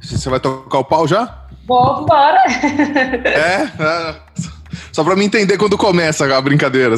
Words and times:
Você 0.00 0.28
vai 0.28 0.40
tocar 0.40 0.78
o 0.78 0.84
pau 0.84 1.06
já? 1.06 1.46
Vou, 1.66 2.02
embora. 2.02 2.42
É? 3.24 3.62
é. 3.82 4.14
Só 4.92 5.02
para 5.02 5.16
me 5.16 5.24
entender 5.24 5.56
quando 5.56 5.78
começa 5.78 6.36
a 6.36 6.40
brincadeira. 6.40 6.96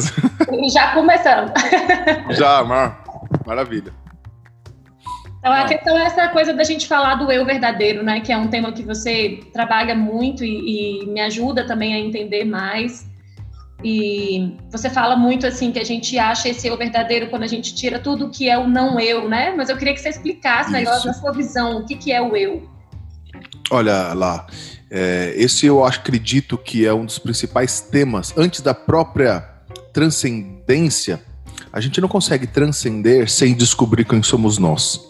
Já 0.71 0.93
começando. 0.93 1.51
Já, 2.31 2.63
mar... 2.63 3.03
maravilha. 3.45 3.93
Então 5.39 5.53
a 5.53 5.65
questão 5.65 5.97
é 5.97 6.03
essa 6.03 6.27
coisa 6.29 6.53
da 6.53 6.63
gente 6.63 6.87
falar 6.87 7.15
do 7.15 7.31
eu 7.31 7.45
verdadeiro, 7.45 8.03
né? 8.03 8.19
Que 8.19 8.33
é 8.33 8.37
um 8.37 8.47
tema 8.47 8.71
que 8.71 8.83
você 8.83 9.39
trabalha 9.53 9.95
muito 9.95 10.43
e, 10.43 11.03
e 11.03 11.05
me 11.05 11.21
ajuda 11.21 11.65
também 11.65 11.93
a 11.93 11.99
entender 11.99 12.43
mais. 12.43 13.07
E 13.83 14.57
você 14.71 14.89
fala 14.89 15.15
muito 15.15 15.45
assim 15.45 15.71
que 15.71 15.79
a 15.79 15.85
gente 15.85 16.17
acha 16.17 16.49
esse 16.49 16.67
eu 16.67 16.75
verdadeiro 16.75 17.29
quando 17.29 17.43
a 17.43 17.47
gente 17.47 17.75
tira 17.75 17.99
tudo 17.99 18.29
que 18.29 18.49
é 18.49 18.57
o 18.57 18.67
não 18.67 18.99
eu, 18.99 19.29
né? 19.29 19.53
Mas 19.55 19.69
eu 19.69 19.77
queria 19.77 19.93
que 19.93 20.01
você 20.01 20.09
explicasse 20.09 20.71
melhor 20.71 21.05
na 21.05 21.13
sua 21.13 21.31
visão 21.31 21.77
o 21.77 21.85
que, 21.85 21.95
que 21.95 22.11
é 22.11 22.21
o 22.21 22.35
eu. 22.35 22.67
Olha 23.69 24.13
lá, 24.13 24.47
é, 24.89 25.33
esse 25.35 25.65
eu 25.65 25.83
acredito 25.83 26.57
que 26.57 26.85
é 26.85 26.93
um 26.93 27.05
dos 27.05 27.19
principais 27.19 27.79
temas. 27.79 28.33
Antes 28.37 28.61
da 28.61 28.73
própria 28.73 29.41
transcendência, 29.93 31.21
a 31.71 31.81
gente 31.81 31.99
não 31.99 32.07
consegue 32.07 32.47
transcender 32.47 33.29
sem 33.29 33.53
descobrir 33.53 34.05
quem 34.05 34.23
somos 34.23 34.57
nós. 34.57 35.01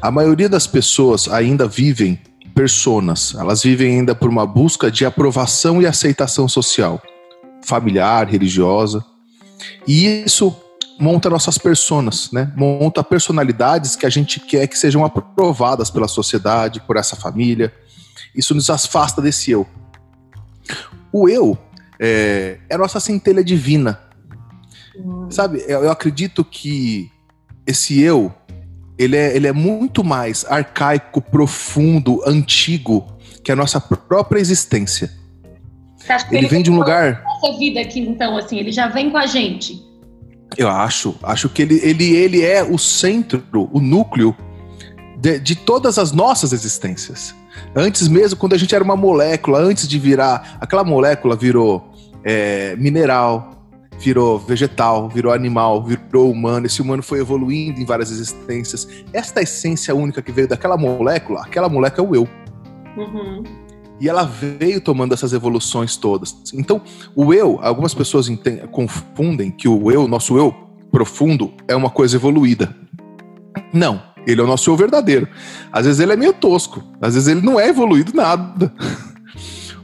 A 0.00 0.10
maioria 0.10 0.48
das 0.48 0.66
pessoas 0.66 1.28
ainda 1.28 1.66
vivem 1.66 2.18
personas, 2.54 3.34
elas 3.34 3.62
vivem 3.62 3.98
ainda 3.98 4.14
por 4.14 4.28
uma 4.28 4.46
busca 4.46 4.90
de 4.90 5.06
aprovação 5.06 5.80
e 5.80 5.86
aceitação 5.86 6.48
social 6.48 7.00
familiar, 7.62 8.28
religiosa. 8.28 9.04
E 9.86 10.24
isso 10.24 10.54
monta 11.00 11.30
nossas 11.30 11.56
personas, 11.58 12.30
né? 12.30 12.52
Monta 12.54 13.02
personalidades 13.02 13.96
que 13.96 14.04
a 14.04 14.10
gente 14.10 14.38
quer 14.38 14.66
que 14.66 14.78
sejam 14.78 15.04
aprovadas 15.04 15.90
pela 15.90 16.06
sociedade, 16.06 16.80
por 16.80 16.96
essa 16.96 17.16
família. 17.16 17.72
Isso 18.34 18.54
nos 18.54 18.68
afasta 18.70 19.22
desse 19.22 19.50
eu. 19.50 19.66
O 21.12 21.28
eu 21.28 21.58
é, 21.98 22.58
é 22.68 22.74
a 22.74 22.78
nossa 22.78 23.00
centelha 23.00 23.42
divina. 23.42 23.98
Sabe, 25.30 25.64
eu, 25.66 25.90
acredito 25.90 26.44
que 26.44 27.10
esse 27.66 28.00
eu, 28.00 28.32
ele 28.98 29.16
é, 29.16 29.34
ele 29.34 29.46
é 29.46 29.52
muito 29.52 30.04
mais 30.04 30.44
arcaico, 30.44 31.22
profundo, 31.22 32.22
antigo 32.26 33.06
que 33.42 33.50
a 33.50 33.56
nossa 33.56 33.80
própria 33.80 34.38
existência. 34.38 35.10
ele, 36.30 36.38
ele 36.38 36.48
vem 36.48 36.62
de 36.62 36.70
um 36.70 36.76
lugar 36.76 37.24
nossa 37.40 37.58
vida 37.58 37.80
aqui, 37.80 38.00
então, 38.00 38.36
assim, 38.36 38.58
ele 38.58 38.70
já 38.70 38.88
vem 38.88 39.10
com 39.10 39.16
a 39.16 39.26
gente? 39.26 39.82
Eu 40.60 40.68
acho. 40.68 41.16
Acho 41.22 41.48
que 41.48 41.62
ele, 41.62 41.80
ele, 41.82 42.14
ele 42.14 42.44
é 42.44 42.62
o 42.62 42.76
centro, 42.76 43.42
o 43.72 43.80
núcleo 43.80 44.36
de, 45.16 45.38
de 45.38 45.56
todas 45.56 45.98
as 45.98 46.12
nossas 46.12 46.52
existências. 46.52 47.34
Antes 47.74 48.06
mesmo, 48.08 48.38
quando 48.38 48.52
a 48.52 48.58
gente 48.58 48.74
era 48.74 48.84
uma 48.84 48.94
molécula, 48.94 49.58
antes 49.58 49.88
de 49.88 49.98
virar. 49.98 50.58
Aquela 50.60 50.84
molécula 50.84 51.34
virou 51.34 51.90
é, 52.22 52.76
mineral, 52.76 53.66
virou 53.98 54.38
vegetal, 54.38 55.08
virou 55.08 55.32
animal, 55.32 55.82
virou 55.82 56.30
humano. 56.30 56.66
Esse 56.66 56.82
humano 56.82 57.02
foi 57.02 57.20
evoluindo 57.20 57.80
em 57.80 57.86
várias 57.86 58.10
existências. 58.10 58.86
Esta 59.14 59.40
essência 59.40 59.94
única 59.94 60.20
que 60.20 60.30
veio 60.30 60.46
daquela 60.46 60.76
molécula, 60.76 61.40
aquela 61.40 61.70
molécula 61.70 62.06
é 62.06 62.10
o 62.10 62.14
eu. 62.14 62.28
Uhum. 62.98 63.42
E 64.00 64.08
ela 64.08 64.24
veio 64.24 64.80
tomando 64.80 65.12
essas 65.12 65.32
evoluções 65.32 65.96
todas. 65.96 66.34
Então, 66.54 66.80
o 67.14 67.34
eu, 67.34 67.58
algumas 67.62 67.92
pessoas 67.92 68.28
confundem 68.72 69.50
que 69.50 69.68
o 69.68 69.90
eu, 69.90 70.08
nosso 70.08 70.38
eu 70.38 70.54
profundo, 70.90 71.52
é 71.68 71.76
uma 71.76 71.90
coisa 71.90 72.16
evoluída. 72.16 72.74
Não, 73.72 74.02
ele 74.26 74.40
é 74.40 74.44
o 74.44 74.46
nosso 74.46 74.70
eu 74.70 74.76
verdadeiro. 74.76 75.28
Às 75.70 75.84
vezes 75.84 76.00
ele 76.00 76.12
é 76.12 76.16
meio 76.16 76.32
tosco, 76.32 76.82
às 77.00 77.14
vezes 77.14 77.28
ele 77.28 77.42
não 77.42 77.60
é 77.60 77.68
evoluído 77.68 78.12
nada. 78.14 78.72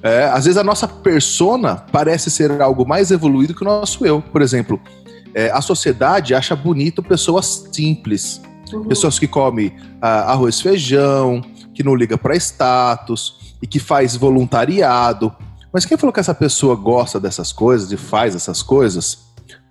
É, 0.03 0.25
às 0.27 0.45
vezes 0.45 0.57
a 0.57 0.63
nossa 0.63 0.87
persona 0.87 1.75
parece 1.91 2.31
ser 2.31 2.63
algo 2.63 2.87
mais 2.87 3.11
evoluído 3.11 3.55
que 3.55 3.63
o 3.63 3.65
nosso 3.65 4.07
eu. 4.07 4.23
Por 4.23 4.41
exemplo, 4.41 4.81
é, 5.35 5.51
a 5.51 5.61
sociedade 5.61 6.33
acha 6.33 6.55
bonito 6.55 7.03
pessoas 7.03 7.69
simples, 7.73 8.41
uhum. 8.73 8.85
pessoas 8.85 9.19
que 9.19 9.27
comem 9.27 9.75
ah, 10.01 10.33
arroz 10.33 10.59
e 10.59 10.63
feijão, 10.63 11.43
que 11.75 11.83
não 11.83 11.95
liga 11.97 12.17
para 12.17 12.37
status, 12.37 13.46
e 13.61 13.67
que 13.67 13.79
faz 13.79 14.17
voluntariado. 14.17 15.35
Mas 15.73 15.85
quem 15.85 15.97
falou 15.97 16.13
que 16.13 16.21
essa 16.21 16.35
pessoa 16.35 16.75
gosta 16.75 17.21
dessas 17.21 17.53
coisas 17.53 17.91
e 17.93 17.97
faz 17.97 18.35
essas 18.35 18.63
coisas 18.63 19.27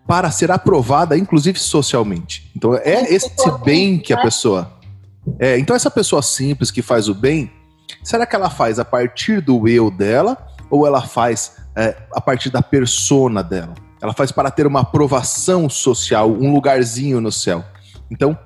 para 0.08 0.30
ser 0.30 0.52
aprovada, 0.52 1.18
inclusive 1.18 1.60
socialmente? 1.60 2.52
Então 2.56 2.76
é 2.76 3.14
esse 3.14 3.32
bem 3.64 3.98
que 3.98 4.14
a 4.14 4.22
pessoa. 4.22 4.72
É, 5.40 5.58
então 5.58 5.76
essa 5.76 5.90
pessoa 5.90 6.22
simples 6.22 6.70
que 6.70 6.82
faz 6.82 7.08
o 7.08 7.16
bem, 7.16 7.52
será 8.04 8.26
que 8.26 8.36
ela 8.36 8.50
faz 8.50 8.78
a 8.78 8.86
partir 8.86 9.42
do 9.42 9.68
eu 9.68 9.90
dela 9.90 10.38
ou 10.70 10.86
ela 10.86 11.02
faz 11.02 11.58
é, 11.76 11.98
a 12.14 12.22
partir 12.22 12.50
da 12.50 12.62
persona 12.62 13.42
dela? 13.44 13.74
Ela 14.02 14.14
faz 14.14 14.32
para 14.32 14.52
ter 14.52 14.68
uma 14.68 14.82
aprovação 14.82 15.68
social, 15.68 16.30
um 16.30 16.54
lugarzinho 16.54 17.20
no 17.20 17.32
céu. 17.32 17.66
Então, 18.12 18.38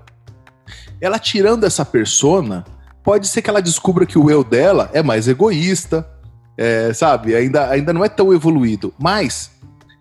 ela 1.02 1.20
tirando 1.20 1.66
essa 1.66 1.84
persona, 1.84 2.64
pode 3.10 3.28
ser 3.28 3.42
que 3.42 3.50
ela 3.50 3.60
descubra 3.60 4.06
que 4.06 4.20
o 4.20 4.30
eu 4.30 4.44
dela 4.44 4.88
é 4.94 5.02
mais 5.02 5.28
egoísta, 5.28 6.08
é, 6.56 6.94
sabe? 6.94 7.34
Ainda, 7.34 7.68
ainda 7.68 7.92
não 7.92 8.06
é 8.06 8.08
tão 8.08 8.32
evoluído. 8.32 8.94
Mas 9.00 9.50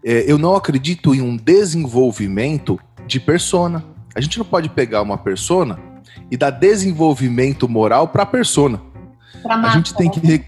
é, 0.04 0.30
eu 0.30 0.36
não 0.36 0.54
acredito 0.54 1.14
em 1.14 1.22
um 1.22 1.34
desenvolvimento 1.34 2.78
de 3.06 3.18
persona. 3.18 3.82
A 4.14 4.20
gente 4.20 4.36
não 4.36 4.44
pode 4.44 4.68
pegar 4.68 5.00
uma 5.00 5.16
persona 5.16 5.78
e 6.30 6.36
dar 6.36 6.50
desenvolvimento 6.50 7.66
moral 7.66 8.08
para 8.08 8.24
a 8.24 8.26
persona. 8.26 8.78
Pra 9.42 9.54
a 9.54 9.70
gente 9.70 9.94
tem 9.94 10.10
que 10.10 10.44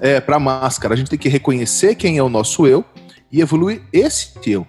é 0.00 0.20
para 0.20 0.38
máscara. 0.38 0.94
A 0.94 0.96
gente 0.96 1.10
tem 1.10 1.18
que 1.18 1.28
reconhecer 1.28 1.96
quem 1.96 2.16
é 2.16 2.22
o 2.22 2.28
nosso 2.28 2.64
eu 2.64 2.84
e 3.32 3.40
evoluir 3.40 3.82
esse 3.92 4.30
eu. 4.46 4.64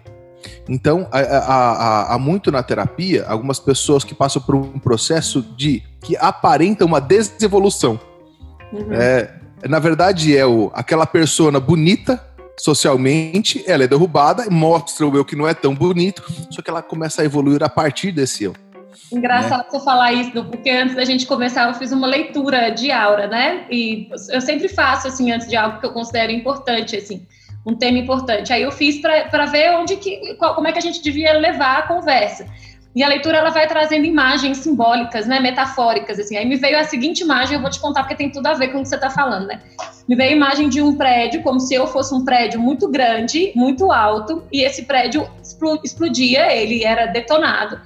Então, 0.67 1.07
há, 1.11 2.17
muito 2.19 2.51
na 2.51 2.63
terapia 2.63 3.23
algumas 3.28 3.59
pessoas 3.59 4.03
que 4.03 4.16
passam 4.16 4.41
por 4.41 4.55
um 4.55 4.79
processo 4.79 5.44
de 5.55 5.84
que 6.05 6.16
aparenta 6.17 6.85
uma 6.85 7.01
desevolução. 7.01 7.99
Uhum. 8.71 8.93
É, 8.93 9.33
na 9.67 9.79
verdade, 9.79 10.38
é 10.38 10.45
o, 10.45 10.71
aquela 10.73 11.05
persona 11.05 11.59
bonita 11.59 12.23
socialmente, 12.57 13.63
ela 13.67 13.83
é 13.83 13.88
derrubada, 13.88 14.45
mostra 14.49 15.05
o 15.05 15.17
eu 15.17 15.25
que 15.25 15.35
não 15.35 15.47
é 15.47 15.53
tão 15.53 15.73
bonito, 15.75 16.23
só 16.49 16.61
que 16.61 16.69
ela 16.69 16.81
começa 16.81 17.21
a 17.21 17.25
evoluir 17.25 17.61
a 17.63 17.69
partir 17.69 18.11
desse 18.11 18.45
eu. 18.45 18.53
Engraçado 19.11 19.63
né? 19.63 19.66
você 19.69 19.79
falar 19.83 20.13
isso, 20.13 20.31
porque 20.45 20.69
antes 20.69 20.95
da 20.95 21.03
gente 21.03 21.25
começar 21.25 21.67
eu 21.67 21.73
fiz 21.73 21.91
uma 21.91 22.07
leitura 22.07 22.69
de 22.69 22.91
aura, 22.91 23.27
né? 23.27 23.66
E 23.69 24.09
eu 24.29 24.39
sempre 24.39 24.69
faço 24.69 25.07
assim 25.07 25.31
antes 25.31 25.47
de 25.47 25.55
algo 25.55 25.79
que 25.79 25.85
eu 25.85 25.91
considero 25.91 26.31
importante, 26.31 26.95
assim 26.95 27.25
um 27.66 27.75
tema 27.75 27.97
importante. 27.97 28.53
Aí 28.53 28.61
eu 28.61 28.72
fiz 28.72 29.01
para 29.01 29.45
ver 29.47 29.72
onde 29.72 29.95
que, 29.97 30.35
qual, 30.35 30.53
como 30.53 30.67
é 30.67 30.72
que 30.72 30.77
a 30.77 30.81
gente 30.81 31.01
devia 31.01 31.33
levar 31.33 31.79
a 31.79 31.81
conversa. 31.87 32.45
E 32.95 33.03
a 33.03 33.09
leitura 33.09 33.39
ela 33.39 33.50
vai 33.50 33.67
trazendo 33.67 34.06
imagens 34.06 34.59
simbólicas, 34.59 35.28
né, 35.28 35.39
metafóricas 35.41 36.17
assim. 36.17 36.38
Aí 36.38 36.45
me 36.45 36.56
veio 36.56 36.79
a 36.79 36.85
seguinte 36.85 37.22
imagem, 37.22 37.56
eu 37.56 37.61
vou 37.61 37.69
te 37.69 37.79
contar 37.79 38.03
porque 38.03 38.16
tem 38.16 38.31
tudo 38.31 38.47
a 38.47 38.53
ver 38.53 38.69
com 38.69 38.79
o 38.79 38.83
que 38.83 38.88
você 38.88 38.95
está 38.95 39.09
falando, 39.09 39.47
né? 39.47 39.61
Me 40.07 40.16
veio 40.16 40.31
a 40.31 40.35
imagem 40.35 40.69
de 40.69 40.81
um 40.81 40.95
prédio, 40.95 41.44
como 41.44 41.59
se 41.59 41.73
eu 41.73 41.88
fosse 41.88 42.13
um 42.16 42.23
prédio 42.23 42.59
muito 42.59 42.88
grande, 42.89 43.51
muito 43.53 43.91
alto, 43.91 44.44
e 44.50 44.63
esse 44.63 44.84
prédio 44.84 45.28
explodia, 45.84 46.53
ele 46.55 46.85
era 46.85 47.07
detonado. 47.07 47.81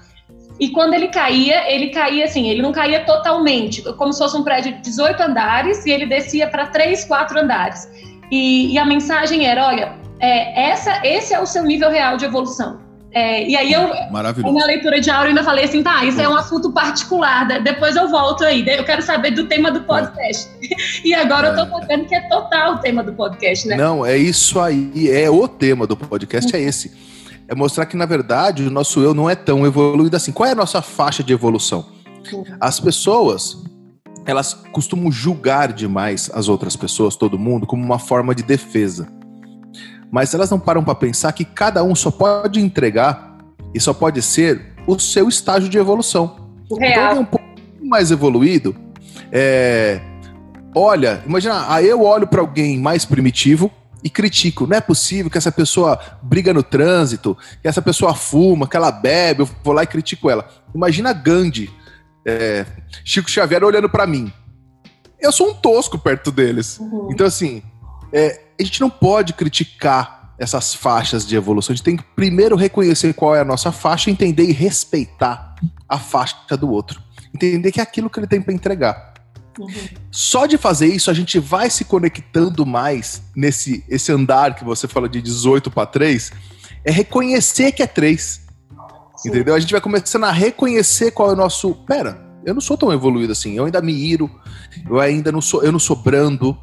E 0.60 0.70
quando 0.70 0.94
ele 0.94 1.08
caía, 1.08 1.72
ele 1.74 1.90
caía 1.90 2.26
assim, 2.26 2.48
ele 2.50 2.62
não 2.62 2.74
caía 2.74 3.04
totalmente, 3.06 3.82
como 3.94 4.12
se 4.14 4.20
fosse 4.20 4.38
um 4.38 4.44
prédio 4.44 4.74
de 4.74 4.82
18 4.82 5.24
andares 5.24 5.86
e 5.86 5.90
ele 5.90 6.06
descia 6.06 6.48
para 6.48 6.68
3, 6.68 7.06
4 7.06 7.40
andares. 7.40 7.90
E, 8.30 8.74
e 8.74 8.78
a 8.78 8.86
mensagem 8.86 9.48
era: 9.48 9.66
olha, 9.66 9.96
é, 10.20 10.70
essa, 10.70 11.02
esse 11.04 11.34
é 11.34 11.40
o 11.40 11.46
seu 11.46 11.64
nível 11.64 11.90
real 11.90 12.18
de 12.18 12.26
evolução. 12.26 12.89
É, 13.12 13.48
e 13.48 13.56
aí 13.56 13.74
eu, 13.74 13.90
na 14.12 14.66
leitura 14.66 15.02
de 15.02 15.10
aula, 15.10 15.28
ainda 15.28 15.44
falei 15.44 15.66
assim, 15.66 15.82
tá, 15.82 16.06
isso 16.06 16.22
é 16.22 16.30
um 16.30 16.36
assunto 16.36 16.72
particular, 16.72 17.48
depois 17.64 17.96
eu 17.96 18.08
volto 18.08 18.44
aí, 18.44 18.64
eu 18.68 18.84
quero 18.84 19.02
saber 19.02 19.32
do 19.32 19.46
tema 19.46 19.72
do 19.72 19.82
podcast. 19.82 20.50
E 21.04 21.14
agora 21.14 21.48
é. 21.48 21.52
eu 21.52 21.56
tô 21.56 21.68
contando 21.68 22.06
que 22.06 22.14
é 22.14 22.22
total 22.28 22.76
o 22.76 22.78
tema 22.80 23.02
do 23.02 23.14
podcast, 23.14 23.68
né? 23.68 23.76
Não, 23.76 24.06
é 24.06 24.18
isso 24.18 24.60
aí, 24.60 25.10
é 25.10 25.30
o 25.30 25.48
tema 25.48 25.88
do 25.88 25.98
podcast, 25.98 26.56
é 26.56 26.60
esse. 26.60 26.92
É 27.48 27.56
mostrar 27.56 27.86
que, 27.88 27.98
na 27.98 28.06
verdade, 28.06 28.68
o 28.68 28.70
nosso 28.70 29.02
eu 29.02 29.14
não 29.14 29.28
é 29.30 29.36
tão 29.36 29.66
evoluído 29.66 30.16
assim. 30.16 30.32
Qual 30.32 30.48
é 30.48 30.52
a 30.52 30.56
nossa 30.56 30.82
faixa 30.82 31.24
de 31.24 31.34
evolução? 31.34 31.86
As 32.60 32.80
pessoas 32.80 33.58
elas 34.26 34.54
costumam 34.72 35.12
julgar 35.12 35.74
demais 35.74 36.30
as 36.34 36.48
outras 36.48 36.76
pessoas, 36.76 37.16
todo 37.16 37.40
mundo, 37.40 37.66
como 37.66 37.84
uma 37.84 37.98
forma 37.98 38.36
de 38.36 38.44
defesa. 38.44 39.08
Mas 40.12 40.34
elas 40.34 40.50
não 40.50 40.60
param 40.60 40.84
para 40.84 40.96
pensar 40.96 41.32
que 41.34 41.46
cada 41.46 41.84
um 41.84 41.94
só 41.94 42.10
pode 42.10 42.60
entregar 42.60 43.38
e 43.74 43.80
só 43.80 43.94
pode 43.94 44.22
ser 44.22 44.74
o 44.88 44.98
seu 45.00 45.30
estágio 45.30 45.70
de 45.70 45.78
evolução. 45.78 46.50
Real. 46.80 47.12
Então, 47.12 47.22
um 47.22 47.26
pouco 47.26 47.46
mais 47.82 48.12
evoluído, 48.12 48.76
é, 49.32 50.00
olha, 50.76 51.24
imagina, 51.26 51.72
aí 51.72 51.88
eu 51.88 52.04
olho 52.04 52.28
para 52.28 52.42
alguém 52.42 52.78
mais 52.80 53.06
primitivo 53.06 53.72
e 54.04 54.10
critico. 54.10 54.66
Não 54.66 54.78
é 54.78 54.82
possível 54.82 55.30
que 55.30 55.38
essa 55.38 55.52
pessoa 55.52 56.00
briga 56.22 56.54
no 56.54 56.64
trânsito, 56.64 57.38
que 57.62 57.68
essa 57.68 57.82
pessoa 57.82 58.16
fuma, 58.16 58.68
que 58.68 58.78
ela 58.78 58.92
bebe, 58.92 59.42
eu 59.42 59.50
vou 59.64 59.74
lá 59.74 59.84
e 59.84 59.88
critico 59.88 60.30
ela. 60.30 60.48
Imagina 60.74 61.14
Gandhi 61.14 61.70
é, 62.26 62.66
Chico 63.04 63.30
Xavier 63.30 63.64
olhando 63.64 63.90
para 63.90 64.06
mim. 64.06 64.32
eu 65.20 65.32
sou 65.32 65.50
um 65.50 65.54
tosco 65.54 65.98
perto 65.98 66.32
deles. 66.32 66.80
Uhum. 66.80 67.10
Então, 67.12 67.26
assim, 67.26 67.62
é, 68.12 68.42
a 68.60 68.64
gente 68.64 68.82
não 68.82 68.90
pode 68.90 69.34
criticar 69.34 70.34
essas 70.38 70.74
faixas 70.74 71.28
de 71.28 71.36
evolução. 71.36 71.74
A 71.74 71.76
gente 71.76 71.84
tem 71.84 71.98
que 71.98 72.04
primeiro 72.16 72.56
reconhecer 72.56 73.14
qual 73.14 73.36
é 73.36 73.42
a 73.42 73.46
nossa 73.46 73.72
faixa, 73.72 74.10
entender 74.10 74.44
e 74.44 74.54
respeitar 74.54 75.56
a 75.88 76.00
faixa 76.00 76.36
do 76.58 76.70
outro. 76.70 77.02
Entender 77.34 77.72
que 77.72 77.80
é 77.80 77.84
aquilo 77.84 78.10
que 78.10 78.20
ele 78.20 78.28
tem 78.28 78.42
para 78.42 78.54
entregar. 78.54 79.14
Uhum. 79.60 79.70
Só 80.10 80.46
de 80.46 80.58
fazer 80.58 80.88
isso, 80.88 81.12
a 81.12 81.14
gente 81.14 81.38
vai 81.38 81.70
se 81.70 81.84
conectando 81.84 82.66
mais 82.66 83.22
nesse 83.36 83.84
esse 83.90 84.12
andar 84.12 84.56
que 84.56 84.64
você 84.64 84.88
fala 84.88 85.10
de 85.10 85.22
18 85.22 85.70
para 85.70 85.86
3, 85.86 86.32
é 86.86 86.92
reconhecer 86.92 87.74
que 87.74 87.84
é 87.84 87.88
3. 87.88 88.48
Sim. 89.18 89.30
Entendeu? 89.30 89.54
A 89.54 89.60
gente 89.60 89.72
vai 89.72 89.82
começando 89.82 90.24
a 90.24 90.32
reconhecer 90.32 91.12
qual 91.12 91.30
é 91.30 91.34
o 91.34 91.36
nosso. 91.36 91.76
Pera, 91.86 92.26
eu 92.46 92.54
não 92.54 92.62
sou 92.62 92.78
tão 92.78 92.94
evoluído 92.94 93.34
assim. 93.34 93.56
Eu 93.56 93.66
ainda 93.66 93.82
me 93.82 93.92
iro, 93.94 94.32
eu 94.90 95.00
ainda 95.00 95.30
não 95.30 95.42
sou, 95.42 95.62
eu 95.62 95.74
não 95.74 95.80
sou 95.80 95.96
brando, 95.98 96.58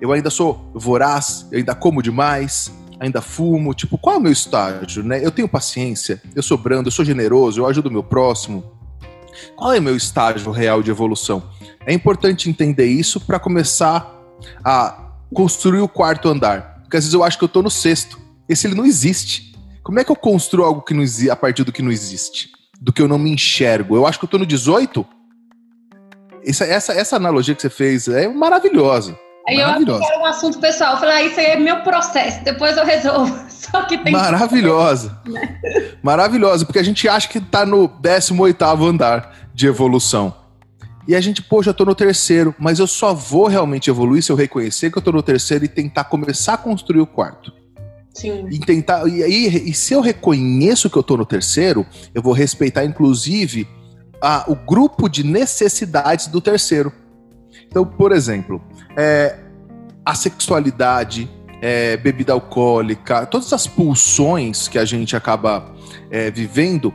eu 0.00 0.12
ainda 0.12 0.30
sou 0.30 0.70
voraz, 0.74 1.46
eu 1.50 1.58
ainda 1.58 1.74
como 1.74 2.02
demais, 2.02 2.72
ainda 2.98 3.20
fumo. 3.20 3.74
Tipo, 3.74 3.98
qual 3.98 4.16
é 4.16 4.18
o 4.18 4.22
meu 4.22 4.32
estágio, 4.32 5.02
né? 5.02 5.24
Eu 5.24 5.30
tenho 5.30 5.48
paciência, 5.48 6.20
eu 6.34 6.42
sou 6.42 6.56
brando, 6.56 6.88
eu 6.88 6.92
sou 6.92 7.04
generoso, 7.04 7.60
eu 7.60 7.66
ajudo 7.66 7.88
o 7.88 7.92
meu 7.92 8.02
próximo. 8.02 8.64
Qual 9.56 9.72
é 9.72 9.78
o 9.78 9.82
meu 9.82 9.96
estágio 9.96 10.50
real 10.50 10.82
de 10.82 10.90
evolução? 10.90 11.42
É 11.86 11.92
importante 11.92 12.48
entender 12.48 12.86
isso 12.86 13.20
para 13.20 13.38
começar 13.38 14.12
a 14.64 15.10
construir 15.34 15.80
o 15.80 15.88
quarto 15.88 16.28
andar. 16.28 16.80
Porque 16.82 16.96
às 16.96 17.04
vezes 17.04 17.14
eu 17.14 17.24
acho 17.24 17.38
que 17.38 17.44
eu 17.44 17.48
tô 17.48 17.62
no 17.62 17.70
sexto. 17.70 18.18
Esse 18.48 18.66
ele 18.66 18.74
não 18.74 18.86
existe. 18.86 19.54
Como 19.82 19.98
é 19.98 20.04
que 20.04 20.10
eu 20.10 20.16
construo 20.16 20.64
algo 20.64 20.82
que 20.82 20.94
não 20.94 21.02
existe 21.02 21.30
a 21.30 21.36
partir 21.36 21.64
do 21.64 21.72
que 21.72 21.82
não 21.82 21.90
existe? 21.90 22.50
Do 22.80 22.92
que 22.92 23.02
eu 23.02 23.08
não 23.08 23.18
me 23.18 23.30
enxergo? 23.30 23.96
Eu 23.96 24.06
acho 24.06 24.18
que 24.18 24.24
eu 24.24 24.28
tô 24.28 24.38
no 24.38 24.46
18? 24.46 25.04
Essa, 26.46 26.64
essa, 26.64 26.92
essa 26.92 27.16
analogia 27.16 27.54
que 27.54 27.62
você 27.62 27.70
fez 27.70 28.08
é 28.08 28.28
maravilhosa. 28.28 29.18
Aí 29.46 29.58
eu 29.58 29.66
acho 29.66 29.84
que 29.84 30.06
era 30.06 30.18
um 30.18 30.24
assunto 30.24 30.58
pessoal. 30.58 30.94
Eu 30.94 30.98
falei, 30.98 31.14
ah, 31.14 31.22
isso 31.22 31.38
aí 31.38 31.46
é 31.46 31.56
meu 31.56 31.82
processo, 31.82 32.42
depois 32.42 32.76
eu 32.76 32.84
resolvo. 32.84 33.34
Só 33.48 33.82
que 33.82 33.98
tem 33.98 34.12
Maravilhosa. 34.12 35.18
Que... 35.24 35.30
Né? 35.30 35.60
Maravilhosa, 36.02 36.64
porque 36.64 36.78
a 36.78 36.82
gente 36.82 37.08
acha 37.08 37.28
que 37.28 37.40
tá 37.40 37.66
no 37.66 37.88
18 37.88 38.64
andar 38.64 39.48
de 39.54 39.66
evolução. 39.66 40.34
E 41.06 41.14
a 41.14 41.20
gente, 41.20 41.42
pô, 41.42 41.62
já 41.62 41.74
tô 41.74 41.84
no 41.84 41.94
terceiro, 41.94 42.54
mas 42.58 42.78
eu 42.78 42.86
só 42.86 43.12
vou 43.12 43.46
realmente 43.46 43.90
evoluir 43.90 44.22
se 44.22 44.32
eu 44.32 44.36
reconhecer 44.36 44.90
que 44.90 44.96
eu 44.96 45.02
tô 45.02 45.12
no 45.12 45.22
terceiro 45.22 45.64
e 45.64 45.68
tentar 45.68 46.04
começar 46.04 46.54
a 46.54 46.58
construir 46.58 47.00
o 47.00 47.06
quarto. 47.06 47.52
Sim. 48.14 48.48
E 48.50 48.58
tentar. 48.58 49.06
E, 49.06 49.22
aí, 49.22 49.68
e 49.68 49.74
se 49.74 49.92
eu 49.92 50.00
reconheço 50.00 50.88
que 50.88 50.96
eu 50.96 51.02
tô 51.02 51.16
no 51.16 51.26
terceiro, 51.26 51.84
eu 52.14 52.22
vou 52.22 52.32
respeitar, 52.32 52.84
inclusive, 52.84 53.68
a, 54.22 54.44
o 54.46 54.54
grupo 54.54 55.08
de 55.08 55.24
necessidades 55.24 56.28
do 56.28 56.40
terceiro. 56.40 56.90
Então, 57.66 57.84
por 57.84 58.12
exemplo, 58.12 58.62
é, 58.96 59.38
a 60.04 60.14
sexualidade, 60.14 61.30
é, 61.60 61.96
bebida 61.96 62.32
alcoólica, 62.32 63.26
todas 63.26 63.52
as 63.52 63.66
pulsões 63.66 64.68
que 64.68 64.78
a 64.78 64.84
gente 64.84 65.16
acaba 65.16 65.72
é, 66.10 66.30
vivendo, 66.30 66.92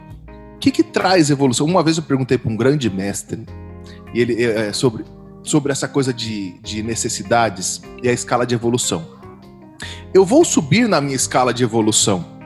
o 0.56 0.60
que, 0.60 0.72
que 0.72 0.84
traz 0.84 1.30
evolução? 1.30 1.66
Uma 1.66 1.82
vez 1.82 1.98
eu 1.98 2.04
perguntei 2.04 2.38
para 2.38 2.52
um 2.52 2.56
grande 2.56 2.90
mestre, 2.90 3.46
e 4.14 4.22
ele 4.22 4.44
é, 4.44 4.68
é, 4.68 4.74
sobre, 4.74 5.06
sobre 5.44 5.72
essa 5.72 5.88
coisa 5.88 6.14
de, 6.14 6.60
de 6.60 6.84
necessidades 6.84 7.82
e 8.04 8.10
a 8.10 8.14
escala 8.14 8.46
de 8.46 8.54
evolução. 8.54 9.18
Eu 10.14 10.26
vou 10.26 10.44
subir 10.44 10.88
na 10.88 11.00
minha 11.00 11.16
escala 11.16 11.54
de 11.54 11.64
evolução 11.64 12.40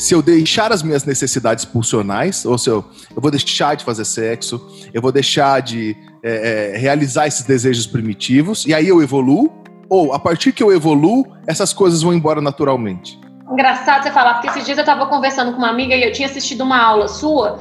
se 0.00 0.14
eu 0.14 0.22
deixar 0.22 0.72
as 0.72 0.82
minhas 0.82 1.04
necessidades 1.04 1.64
pulsionais, 1.66 2.46
ou 2.46 2.56
se 2.56 2.70
eu, 2.70 2.82
eu 3.14 3.20
vou 3.20 3.30
deixar 3.30 3.74
de 3.74 3.84
fazer 3.84 4.06
sexo, 4.06 4.58
eu 4.94 5.02
vou 5.02 5.12
deixar 5.12 5.60
de 5.60 5.94
é, 6.22 6.72
é, 6.74 6.78
realizar 6.78 7.26
esses 7.26 7.44
desejos 7.44 7.86
primitivos, 7.86 8.66
e 8.66 8.74
aí 8.74 8.88
eu 8.88 9.02
evoluo, 9.02 9.52
ou 9.88 10.12
a 10.12 10.18
partir 10.18 10.52
que 10.52 10.62
eu 10.62 10.72
evoluo, 10.72 11.26
essas 11.46 11.72
coisas 11.72 12.02
vão 12.02 12.14
embora 12.14 12.40
naturalmente? 12.40 13.18
Engraçado 13.50 14.04
você 14.04 14.10
falar, 14.10 14.34
porque 14.34 14.48
esses 14.48 14.64
dias 14.64 14.78
eu 14.78 14.82
estava 14.82 15.06
conversando 15.06 15.52
com 15.52 15.58
uma 15.58 15.70
amiga 15.70 15.94
e 15.94 16.02
eu 16.02 16.12
tinha 16.12 16.28
assistido 16.28 16.62
uma 16.62 16.80
aula 16.80 17.08
sua, 17.08 17.60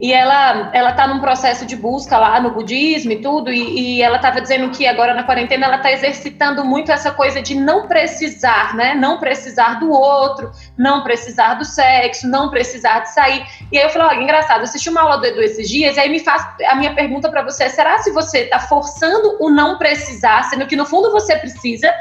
e 0.00 0.14
ela 0.14 0.70
ela 0.72 0.90
está 0.90 1.06
num 1.06 1.20
processo 1.20 1.66
de 1.66 1.76
busca 1.76 2.16
lá 2.16 2.40
no 2.40 2.52
budismo 2.52 3.12
e 3.12 3.20
tudo, 3.20 3.52
e, 3.52 3.98
e 3.98 4.02
ela 4.02 4.16
estava 4.16 4.40
dizendo 4.40 4.70
que 4.70 4.86
agora 4.86 5.12
na 5.12 5.24
quarentena 5.24 5.66
ela 5.66 5.76
está 5.76 5.92
exercitando 5.92 6.64
muito 6.64 6.90
essa 6.90 7.10
coisa 7.10 7.42
de 7.42 7.54
não 7.54 7.86
precisar, 7.86 8.74
né? 8.74 8.94
Não 8.94 9.18
precisar 9.18 9.78
do 9.78 9.90
outro, 9.90 10.50
não 10.78 11.02
precisar 11.02 11.54
do 11.54 11.66
sexo, 11.66 12.26
não 12.26 12.48
precisar 12.48 13.00
de 13.00 13.12
sair. 13.12 13.44
E 13.70 13.76
aí 13.76 13.84
eu 13.84 13.90
falei, 13.90 14.08
olha, 14.08 14.22
engraçado, 14.22 14.60
eu 14.60 14.64
assisti 14.64 14.88
uma 14.88 15.02
aula 15.02 15.18
do 15.18 15.26
Edu 15.26 15.42
esses 15.42 15.68
dias, 15.68 15.98
e 15.98 16.00
aí 16.00 16.08
me 16.08 16.20
faz 16.20 16.48
a 16.66 16.74
minha 16.76 16.94
pergunta 16.94 17.28
para 17.28 17.42
você, 17.42 17.68
será 17.68 17.98
se 17.98 18.10
você 18.10 18.44
está 18.44 18.58
forçando 18.58 19.36
o 19.38 19.50
não 19.50 19.76
precisar, 19.76 20.44
sendo 20.44 20.66
que 20.66 20.76
no 20.76 20.86
fundo 20.86 21.12
você 21.12 21.36
precisa, 21.36 21.92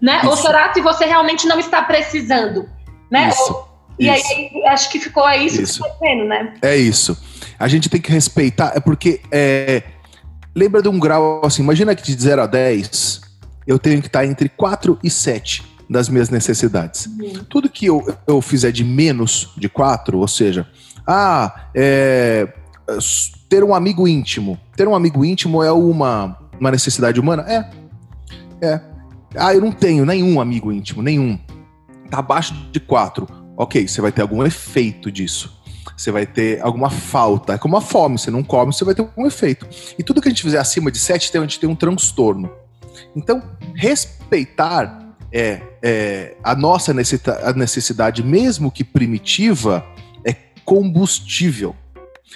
né? 0.00 0.18
Isso. 0.18 0.28
Ou 0.28 0.36
será 0.36 0.68
que 0.68 0.82
você 0.82 1.06
realmente 1.06 1.46
não 1.46 1.58
está 1.58 1.80
precisando, 1.82 2.68
né? 3.10 3.30
Isso. 3.30 3.50
Ou, 3.50 3.66
e 3.98 4.10
aí 4.10 4.22
acho 4.66 4.90
que 4.90 5.00
ficou 5.00 5.26
é 5.26 5.38
isso, 5.38 5.62
isso. 5.62 5.82
que 5.82 5.88
você 5.88 5.94
tá 5.94 5.98
vendo, 6.02 6.26
né? 6.26 6.52
É 6.60 6.76
isso 6.76 7.16
a 7.58 7.68
gente 7.68 7.88
tem 7.88 8.00
que 8.00 8.10
respeitar, 8.10 8.72
é 8.74 8.80
porque 8.80 9.20
é, 9.30 9.82
lembra 10.54 10.82
de 10.82 10.88
um 10.88 10.98
grau 10.98 11.40
assim, 11.44 11.62
imagina 11.62 11.94
que 11.94 12.02
de 12.02 12.22
0 12.22 12.42
a 12.42 12.46
10 12.46 13.20
eu 13.66 13.78
tenho 13.78 14.00
que 14.00 14.06
estar 14.06 14.24
entre 14.24 14.48
4 14.48 14.98
e 15.02 15.10
7 15.10 15.64
das 15.88 16.08
minhas 16.08 16.30
necessidades. 16.30 17.06
Uhum. 17.06 17.44
Tudo 17.48 17.68
que 17.68 17.86
eu, 17.86 18.04
eu 18.26 18.40
fizer 18.40 18.72
de 18.72 18.84
menos 18.84 19.52
de 19.56 19.68
4, 19.68 20.18
ou 20.18 20.28
seja, 20.28 20.66
ah, 21.06 21.68
é, 21.74 22.48
ter 23.48 23.64
um 23.64 23.74
amigo 23.74 24.06
íntimo. 24.06 24.58
Ter 24.76 24.86
um 24.86 24.94
amigo 24.94 25.24
íntimo 25.24 25.62
é 25.62 25.72
uma, 25.72 26.38
uma 26.60 26.70
necessidade 26.70 27.20
humana? 27.20 27.44
É. 27.48 27.70
É. 28.60 28.80
Ah, 29.36 29.54
eu 29.54 29.60
não 29.60 29.72
tenho 29.72 30.04
nenhum 30.04 30.40
amigo 30.40 30.72
íntimo, 30.72 31.02
nenhum. 31.02 31.38
Tá 32.10 32.18
abaixo 32.18 32.54
de 32.72 32.80
4. 32.80 33.26
Ok, 33.56 33.86
você 33.86 34.00
vai 34.00 34.12
ter 34.12 34.22
algum 34.22 34.44
efeito 34.44 35.10
disso 35.10 35.55
você 35.96 36.10
vai 36.10 36.26
ter 36.26 36.60
alguma 36.60 36.90
falta. 36.90 37.54
É 37.54 37.58
como 37.58 37.76
a 37.76 37.80
fome, 37.80 38.18
você 38.18 38.30
não 38.30 38.42
come, 38.42 38.72
você 38.72 38.84
vai 38.84 38.94
ter 38.94 39.08
um 39.16 39.26
efeito. 39.26 39.66
E 39.98 40.02
tudo 40.02 40.20
que 40.20 40.28
a 40.28 40.30
gente 40.30 40.42
fizer 40.42 40.58
acima 40.58 40.90
de 40.90 40.98
7, 40.98 41.36
a 41.36 41.40
gente 41.40 41.58
tem 41.58 41.68
um 41.68 41.74
transtorno. 41.74 42.50
Então, 43.14 43.42
respeitar 43.74 45.14
é, 45.32 45.60
é 45.82 46.36
a 46.42 46.54
nossa 46.54 46.92
necessidade, 46.92 48.22
mesmo 48.22 48.70
que 48.70 48.84
primitiva, 48.84 49.84
é 50.24 50.34
combustível. 50.64 51.74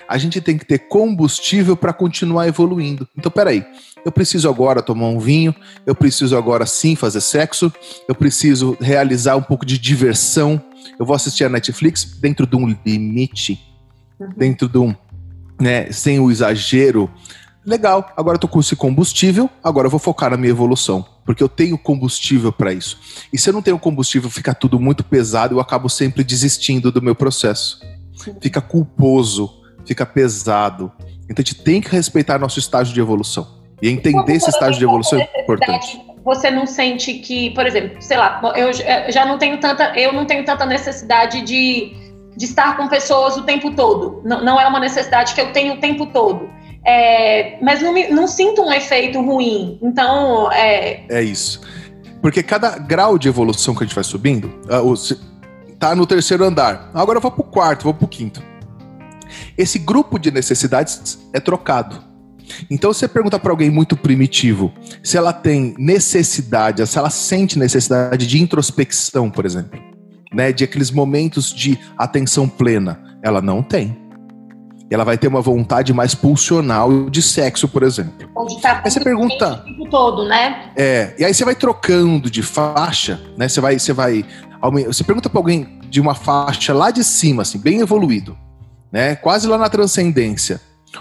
A 0.09 0.19
gente 0.19 0.41
tem 0.41 0.57
que 0.57 0.65
ter 0.65 0.79
combustível 0.79 1.77
para 1.77 1.93
continuar 1.93 2.47
evoluindo. 2.47 3.09
Então, 3.17 3.31
peraí, 3.31 3.64
eu 4.05 4.12
preciso 4.12 4.49
agora 4.49 4.83
tomar 4.83 5.07
um 5.07 5.19
vinho, 5.19 5.55
eu 5.87 5.95
preciso 5.95 6.37
agora 6.37 6.67
sim 6.67 6.97
fazer 6.97 7.21
sexo, 7.21 7.73
eu 8.09 8.14
preciso 8.14 8.76
realizar 8.81 9.37
um 9.37 9.43
pouco 9.43 9.67
de 9.67 9.79
diversão, 9.79 10.62
eu 10.99 11.05
vou 11.05 11.14
assistir 11.14 11.45
a 11.45 11.49
Netflix 11.49 12.05
dentro 12.05 12.47
de 12.47 12.57
um 12.57 12.67
limite, 12.85 13.61
uhum. 14.19 14.29
dentro 14.37 14.69
de 14.69 14.79
um, 14.79 14.95
né, 15.61 15.91
sem 15.93 16.19
o 16.19 16.31
exagero. 16.31 17.11
Legal, 17.64 18.11
agora 18.17 18.37
eu 18.37 18.41
tô 18.41 18.49
com 18.49 18.61
esse 18.61 18.75
combustível, 18.75 19.49
agora 19.62 19.87
eu 19.87 19.91
vou 19.91 20.00
focar 20.00 20.31
na 20.31 20.37
minha 20.37 20.50
evolução, 20.50 21.07
porque 21.26 21.43
eu 21.43 21.49
tenho 21.49 21.76
combustível 21.76 22.50
para 22.50 22.73
isso. 22.73 22.99
E 23.31 23.38
se 23.38 23.50
eu 23.50 23.53
não 23.53 23.61
tenho 23.61 23.79
combustível, 23.79 24.31
fica 24.31 24.55
tudo 24.55 24.81
muito 24.81 25.05
pesado, 25.05 25.55
eu 25.55 25.61
acabo 25.61 25.88
sempre 25.88 26.25
desistindo 26.25 26.91
do 26.91 27.03
meu 27.03 27.14
processo. 27.14 27.81
Fica 28.41 28.61
culposo, 28.61 29.60
fica 29.87 30.05
pesado. 30.05 30.93
Então 31.25 31.37
a 31.39 31.43
gente 31.43 31.63
tem 31.63 31.81
que 31.81 31.91
respeitar 31.91 32.39
nosso 32.39 32.59
estágio 32.59 32.93
de 32.93 33.01
evolução. 33.01 33.61
E 33.83 33.89
entender 33.89 34.35
esse 34.35 34.51
estágio 34.51 34.79
de 34.79 34.85
evolução 34.85 35.19
é 35.19 35.43
importante. 35.43 36.01
Você 36.25 36.51
não 36.51 36.67
sente 36.67 37.15
que, 37.15 37.51
por 37.51 37.67
exemplo, 37.67 38.01
sei 38.01 38.19
lá, 38.19 38.41
eu 38.55 38.73
já 39.11 39.25
não 39.25 39.39
tenho 39.39 39.59
tanta, 39.59 39.99
eu 39.99 40.13
não 40.13 40.27
tenho 40.27 40.45
tanta 40.45 40.67
necessidade 40.67 41.41
de, 41.43 41.93
de 42.37 42.45
estar 42.45 42.77
com 42.77 42.89
pessoas 42.89 43.37
o 43.37 43.43
tempo 43.43 43.71
todo. 43.75 44.21
Não, 44.25 44.45
não 44.45 44.61
é 44.61 44.67
uma 44.67 44.81
necessidade 44.81 45.35
que 45.35 45.41
eu 45.41 45.53
tenho 45.53 45.75
o 45.75 45.77
tempo 45.79 46.07
todo. 46.07 46.49
É, 46.85 47.59
mas 47.63 47.81
não, 47.83 47.93
me, 47.93 48.09
não 48.09 48.27
sinto 48.27 48.63
um 48.63 48.73
efeito 48.73 49.21
ruim. 49.23 49.79
Então, 49.83 50.51
é. 50.53 51.05
É 51.09 51.23
isso. 51.23 51.61
Porque 52.21 52.43
cada 52.43 52.79
grau 52.79 53.19
de 53.19 53.29
evolução 53.29 53.75
que 53.75 53.83
a 53.83 53.87
gente 53.87 53.95
vai 53.95 54.05
subindo, 54.05 54.47
uh, 54.67 54.95
tá 55.79 55.95
no 55.95 56.07
terceiro 56.07 56.45
andar. 56.45 56.91
Agora 56.93 57.17
eu 57.17 57.23
vou 57.23 57.31
pro 57.31 57.45
quarto, 57.45 57.85
vou 57.85 57.95
pro 57.95 58.07
quinto. 58.07 58.43
Esse 59.57 59.79
grupo 59.79 60.19
de 60.19 60.31
necessidades 60.31 61.19
é 61.33 61.41
trocado. 61.41 62.11
Então, 62.71 62.93
você 62.93 63.07
pergunta 63.07 63.39
para 63.39 63.53
alguém 63.53 63.71
muito 63.71 63.97
primitivo 63.97 64.73
se 65.03 65.17
ela 65.17 65.33
tem 65.33 65.75
necessidade, 65.79 66.85
se 66.87 66.99
ela 66.99 67.11
sente 67.11 67.59
necessidade 67.59 68.27
de 68.27 68.41
introspecção, 68.41 69.31
por 69.31 69.47
exemplo, 69.47 69.81
né, 70.33 70.53
de 70.53 70.65
aqueles 70.65 70.91
momentos 70.91 71.53
de 71.53 71.79
atenção 71.97 72.49
plena, 72.49 73.01
ela 73.23 73.41
não 73.41 73.63
tem. 73.63 73.97
Ela 74.91 75.05
vai 75.05 75.17
ter 75.17 75.29
uma 75.29 75.41
vontade 75.41 75.93
mais 75.93 76.17
pulsional 76.17 77.09
de 77.09 77.23
sexo, 77.23 77.69
por 77.69 77.85
exemplo. 77.85 78.29
Onde 78.35 78.61
tá 78.61 78.83
aí 78.85 78.91
você 78.91 78.99
pergunta 78.99 79.63
o 79.63 79.65
tempo 79.65 79.89
todo, 79.89 80.25
né? 80.25 80.73
É, 80.77 81.15
e 81.17 81.25
aí 81.25 81.33
você 81.33 81.45
vai 81.45 81.55
trocando 81.55 82.29
de 82.29 82.43
faixa, 82.43 83.21
né? 83.37 83.49
Você 83.49 83.61
vai, 83.61 83.79
você 83.79 83.93
vai, 83.93 84.25
você 84.85 85.05
pergunta 85.05 85.31
para 85.31 85.39
alguém 85.39 85.79
de 85.89 86.01
uma 86.01 86.15
faixa 86.15 86.75
lá 86.75 86.91
de 86.91 87.05
cima, 87.05 87.43
assim, 87.43 87.59
bem 87.59 87.79
evoluído, 87.79 88.37
né? 88.92 89.16
Quase 89.16 89.47
lá 89.47 89.56
na 89.56 89.68
transcendência 89.68 90.61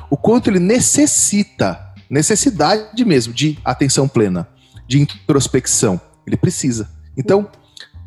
o 0.10 0.18
quanto 0.18 0.50
ele 0.50 0.60
necessita 0.60 1.88
necessidade 2.10 3.04
mesmo 3.06 3.34
de 3.34 3.58
atenção 3.64 4.08
plena, 4.08 4.48
de 4.88 5.00
introspecção. 5.00 6.00
Ele 6.26 6.38
precisa. 6.38 6.90
Então, 7.18 7.50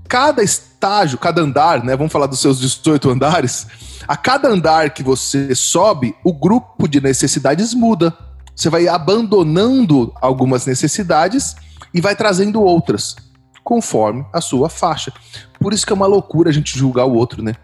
cada 0.09 0.43
estágio, 0.43 1.19
cada 1.19 1.41
andar, 1.41 1.83
né? 1.85 1.97
Vamos 1.97 2.13
falar 2.13 2.27
dos 2.27 2.41
seus 2.41 2.59
18 2.61 3.11
andares. 3.11 3.67
A 4.07 4.17
cada 4.17 4.49
andar 4.49 4.91
que 4.91 5.03
você 5.03 5.55
sobe, 5.55 6.15
o 6.25 6.33
grupo 6.33 6.89
de 6.89 7.01
necessidades 7.01 7.75
muda. 7.75 8.17
Você 8.55 8.69
vai 8.69 8.89
abandonando 8.89 10.13
algumas 10.21 10.67
necessidades 10.67 11.57
e 11.95 12.01
vai 12.01 12.15
trazendo 12.15 12.63
outras, 12.63 13.17
conforme 13.65 14.27
a 14.33 14.41
sua 14.41 14.69
faixa. 14.69 15.13
Por 15.59 15.73
isso 15.73 15.87
que 15.87 15.93
é 15.93 15.97
uma 15.97 16.07
loucura 16.07 16.51
a 16.51 16.53
gente 16.53 16.79
julgar 16.79 17.07
o 17.07 17.15
outro, 17.15 17.43
né? 17.43 17.55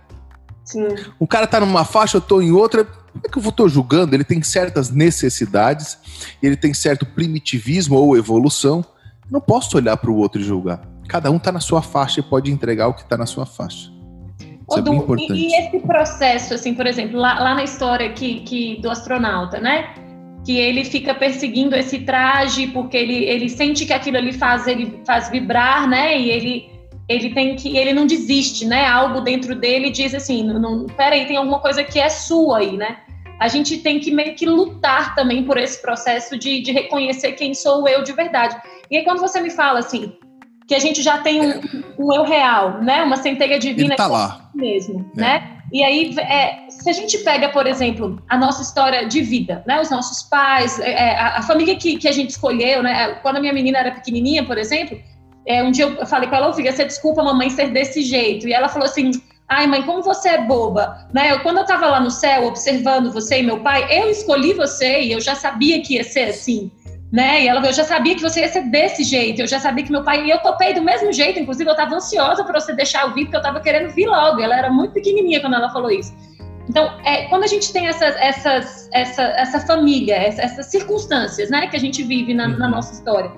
Sim. 0.68 0.86
O 1.18 1.26
cara 1.26 1.46
tá 1.46 1.58
numa 1.60 1.82
faixa, 1.82 2.18
eu 2.18 2.20
tô 2.20 2.42
em 2.42 2.52
outra. 2.52 2.84
Como 2.84 3.22
é 3.24 3.28
que 3.28 3.38
eu 3.38 3.52
tô 3.52 3.68
julgando? 3.68 4.14
Ele 4.14 4.22
tem 4.22 4.42
certas 4.42 4.90
necessidades, 4.90 5.98
ele 6.42 6.56
tem 6.56 6.74
certo 6.74 7.06
primitivismo 7.06 7.96
ou 7.96 8.16
evolução. 8.16 8.84
Não 9.30 9.40
posso 9.40 9.78
olhar 9.78 9.96
para 9.96 10.10
o 10.10 10.16
outro 10.16 10.40
e 10.40 10.44
julgar. 10.44 10.82
Cada 11.08 11.30
um 11.30 11.38
tá 11.38 11.50
na 11.50 11.60
sua 11.60 11.80
faixa 11.80 12.20
e 12.20 12.22
pode 12.22 12.50
entregar 12.50 12.88
o 12.88 12.94
que 12.94 13.08
tá 13.08 13.16
na 13.16 13.24
sua 13.24 13.46
faixa. 13.46 13.90
Isso 14.68 14.78
é 14.78 14.82
bem 14.82 14.96
importante. 14.96 15.32
E, 15.32 15.48
e, 15.48 15.54
esse 15.54 15.78
processo, 15.80 16.52
assim, 16.52 16.74
por 16.74 16.86
exemplo, 16.86 17.18
lá, 17.18 17.38
lá 17.38 17.54
na 17.54 17.64
história 17.64 18.10
que, 18.12 18.40
que, 18.40 18.78
do 18.82 18.90
astronauta, 18.90 19.58
né? 19.58 19.94
Que 20.44 20.58
ele 20.58 20.84
fica 20.84 21.14
perseguindo 21.14 21.74
esse 21.74 22.00
traje 22.00 22.66
porque 22.66 22.94
ele, 22.94 23.24
ele 23.24 23.48
sente 23.48 23.86
que 23.86 23.92
aquilo 23.94 24.18
ali 24.18 24.34
faz 24.34 24.66
ele 24.66 25.00
faz 25.06 25.30
vibrar, 25.30 25.88
né? 25.88 26.18
E 26.18 26.28
ele 26.28 26.77
ele 27.08 27.32
tem 27.32 27.56
que 27.56 27.76
ele 27.76 27.92
não 27.92 28.06
desiste, 28.06 28.66
né? 28.66 28.86
Algo 28.86 29.20
dentro 29.20 29.54
dele 29.54 29.90
diz 29.90 30.14
assim, 30.14 30.44
não, 30.44 30.58
não 30.58 30.86
peraí, 30.86 31.26
tem 31.26 31.36
alguma 31.36 31.58
coisa 31.60 31.82
que 31.82 31.98
é 31.98 32.08
sua 32.08 32.58
aí, 32.58 32.76
né? 32.76 32.98
A 33.40 33.48
gente 33.48 33.78
tem 33.78 34.00
que 34.00 34.10
meio 34.10 34.34
que 34.34 34.44
lutar 34.44 35.14
também 35.14 35.44
por 35.44 35.56
esse 35.56 35.80
processo 35.80 36.36
de, 36.36 36.60
de 36.60 36.72
reconhecer 36.72 37.32
quem 37.32 37.54
sou 37.54 37.88
eu 37.88 38.02
de 38.02 38.12
verdade. 38.12 38.56
E 38.90 38.96
aí 38.96 39.04
quando 39.04 39.20
você 39.20 39.40
me 39.40 39.50
fala 39.50 39.78
assim, 39.78 40.12
que 40.68 40.74
a 40.74 40.78
gente 40.78 41.02
já 41.02 41.18
tem 41.18 41.40
um, 41.40 41.60
um 41.98 42.12
eu 42.12 42.24
real, 42.24 42.82
né? 42.82 43.02
Uma 43.02 43.16
centelha 43.16 43.58
divina 43.58 43.88
Ele 43.88 43.96
tá 43.96 44.06
lá. 44.06 44.50
mesmo, 44.54 45.10
é. 45.16 45.20
né? 45.20 45.54
E 45.72 45.82
aí, 45.82 46.14
é, 46.18 46.70
se 46.70 46.88
a 46.88 46.92
gente 46.92 47.18
pega, 47.18 47.50
por 47.50 47.66
exemplo, 47.66 48.22
a 48.28 48.36
nossa 48.36 48.62
história 48.62 49.06
de 49.06 49.20
vida, 49.20 49.62
né? 49.66 49.80
Os 49.80 49.90
nossos 49.90 50.22
pais, 50.28 50.78
é, 50.78 50.90
é 50.90 51.18
a, 51.18 51.38
a, 51.38 51.42
família 51.42 51.76
que, 51.76 51.96
que 51.96 52.08
a 52.08 52.12
gente 52.12 52.30
escolheu, 52.30 52.82
né? 52.82 53.14
Quando 53.22 53.36
a 53.36 53.40
minha 53.40 53.52
menina 53.52 53.78
era 53.78 53.92
pequenininha, 53.92 54.44
por 54.44 54.58
exemplo, 54.58 54.98
é, 55.48 55.62
um 55.62 55.70
dia 55.70 55.86
eu 55.86 56.06
falei 56.06 56.28
com 56.28 56.36
ela, 56.36 56.52
filha, 56.52 56.70
você 56.70 56.84
desculpa 56.84 57.22
a 57.22 57.24
mamãe 57.24 57.48
ser 57.48 57.70
desse 57.70 58.02
jeito. 58.02 58.46
E 58.46 58.52
ela 58.52 58.68
falou 58.68 58.86
assim, 58.86 59.10
ai 59.48 59.66
mãe, 59.66 59.82
como 59.82 60.02
você 60.02 60.28
é 60.28 60.42
boba. 60.42 61.08
Né? 61.12 61.32
Eu, 61.32 61.40
quando 61.40 61.56
eu 61.56 61.62
estava 61.62 61.86
lá 61.86 61.98
no 61.98 62.10
céu, 62.10 62.46
observando 62.46 63.10
você 63.10 63.40
e 63.40 63.42
meu 63.42 63.60
pai, 63.60 63.86
eu 63.90 64.10
escolhi 64.10 64.52
você 64.52 65.00
e 65.00 65.12
eu 65.12 65.20
já 65.20 65.34
sabia 65.34 65.80
que 65.80 65.94
ia 65.94 66.04
ser 66.04 66.24
assim. 66.24 66.70
Né? 67.10 67.44
E 67.44 67.48
ela, 67.48 67.66
eu 67.66 67.72
já 67.72 67.84
sabia 67.84 68.14
que 68.14 68.20
você 68.20 68.40
ia 68.40 68.48
ser 68.48 68.64
desse 68.70 69.02
jeito, 69.02 69.40
eu 69.40 69.46
já 69.46 69.58
sabia 69.58 69.82
que 69.82 69.90
meu 69.90 70.04
pai, 70.04 70.26
e 70.26 70.30
eu 70.30 70.38
topei 70.40 70.74
do 70.74 70.82
mesmo 70.82 71.10
jeito, 71.10 71.38
inclusive 71.38 71.66
eu 71.66 71.72
estava 71.72 71.94
ansiosa 71.94 72.44
para 72.44 72.60
você 72.60 72.74
deixar 72.74 73.04
eu 73.04 73.14
vir, 73.14 73.24
porque 73.24 73.36
eu 73.36 73.40
estava 73.40 73.58
querendo 73.60 73.90
vir 73.94 74.06
logo, 74.06 74.42
ela 74.42 74.54
era 74.54 74.70
muito 74.70 74.92
pequenininha 74.92 75.40
quando 75.40 75.54
ela 75.54 75.70
falou 75.70 75.90
isso. 75.90 76.14
Então, 76.68 76.84
é, 77.02 77.24
quando 77.28 77.44
a 77.44 77.46
gente 77.46 77.72
tem 77.72 77.86
essas, 77.86 78.14
essas, 78.16 78.90
essa, 78.92 79.22
essa 79.22 79.60
família, 79.60 80.16
essa, 80.16 80.42
essas 80.42 80.66
circunstâncias 80.66 81.48
né, 81.48 81.66
que 81.68 81.76
a 81.76 81.80
gente 81.80 82.02
vive 82.02 82.34
na, 82.34 82.46
na 82.46 82.68
nossa 82.68 82.92
história, 82.92 83.32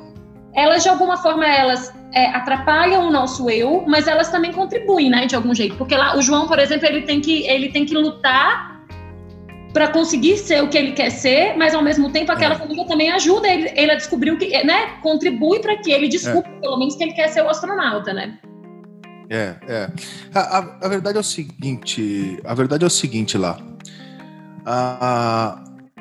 elas 0.54 0.82
de 0.82 0.88
alguma 0.88 1.16
forma 1.16 1.46
elas 1.46 1.92
é, 2.12 2.26
atrapalham 2.26 3.08
o 3.08 3.10
nosso 3.10 3.48
eu, 3.48 3.84
mas 3.86 4.06
elas 4.06 4.30
também 4.30 4.52
contribuem, 4.52 5.10
né, 5.10 5.26
de 5.26 5.36
algum 5.36 5.54
jeito. 5.54 5.76
Porque 5.76 5.96
lá 5.96 6.16
o 6.16 6.22
João, 6.22 6.46
por 6.46 6.58
exemplo, 6.58 6.86
ele 6.86 7.02
tem 7.02 7.20
que 7.20 7.46
ele 7.46 7.68
tem 7.70 7.84
que 7.84 7.94
lutar 7.94 8.80
para 9.72 9.88
conseguir 9.88 10.36
ser 10.36 10.62
o 10.62 10.68
que 10.68 10.76
ele 10.76 10.92
quer 10.92 11.10
ser, 11.10 11.56
mas 11.56 11.74
ao 11.74 11.82
mesmo 11.82 12.10
tempo 12.10 12.32
aquela 12.32 12.54
é. 12.54 12.58
família 12.58 12.84
também 12.86 13.10
ajuda 13.12 13.48
ele, 13.48 13.70
ele 13.76 13.92
a 13.92 13.94
descobrir 13.94 14.32
o 14.32 14.38
que, 14.38 14.48
né, 14.64 14.96
contribui 15.00 15.60
para 15.60 15.76
que 15.76 15.92
ele 15.92 16.08
descubra 16.08 16.50
é. 16.50 16.60
pelo 16.60 16.76
menos 16.76 16.96
que 16.96 17.04
ele 17.04 17.12
quer 17.12 17.28
ser 17.28 17.42
o 17.42 17.48
astronauta, 17.48 18.12
né? 18.12 18.38
É, 19.28 19.54
é. 19.68 19.90
A, 20.34 20.58
a, 20.58 20.78
a, 20.82 20.88
verdade 20.88 21.16
é 21.16 21.20
o 21.20 21.24
seguinte, 21.24 22.40
a 22.44 22.52
verdade 22.52 22.82
é 22.82 22.86
o 22.86 22.90
seguinte 22.90 23.38
lá. 23.38 23.58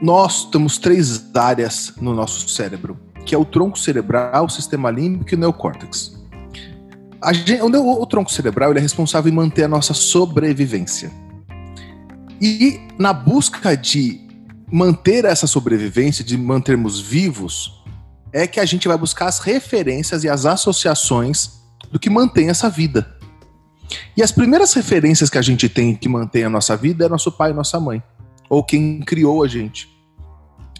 nós 0.01 0.45
temos 0.45 0.79
três 0.79 1.29
áreas 1.35 1.93
no 2.01 2.15
nosso 2.15 2.49
cérebro 2.49 2.99
que 3.29 3.35
é 3.35 3.37
o 3.37 3.45
tronco 3.45 3.77
cerebral, 3.77 4.45
o 4.45 4.49
sistema 4.49 4.89
límbico 4.89 5.31
e 5.31 5.35
o 5.35 5.37
neocórtex. 5.37 6.17
Gente, 7.31 7.61
o, 7.61 8.01
o, 8.01 8.05
tronco 8.07 8.31
cerebral 8.31 8.73
é 8.73 8.79
responsável 8.79 9.31
em 9.31 9.35
manter 9.35 9.65
a 9.65 9.67
nossa 9.67 9.93
sobrevivência. 9.93 11.11
E 12.41 12.81
na 12.97 13.13
busca 13.13 13.77
de 13.77 14.19
manter 14.71 15.25
essa 15.25 15.45
sobrevivência, 15.45 16.25
de 16.25 16.35
mantermos 16.39 16.99
vivos, 16.99 17.83
é 18.33 18.47
que 18.47 18.59
a 18.59 18.65
gente 18.65 18.87
vai 18.87 18.97
buscar 18.97 19.27
as 19.27 19.37
referências 19.37 20.23
e 20.23 20.29
as 20.29 20.47
associações 20.47 21.51
do 21.91 21.99
que 21.99 22.09
mantém 22.09 22.49
essa 22.49 22.67
vida. 22.67 23.15
E 24.17 24.23
as 24.23 24.31
primeiras 24.31 24.73
referências 24.73 25.29
que 25.29 25.37
a 25.37 25.43
gente 25.43 25.69
tem 25.69 25.95
que 25.95 26.09
mantém 26.09 26.45
a 26.45 26.49
nossa 26.49 26.75
vida 26.75 27.05
é 27.05 27.09
nosso 27.09 27.31
pai 27.31 27.51
e 27.51 27.53
nossa 27.53 27.79
mãe, 27.79 28.01
ou 28.49 28.63
quem 28.63 29.01
criou 29.01 29.43
a 29.43 29.47
gente. 29.47 29.87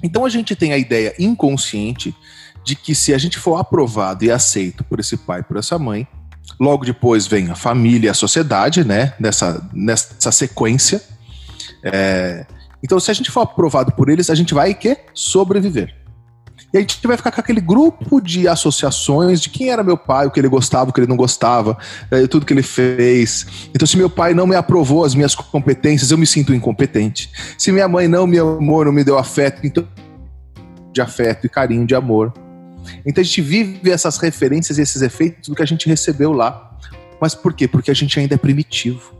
Então 0.01 0.25
a 0.25 0.29
gente 0.29 0.55
tem 0.55 0.73
a 0.73 0.77
ideia 0.77 1.13
inconsciente 1.19 2.15
de 2.63 2.75
que 2.75 2.93
se 2.93 3.13
a 3.13 3.17
gente 3.17 3.37
for 3.37 3.55
aprovado 3.57 4.23
e 4.23 4.31
aceito 4.31 4.83
por 4.83 4.99
esse 4.99 5.17
pai, 5.17 5.43
por 5.43 5.57
essa 5.57 5.79
mãe, 5.79 6.07
logo 6.59 6.85
depois 6.85 7.27
vem 7.27 7.49
a 7.49 7.55
família 7.55 8.07
e 8.07 8.09
a 8.09 8.13
sociedade, 8.13 8.83
né? 8.83 9.13
Nessa, 9.19 9.67
nessa 9.73 10.31
sequência. 10.31 11.01
É, 11.83 12.45
então, 12.83 12.99
se 12.99 13.11
a 13.11 13.13
gente 13.13 13.29
for 13.29 13.41
aprovado 13.41 13.91
por 13.91 14.09
eles, 14.09 14.29
a 14.29 14.35
gente 14.35 14.53
vai 14.53 14.73
que 14.73 14.97
sobreviver. 15.13 15.95
E 16.71 16.77
a 16.77 16.81
gente 16.81 16.99
vai 17.05 17.17
ficar 17.17 17.31
com 17.31 17.41
aquele 17.41 17.61
grupo 17.61 18.21
de 18.21 18.47
associações 18.47 19.41
de 19.41 19.49
quem 19.49 19.69
era 19.69 19.83
meu 19.83 19.97
pai, 19.97 20.27
o 20.27 20.31
que 20.31 20.39
ele 20.39 20.47
gostava, 20.47 20.89
o 20.89 20.93
que 20.93 20.99
ele 20.99 21.07
não 21.07 21.17
gostava, 21.17 21.77
é, 22.11 22.27
tudo 22.27 22.45
que 22.45 22.53
ele 22.53 22.61
fez. 22.61 23.69
Então, 23.73 23.87
se 23.87 23.97
meu 23.97 24.09
pai 24.09 24.33
não 24.33 24.45
me 24.45 24.55
aprovou 24.55 25.03
as 25.03 25.15
minhas 25.15 25.33
competências, 25.33 26.11
eu 26.11 26.17
me 26.17 26.27
sinto 26.27 26.53
incompetente. 26.53 27.31
Se 27.57 27.71
minha 27.71 27.87
mãe 27.87 28.07
não 28.07 28.27
me 28.27 28.37
amou, 28.37 28.85
não 28.85 28.91
me 28.91 29.03
deu 29.03 29.17
afeto, 29.17 29.65
então 29.65 29.87
de 30.91 31.01
afeto 31.01 31.45
e 31.45 31.49
carinho, 31.49 31.85
de 31.85 31.95
amor. 31.95 32.33
Então 33.05 33.21
a 33.21 33.25
gente 33.25 33.41
vive 33.41 33.91
essas 33.91 34.17
referências 34.17 34.77
e 34.77 34.81
esses 34.81 35.01
efeitos 35.01 35.49
do 35.49 35.55
que 35.55 35.61
a 35.61 35.65
gente 35.65 35.87
recebeu 35.87 36.31
lá. 36.31 36.77
Mas 37.19 37.35
por 37.35 37.53
quê? 37.53 37.67
Porque 37.67 37.91
a 37.91 37.93
gente 37.93 38.19
ainda 38.19 38.35
é 38.35 38.37
primitivo. 38.37 39.13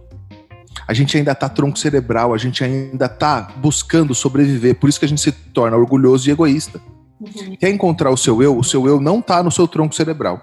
A 0.88 0.94
gente 0.94 1.18
ainda 1.18 1.34
está 1.34 1.48
tronco 1.48 1.78
cerebral, 1.78 2.34
a 2.34 2.38
gente 2.38 2.64
ainda 2.64 3.06
está 3.06 3.54
buscando 3.58 4.16
sobreviver. 4.16 4.76
Por 4.76 4.90
isso 4.90 5.00
que 5.00 5.06
a 5.06 5.10
gente 5.10 5.22
se 5.22 5.32
torna 5.32 5.78
orgulhoso 5.78 6.28
e 6.28 6.32
egoísta. 6.32 6.82
Uhum. 7.20 7.56
Quer 7.58 7.70
encontrar 7.70 8.12
o 8.12 8.18
seu 8.18 8.42
eu? 8.42 8.58
O 8.58 8.64
seu 8.64 8.88
eu 8.88 9.00
não 9.00 9.20
está 9.20 9.44
no 9.44 9.52
seu 9.52 9.68
tronco 9.68 9.94
cerebral. 9.94 10.42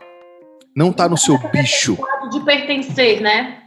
Não 0.74 0.90
está 0.90 1.08
no 1.08 1.16
seu 1.16 1.38
bicho. 1.50 1.96
De 2.30 2.40
pertencer, 2.40 3.20
né? 3.22 3.62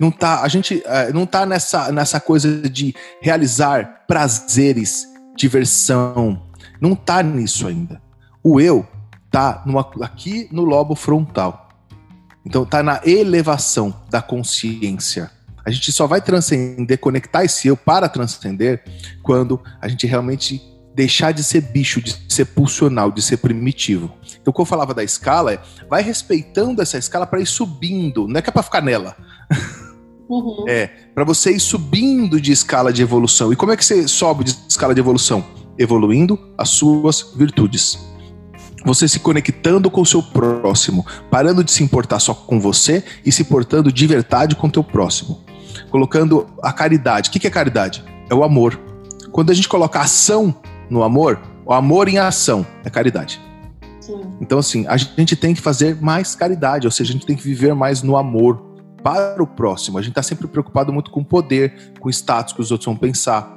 Não 0.00 0.10
tá, 0.10 0.42
a 0.42 0.48
gente 0.48 0.76
uh, 0.76 1.12
não 1.14 1.26
tá 1.26 1.46
nessa, 1.46 1.90
nessa 1.90 2.20
coisa 2.20 2.68
de 2.68 2.94
realizar 3.20 4.04
prazeres, 4.06 5.06
diversão. 5.34 6.42
Não 6.80 6.94
tá 6.94 7.22
nisso 7.22 7.66
ainda. 7.66 8.00
O 8.42 8.60
eu 8.60 8.86
tá 9.30 9.62
numa, 9.66 9.90
aqui 10.02 10.48
no 10.52 10.64
lobo 10.64 10.94
frontal. 10.94 11.68
Então 12.44 12.64
tá 12.64 12.82
na 12.82 13.00
elevação 13.04 13.94
da 14.10 14.22
consciência. 14.22 15.30
A 15.64 15.70
gente 15.70 15.90
só 15.90 16.06
vai 16.06 16.20
transcender, 16.20 16.98
conectar 16.98 17.44
esse 17.44 17.66
eu 17.66 17.76
para 17.76 18.08
transcender 18.08 18.84
quando 19.22 19.60
a 19.80 19.88
gente 19.88 20.06
realmente 20.06 20.62
deixar 20.96 21.30
de 21.30 21.44
ser 21.44 21.60
bicho, 21.60 22.00
de 22.00 22.16
ser 22.26 22.46
pulsional, 22.46 23.12
de 23.12 23.20
ser 23.20 23.36
primitivo. 23.36 24.10
Então, 24.40 24.50
quando 24.50 24.64
eu 24.64 24.70
falava 24.70 24.94
da 24.94 25.04
escala, 25.04 25.52
é 25.52 25.60
vai 25.90 26.02
respeitando 26.02 26.80
essa 26.80 26.96
escala 26.96 27.26
para 27.26 27.38
ir 27.38 27.46
subindo, 27.46 28.26
não 28.26 28.38
é 28.38 28.42
que 28.42 28.48
é 28.48 28.52
para 28.52 28.62
ficar 28.62 28.80
nela. 28.80 29.14
Uhum. 30.28 30.64
É, 30.66 30.88
para 31.14 31.22
você 31.22 31.52
ir 31.52 31.60
subindo 31.60 32.40
de 32.40 32.50
escala 32.50 32.92
de 32.92 33.00
evolução. 33.00 33.52
E 33.52 33.56
como 33.56 33.70
é 33.70 33.76
que 33.76 33.84
você 33.84 34.08
sobe 34.08 34.42
de 34.42 34.58
escala 34.68 34.92
de 34.92 34.98
evolução? 34.98 35.46
Evoluindo 35.78 36.52
as 36.58 36.70
suas 36.70 37.32
virtudes. 37.36 37.96
Você 38.84 39.06
se 39.06 39.20
conectando 39.20 39.88
com 39.88 40.00
o 40.00 40.04
seu 40.04 40.20
próximo, 40.20 41.06
parando 41.30 41.62
de 41.62 41.70
se 41.70 41.84
importar 41.84 42.18
só 42.18 42.34
com 42.34 42.58
você 42.58 43.04
e 43.24 43.30
se 43.30 43.44
portando 43.44 43.92
de 43.92 44.04
verdade 44.04 44.56
com 44.56 44.66
o 44.66 44.70
teu 44.72 44.82
próximo. 44.82 45.44
Colocando 45.90 46.48
a 46.60 46.72
caridade. 46.72 47.28
O 47.28 47.32
que 47.32 47.46
é 47.46 47.50
caridade? 47.50 48.02
É 48.28 48.34
o 48.34 48.42
amor. 48.42 48.76
Quando 49.30 49.50
a 49.50 49.54
gente 49.54 49.68
coloca 49.68 50.00
ação 50.00 50.52
no 50.88 51.02
amor, 51.02 51.40
o 51.64 51.72
amor 51.72 52.08
em 52.08 52.18
ação 52.18 52.66
é 52.84 52.90
caridade. 52.90 53.40
Sim. 54.00 54.20
Então, 54.40 54.58
assim, 54.58 54.86
a 54.86 54.96
gente 54.96 55.34
tem 55.34 55.54
que 55.54 55.60
fazer 55.60 56.00
mais 56.00 56.34
caridade, 56.34 56.86
ou 56.86 56.90
seja, 56.90 57.10
a 57.10 57.14
gente 57.14 57.26
tem 57.26 57.36
que 57.36 57.42
viver 57.42 57.74
mais 57.74 58.02
no 58.02 58.16
amor 58.16 58.64
para 59.02 59.42
o 59.42 59.46
próximo. 59.46 59.98
A 59.98 60.02
gente 60.02 60.10
está 60.10 60.22
sempre 60.22 60.46
preocupado 60.46 60.92
muito 60.92 61.10
com 61.10 61.20
o 61.20 61.24
poder, 61.24 61.92
com 62.00 62.08
o 62.08 62.10
status 62.10 62.52
que 62.52 62.60
os 62.60 62.70
outros 62.70 62.86
vão 62.86 62.96
pensar, 62.96 63.54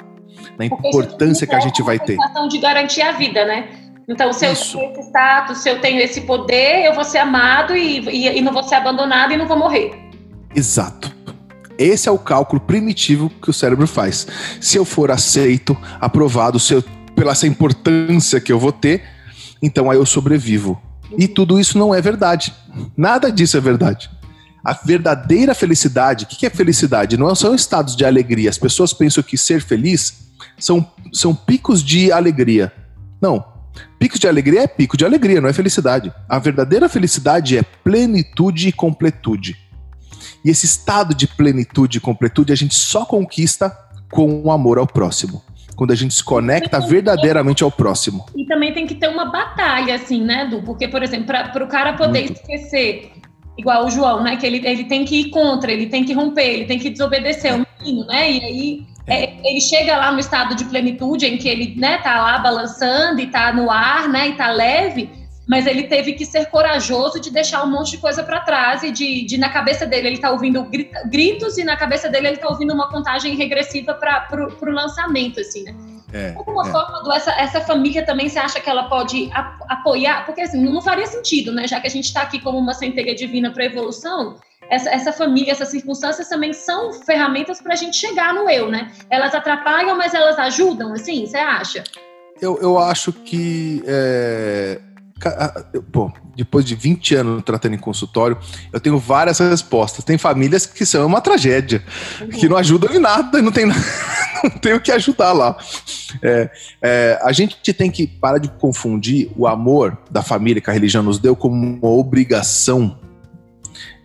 na 0.58 0.66
importância 0.66 1.46
que 1.46 1.56
a 1.56 1.60
gente 1.60 1.82
vai 1.84 2.00
ter. 2.00 2.18
A 2.20 2.48
de 2.48 2.58
garantir 2.58 3.02
a 3.02 3.12
vida, 3.12 3.46
né? 3.46 3.70
Então, 4.08 4.34
se 4.34 4.46
eu 4.46 4.56
tenho 4.56 4.92
esse 4.92 5.02
status, 5.08 5.58
se 5.60 5.70
eu 5.70 5.80
tenho 5.82 6.02
esse 6.02 6.22
poder, 6.22 6.86
eu 6.86 6.96
vou 6.96 7.04
ser 7.04 7.20
amado 7.20 7.76
e, 7.76 8.00
e, 8.10 8.38
e 8.38 8.42
não 8.42 8.52
vou 8.52 8.64
ser 8.64 8.76
abandonado 8.76 9.34
e 9.34 9.38
não 9.38 9.48
vou 9.48 9.58
morrer. 9.58 9.92
Exato. 10.56 11.16
Esse 11.78 12.10
é 12.10 12.12
o 12.12 12.18
cálculo 12.18 12.60
primitivo 12.60 13.30
que 13.42 13.50
o 13.50 13.54
cérebro 13.54 13.88
faz. 13.88 14.28
Se 14.60 14.78
eu 14.78 14.84
for 14.84 15.12
aceito, 15.12 15.78
aprovado, 16.02 16.60
se 16.60 16.74
eu 16.74 16.84
pela 17.20 17.34
essa 17.34 17.46
importância 17.46 18.40
que 18.40 18.50
eu 18.50 18.58
vou 18.58 18.72
ter, 18.72 19.04
então 19.62 19.92
aí 19.92 19.98
eu 19.98 20.06
sobrevivo. 20.06 20.82
E 21.18 21.28
tudo 21.28 21.60
isso 21.60 21.78
não 21.78 21.94
é 21.94 22.02
verdade. 22.02 22.54
Nada 22.96 23.30
disso 23.30 23.58
é 23.58 23.60
verdade. 23.60 24.10
A 24.64 24.72
verdadeira 24.72 25.54
felicidade, 25.54 26.24
o 26.24 26.28
que 26.30 26.46
é 26.46 26.50
felicidade? 26.50 27.18
Não 27.18 27.36
são 27.36 27.54
estados 27.54 27.94
de 27.94 28.06
alegria. 28.06 28.50
As 28.50 28.58
pessoas 28.58 28.94
pensam 28.94 29.22
que 29.22 29.38
ser 29.38 29.62
feliz 29.62 30.30
são, 30.58 30.90
são 31.12 31.36
picos 31.36 31.84
de 31.84 32.10
alegria. 32.10 32.72
Não. 33.22 33.44
Picos 34.00 34.18
de 34.20 34.28
alegria 34.28 34.62
é 34.64 34.68
pico 34.68 34.96
de 34.96 35.04
alegria, 35.04 35.42
não 35.42 35.50
é 35.50 35.54
felicidade. 35.54 36.14
A 36.28 36.40
verdadeira 36.40 36.88
felicidade 36.88 37.58
é 37.58 37.64
plenitude 37.64 38.70
e 38.70 38.72
completude. 38.72 39.58
E 40.46 40.50
esse 40.50 40.66
estado 40.66 41.14
de 41.14 41.28
plenitude 41.28 41.98
e 41.98 42.02
completude 42.02 42.54
a 42.54 42.56
gente 42.56 42.76
só 42.76 43.04
conquista 43.04 43.78
com 44.10 44.42
o 44.42 44.52
amor 44.52 44.78
ao 44.78 44.88
próximo. 44.88 45.44
Quando 45.80 45.92
a 45.92 45.96
gente 45.96 46.14
se 46.14 46.22
conecta 46.22 46.78
verdadeiramente 46.78 47.64
ao 47.64 47.72
próximo. 47.72 48.26
E 48.36 48.46
também 48.46 48.74
tem 48.74 48.86
que 48.86 48.96
ter 48.96 49.08
uma 49.08 49.24
batalha, 49.24 49.96
assim, 49.96 50.22
né, 50.22 50.44
Du? 50.44 50.62
Porque, 50.62 50.90
por 50.90 51.02
exemplo, 51.02 51.28
para 51.28 51.64
o 51.64 51.70
cara 51.70 51.94
poder 51.94 52.26
Muito. 52.26 52.34
esquecer, 52.34 53.14
igual 53.58 53.86
o 53.86 53.90
João, 53.90 54.22
né? 54.22 54.36
Que 54.36 54.46
ele, 54.46 54.62
ele 54.68 54.84
tem 54.84 55.06
que 55.06 55.22
ir 55.22 55.30
contra, 55.30 55.72
ele 55.72 55.86
tem 55.86 56.04
que 56.04 56.12
romper, 56.12 56.44
ele 56.44 56.66
tem 56.66 56.78
que 56.78 56.90
desobedecer 56.90 57.56
o 57.56 57.66
menino, 57.80 58.06
né? 58.08 58.30
E 58.30 58.44
aí 58.44 58.88
é, 59.08 59.38
ele 59.42 59.62
chega 59.62 59.96
lá 59.96 60.12
no 60.12 60.20
estado 60.20 60.54
de 60.54 60.66
plenitude 60.66 61.26
em 61.26 61.38
que 61.38 61.48
ele, 61.48 61.74
né, 61.78 62.00
tá 62.00 62.22
lá 62.22 62.40
balançando 62.40 63.22
e 63.22 63.28
tá 63.28 63.54
no 63.54 63.72
ar, 63.72 64.10
né, 64.10 64.28
e 64.28 64.34
tá 64.34 64.52
leve 64.52 65.10
mas 65.50 65.66
ele 65.66 65.88
teve 65.88 66.14
que 66.14 66.24
ser 66.28 66.46
corajoso 66.46 67.20
de 67.20 67.32
deixar 67.32 67.64
um 67.64 67.72
monte 67.72 67.92
de 67.92 67.98
coisa 67.98 68.24
para 68.24 68.40
trás 68.42 68.84
e 68.84 68.92
de, 68.92 69.26
de, 69.26 69.36
na 69.36 69.50
cabeça 69.50 69.84
dele 69.84 70.10
ele 70.10 70.18
tá 70.20 70.30
ouvindo 70.30 70.64
gritos 71.08 71.58
e 71.58 71.64
na 71.64 71.76
cabeça 71.76 72.08
dele 72.08 72.28
ele 72.28 72.38
tá 72.38 72.48
ouvindo 72.48 72.72
uma 72.72 72.88
contagem 72.88 73.36
regressiva 73.36 73.96
para 73.96 74.28
o 74.38 74.72
lançamento, 74.72 75.40
assim, 75.40 75.64
né? 75.64 75.74
É, 76.14 76.34
Alguma 76.36 76.68
é. 76.68 76.72
forma, 76.72 77.02
do, 77.02 77.12
essa, 77.12 77.32
essa 77.32 77.62
família 77.62 78.06
também 78.06 78.30
você 78.30 78.38
acha 78.38 78.60
que 78.60 78.70
ela 78.70 78.84
pode 78.84 79.32
apoiar? 79.68 80.24
Porque 80.28 80.42
assim, 80.42 80.64
não 80.64 80.84
faria 80.84 81.08
sentido, 81.08 81.52
né? 81.52 81.68
Já 81.68 81.80
que 81.80 81.88
a 81.88 81.92
gente 81.92 82.06
está 82.06 82.22
aqui 82.22 82.40
como 82.40 82.60
uma 82.60 82.76
centelha 82.76 83.16
divina 83.16 83.52
para 83.52 83.66
evolução, 83.66 84.36
essa, 84.70 84.92
essa 84.92 85.12
família, 85.12 85.52
essas 85.52 85.70
circunstâncias 85.70 86.30
também 86.30 86.54
são 86.54 86.94
ferramentas 86.94 87.60
para 87.60 87.74
a 87.74 87.76
gente 87.76 87.98
chegar 87.98 88.36
no 88.36 88.48
eu, 88.48 88.70
né? 88.70 88.92
Elas 89.10 89.34
atrapalham, 89.34 89.98
mas 89.98 90.14
elas 90.14 90.38
ajudam, 90.38 90.94
assim, 90.94 91.26
você 91.26 91.38
acha? 91.38 91.84
Eu, 92.42 92.58
eu 92.62 92.78
acho 92.78 93.12
que 93.12 93.84
é, 93.86 94.80
Pô, 95.92 96.12
depois 96.36 96.64
de 96.64 96.76
20 96.76 97.16
anos 97.16 97.44
tratando 97.44 97.76
em 97.76 97.80
consultório, 97.80 98.38
eu 98.72 98.80
tenho 98.80 98.98
várias 98.98 99.40
respostas. 99.40 100.06
Tem 100.06 100.18
famílias 100.18 100.66
que 100.66 100.86
são 100.86 101.06
uma 101.06 101.20
tragédia, 101.20 101.84
uhum. 102.22 102.28
que 102.30 102.48
não 102.48 102.56
ajudam 102.56 102.96
em 102.96 103.00
nada, 103.00 103.42
não 103.42 103.52
tem, 103.52 103.66
não 104.44 104.50
tem 104.62 104.74
o 104.74 104.80
que 104.80 104.92
ajudar 104.92 105.34
lá. 105.34 105.58
É, 106.24 106.50
é, 106.82 107.20
a 107.22 107.32
gente 107.34 107.74
tem 107.74 107.92
que 107.92 108.08
parar 108.08 108.38
de 108.38 108.48
confundir 108.48 109.30
o 109.36 109.46
amor 109.46 109.98
da 110.10 110.22
família 110.22 110.62
que 110.62 110.70
a 110.70 110.74
religião 110.74 111.04
nos 111.04 111.20
deu 111.20 111.36
como 111.36 111.54
uma 111.56 111.90
obrigação 111.90 112.98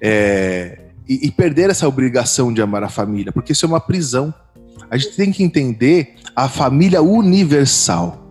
é, 0.01 0.79
e, 1.09 1.29
e 1.29 1.31
perder 1.31 1.71
essa 1.71 1.87
obrigação 1.87 2.53
de 2.53 2.61
amar 2.61 2.83
a 2.83 2.89
família, 2.89 3.33
porque 3.33 3.53
isso 3.53 3.65
é 3.65 3.69
uma 3.69 3.81
prisão. 3.81 4.35
A 4.91 4.97
gente 4.97 5.17
tem 5.17 5.33
que 5.33 5.43
entender 5.43 6.17
a 6.35 6.49
família 6.49 7.01
universal 7.01 8.24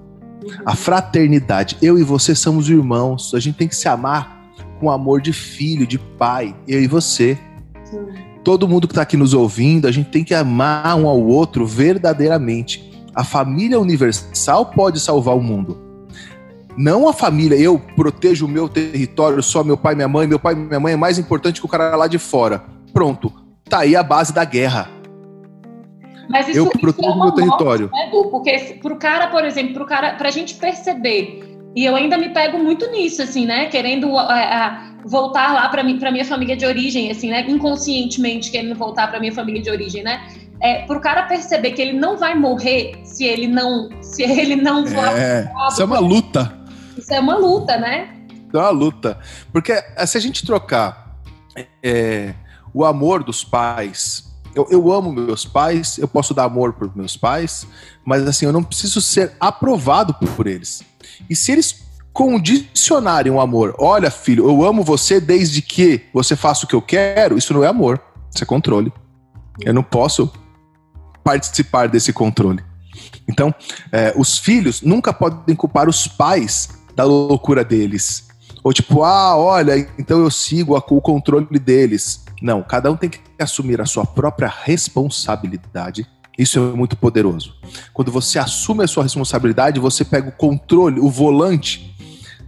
a 0.66 0.76
fraternidade. 0.76 1.78
Eu 1.82 1.98
e 1.98 2.04
você 2.04 2.36
somos 2.36 2.70
irmãos. 2.70 3.34
A 3.34 3.40
gente 3.40 3.56
tem 3.56 3.68
que 3.68 3.76
se 3.76 3.88
amar 3.88 4.44
com 4.80 4.90
amor 4.90 5.22
de 5.22 5.34
filho, 5.34 5.88
de 5.88 5.98
pai. 5.98 6.56
Eu 6.68 6.82
e 6.82 6.88
você. 6.88 7.38
Sim. 7.84 8.00
Todo 8.44 8.68
mundo 8.68 8.88
que 8.88 8.92
está 8.92 9.04
aqui 9.04 9.16
nos 9.16 9.34
ouvindo, 9.34 9.88
a 9.88 9.92
gente 9.92 10.10
tem 10.10 10.24
que 10.24 10.34
amar 10.34 10.98
um 10.98 11.08
ao 11.08 11.22
outro 11.22 11.66
verdadeiramente. 11.66 12.92
A 13.16 13.24
família 13.24 13.80
universal 13.80 14.66
pode 14.66 15.00
salvar 15.00 15.38
o 15.38 15.42
mundo. 15.42 15.78
Não 16.76 17.08
a 17.08 17.14
família, 17.14 17.56
eu 17.56 17.80
protejo 17.96 18.46
o 18.46 18.50
meu 18.50 18.68
território, 18.68 19.42
só 19.44 19.64
meu 19.64 19.78
pai 19.78 19.94
e 19.94 19.96
minha 19.96 20.08
mãe, 20.08 20.28
meu 20.28 20.40
pai 20.40 20.54
e 20.54 20.58
minha 20.58 20.80
mãe 20.80 20.94
é 20.94 20.98
mais 20.98 21.20
importante 21.20 21.62
que 21.62 21.66
o 21.66 21.70
cara 21.70 21.96
lá 21.96 22.08
de 22.08 22.18
fora. 22.18 22.64
Pronto, 22.92 23.32
tá 23.70 23.80
aí 23.80 23.96
a 23.96 24.04
base 24.04 24.34
da 24.34 24.44
guerra. 24.44 24.90
Mas 26.30 26.48
isso, 26.48 26.60
eu 26.60 26.70
protejo 26.70 27.12
é 27.12 27.16
meu 27.16 27.32
território. 27.32 27.90
Morte, 27.90 28.06
né, 28.06 28.08
Edu? 28.08 28.30
Porque 28.30 28.80
pro 28.82 28.96
cara, 28.98 29.28
por 29.28 29.44
exemplo, 29.44 29.74
pro 29.74 29.86
cara, 29.86 30.14
pra 30.14 30.32
gente 30.32 30.56
perceber, 30.56 31.44
e 31.76 31.86
eu 31.86 31.96
ainda 31.96 32.18
me 32.18 32.30
pego 32.30 32.58
muito 32.58 32.90
nisso, 32.92 33.22
assim, 33.22 33.46
né? 33.46 33.66
Querendo 33.68 34.10
voltar 35.06 35.54
lá 35.54 35.68
para 35.70 35.84
mim, 35.84 36.00
para 36.00 36.12
minha 36.12 36.26
família 36.26 36.56
de 36.56 36.66
origem, 36.66 37.12
assim, 37.12 37.30
né? 37.30 37.42
Inconscientemente 37.50 38.52
querendo 38.52 38.76
voltar 38.76 39.10
para 39.10 39.20
minha 39.20 39.34
família 39.34 39.62
de 39.62 39.70
origem, 39.70 40.04
né? 40.04 40.22
É, 40.62 40.86
pro 40.86 41.02
cara 41.02 41.24
perceber 41.24 41.72
que 41.72 41.82
ele 41.82 41.94
não 41.94 42.18
vai 42.18 42.36
morrer 42.36 43.02
se 43.04 43.26
ele 43.26 43.48
não, 43.48 43.90
se 44.02 44.24
ele 44.24 44.56
não. 44.56 44.86
É, 44.86 45.52
isso 45.70 45.82
é 45.82 45.86
uma 45.86 46.00
luta. 46.00 46.58
Isso 46.98 47.14
é 47.14 47.20
uma 47.20 47.36
luta, 47.36 47.78
né? 47.78 48.14
É 48.54 48.58
uma 48.58 48.70
luta, 48.70 49.20
porque 49.52 49.74
se 50.06 50.16
a 50.16 50.22
gente 50.22 50.46
trocar 50.46 51.18
é, 51.82 52.36
o 52.72 52.86
amor 52.86 53.24
dos 53.24 53.44
pais 53.44 54.32
eu, 54.56 54.68
eu 54.70 54.92
amo 54.92 55.12
meus 55.12 55.46
pais, 55.46 55.98
eu 55.98 56.08
posso 56.08 56.34
dar 56.34 56.46
amor 56.46 56.74
para 56.74 56.90
meus 56.96 57.18
pais, 57.18 57.68
mas 58.06 58.26
assim, 58.28 58.46
eu 58.46 58.54
não 58.54 58.64
preciso 58.64 59.02
ser 59.02 59.34
aprovado 59.40 60.14
por 60.14 60.48
eles. 60.48 60.84
E 61.30 61.36
se 61.36 61.52
eles 61.52 61.84
condicionarem 62.12 63.32
o 63.32 63.42
amor, 63.42 63.76
olha, 63.80 64.12
filho, 64.12 64.48
eu 64.48 64.64
amo 64.64 64.84
você 64.84 65.20
desde 65.20 65.62
que 65.62 66.06
você 66.14 66.36
faça 66.36 66.66
o 66.66 66.68
que 66.68 66.76
eu 66.76 66.82
quero, 66.82 67.38
isso 67.38 67.54
não 67.54 67.64
é 67.64 67.68
amor, 67.68 68.00
isso 68.34 68.44
é 68.44 68.46
controle. 68.46 68.94
Eu 69.62 69.74
não 69.74 69.84
posso 69.84 70.32
participar 71.24 71.88
desse 71.88 72.14
controle. 72.14 72.64
Então, 73.28 73.54
é, 73.92 74.14
os 74.16 74.38
filhos 74.38 74.82
nunca 74.82 75.14
podem 75.14 75.56
culpar 75.56 75.88
os 75.88 76.08
pais 76.08 76.70
da 76.96 77.04
loucura 77.04 77.64
deles. 77.64 78.28
Ou 78.64 78.72
tipo, 78.72 79.04
ah, 79.04 79.36
olha, 79.36 79.78
então 79.98 80.20
eu 80.20 80.32
sigo 80.32 80.76
o 80.76 81.02
controle 81.02 81.60
deles. 81.60 82.23
Não, 82.44 82.62
cada 82.62 82.92
um 82.92 82.98
tem 82.98 83.10
que 83.10 83.22
assumir 83.40 83.80
a 83.80 83.86
sua 83.86 84.06
própria 84.06 84.52
responsabilidade. 84.64 86.06
Isso 86.38 86.60
é 86.60 86.76
muito 86.76 86.98
poderoso. 86.98 87.56
Quando 87.94 88.12
você 88.12 88.38
assume 88.38 88.84
a 88.84 88.88
sua 88.88 89.04
responsabilidade, 89.04 89.80
você 89.80 90.04
pega 90.04 90.28
o 90.28 90.32
controle, 90.34 91.00
o 91.00 91.10
volante 91.10 91.96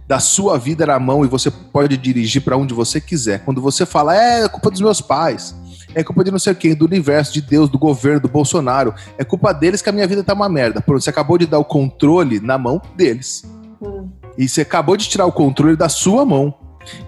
da 0.06 0.20
sua 0.20 0.58
vida 0.58 0.84
na 0.84 0.98
mão 1.00 1.24
e 1.24 1.28
você 1.28 1.50
pode 1.50 1.96
dirigir 1.96 2.42
para 2.42 2.58
onde 2.58 2.74
você 2.74 3.00
quiser. 3.00 3.42
Quando 3.42 3.62
você 3.62 3.86
fala, 3.86 4.14
é, 4.14 4.44
é 4.44 4.48
culpa 4.50 4.70
dos 4.70 4.82
meus 4.82 5.00
pais, 5.00 5.56
é 5.94 6.04
culpa 6.04 6.22
de 6.22 6.30
não 6.30 6.38
sei 6.38 6.54
quem, 6.54 6.74
do 6.74 6.84
universo, 6.84 7.32
de 7.32 7.40
Deus, 7.40 7.70
do 7.70 7.78
governo, 7.78 8.20
do 8.20 8.28
Bolsonaro, 8.28 8.94
é 9.16 9.24
culpa 9.24 9.54
deles 9.54 9.80
que 9.80 9.88
a 9.88 9.92
minha 9.92 10.06
vida 10.06 10.22
tá 10.22 10.34
uma 10.34 10.48
merda. 10.48 10.82
Pronto, 10.82 11.00
você 11.00 11.08
acabou 11.08 11.38
de 11.38 11.46
dar 11.46 11.58
o 11.58 11.64
controle 11.64 12.38
na 12.38 12.58
mão 12.58 12.82
deles. 12.94 13.44
Hum. 13.80 14.10
E 14.36 14.46
você 14.46 14.60
acabou 14.60 14.94
de 14.94 15.08
tirar 15.08 15.24
o 15.24 15.32
controle 15.32 15.74
da 15.74 15.88
sua 15.88 16.26
mão. 16.26 16.54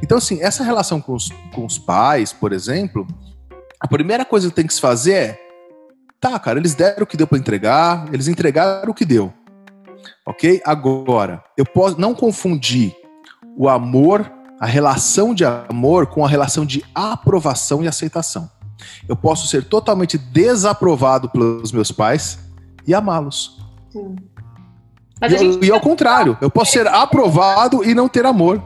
Então, 0.02 0.18
assim, 0.18 0.40
essa 0.40 0.64
relação 0.64 1.00
com 1.00 1.14
os, 1.14 1.30
com 1.54 1.64
os 1.64 1.78
pais, 1.78 2.32
por 2.32 2.52
exemplo, 2.52 3.06
a 3.80 3.86
primeira 3.86 4.24
coisa 4.24 4.48
que 4.48 4.54
tem 4.54 4.66
que 4.66 4.74
se 4.74 4.80
fazer 4.80 5.12
é: 5.12 5.40
tá, 6.20 6.38
cara, 6.38 6.58
eles 6.58 6.74
deram 6.74 7.02
o 7.02 7.06
que 7.06 7.16
deu 7.16 7.26
para 7.26 7.38
entregar, 7.38 8.06
eles 8.12 8.28
entregaram 8.28 8.90
o 8.90 8.94
que 8.94 9.04
deu. 9.04 9.32
Ok? 10.26 10.60
Agora, 10.64 11.42
eu 11.56 11.64
posso 11.64 12.00
não 12.00 12.14
confundir 12.14 12.94
o 13.56 13.68
amor, 13.68 14.30
a 14.60 14.66
relação 14.66 15.34
de 15.34 15.44
amor, 15.44 16.06
com 16.06 16.24
a 16.24 16.28
relação 16.28 16.66
de 16.66 16.84
aprovação 16.94 17.82
e 17.82 17.88
aceitação. 17.88 18.50
Eu 19.08 19.16
posso 19.16 19.48
ser 19.48 19.64
totalmente 19.64 20.18
desaprovado 20.18 21.28
pelos 21.28 21.72
meus 21.72 21.90
pais 21.90 22.38
e 22.86 22.94
amá-los. 22.94 23.58
E, 25.60 25.66
e 25.66 25.70
ao 25.72 25.80
contrário, 25.80 26.36
eu 26.40 26.50
posso 26.50 26.72
ser 26.72 26.86
aprovado 26.86 27.84
e 27.84 27.94
não 27.94 28.08
ter 28.08 28.24
amor. 28.24 28.62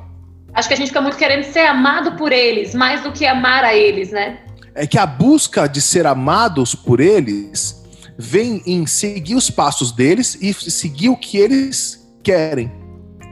Acho 0.54 0.68
que 0.68 0.74
a 0.74 0.76
gente 0.76 0.88
fica 0.88 1.00
muito 1.00 1.16
querendo 1.16 1.44
ser 1.44 1.66
amado 1.66 2.16
por 2.16 2.32
eles, 2.32 2.74
mais 2.74 3.02
do 3.02 3.12
que 3.12 3.26
amar 3.26 3.64
a 3.64 3.74
eles, 3.74 4.10
né? 4.10 4.38
É 4.74 4.86
que 4.86 4.98
a 4.98 5.06
busca 5.06 5.66
de 5.66 5.80
ser 5.80 6.06
amados 6.06 6.74
por 6.74 7.00
eles 7.00 7.82
vem 8.18 8.62
em 8.66 8.86
seguir 8.86 9.34
os 9.34 9.50
passos 9.50 9.92
deles 9.92 10.38
e 10.40 10.52
seguir 10.52 11.08
o 11.08 11.16
que 11.16 11.38
eles 11.38 12.06
querem, 12.22 12.70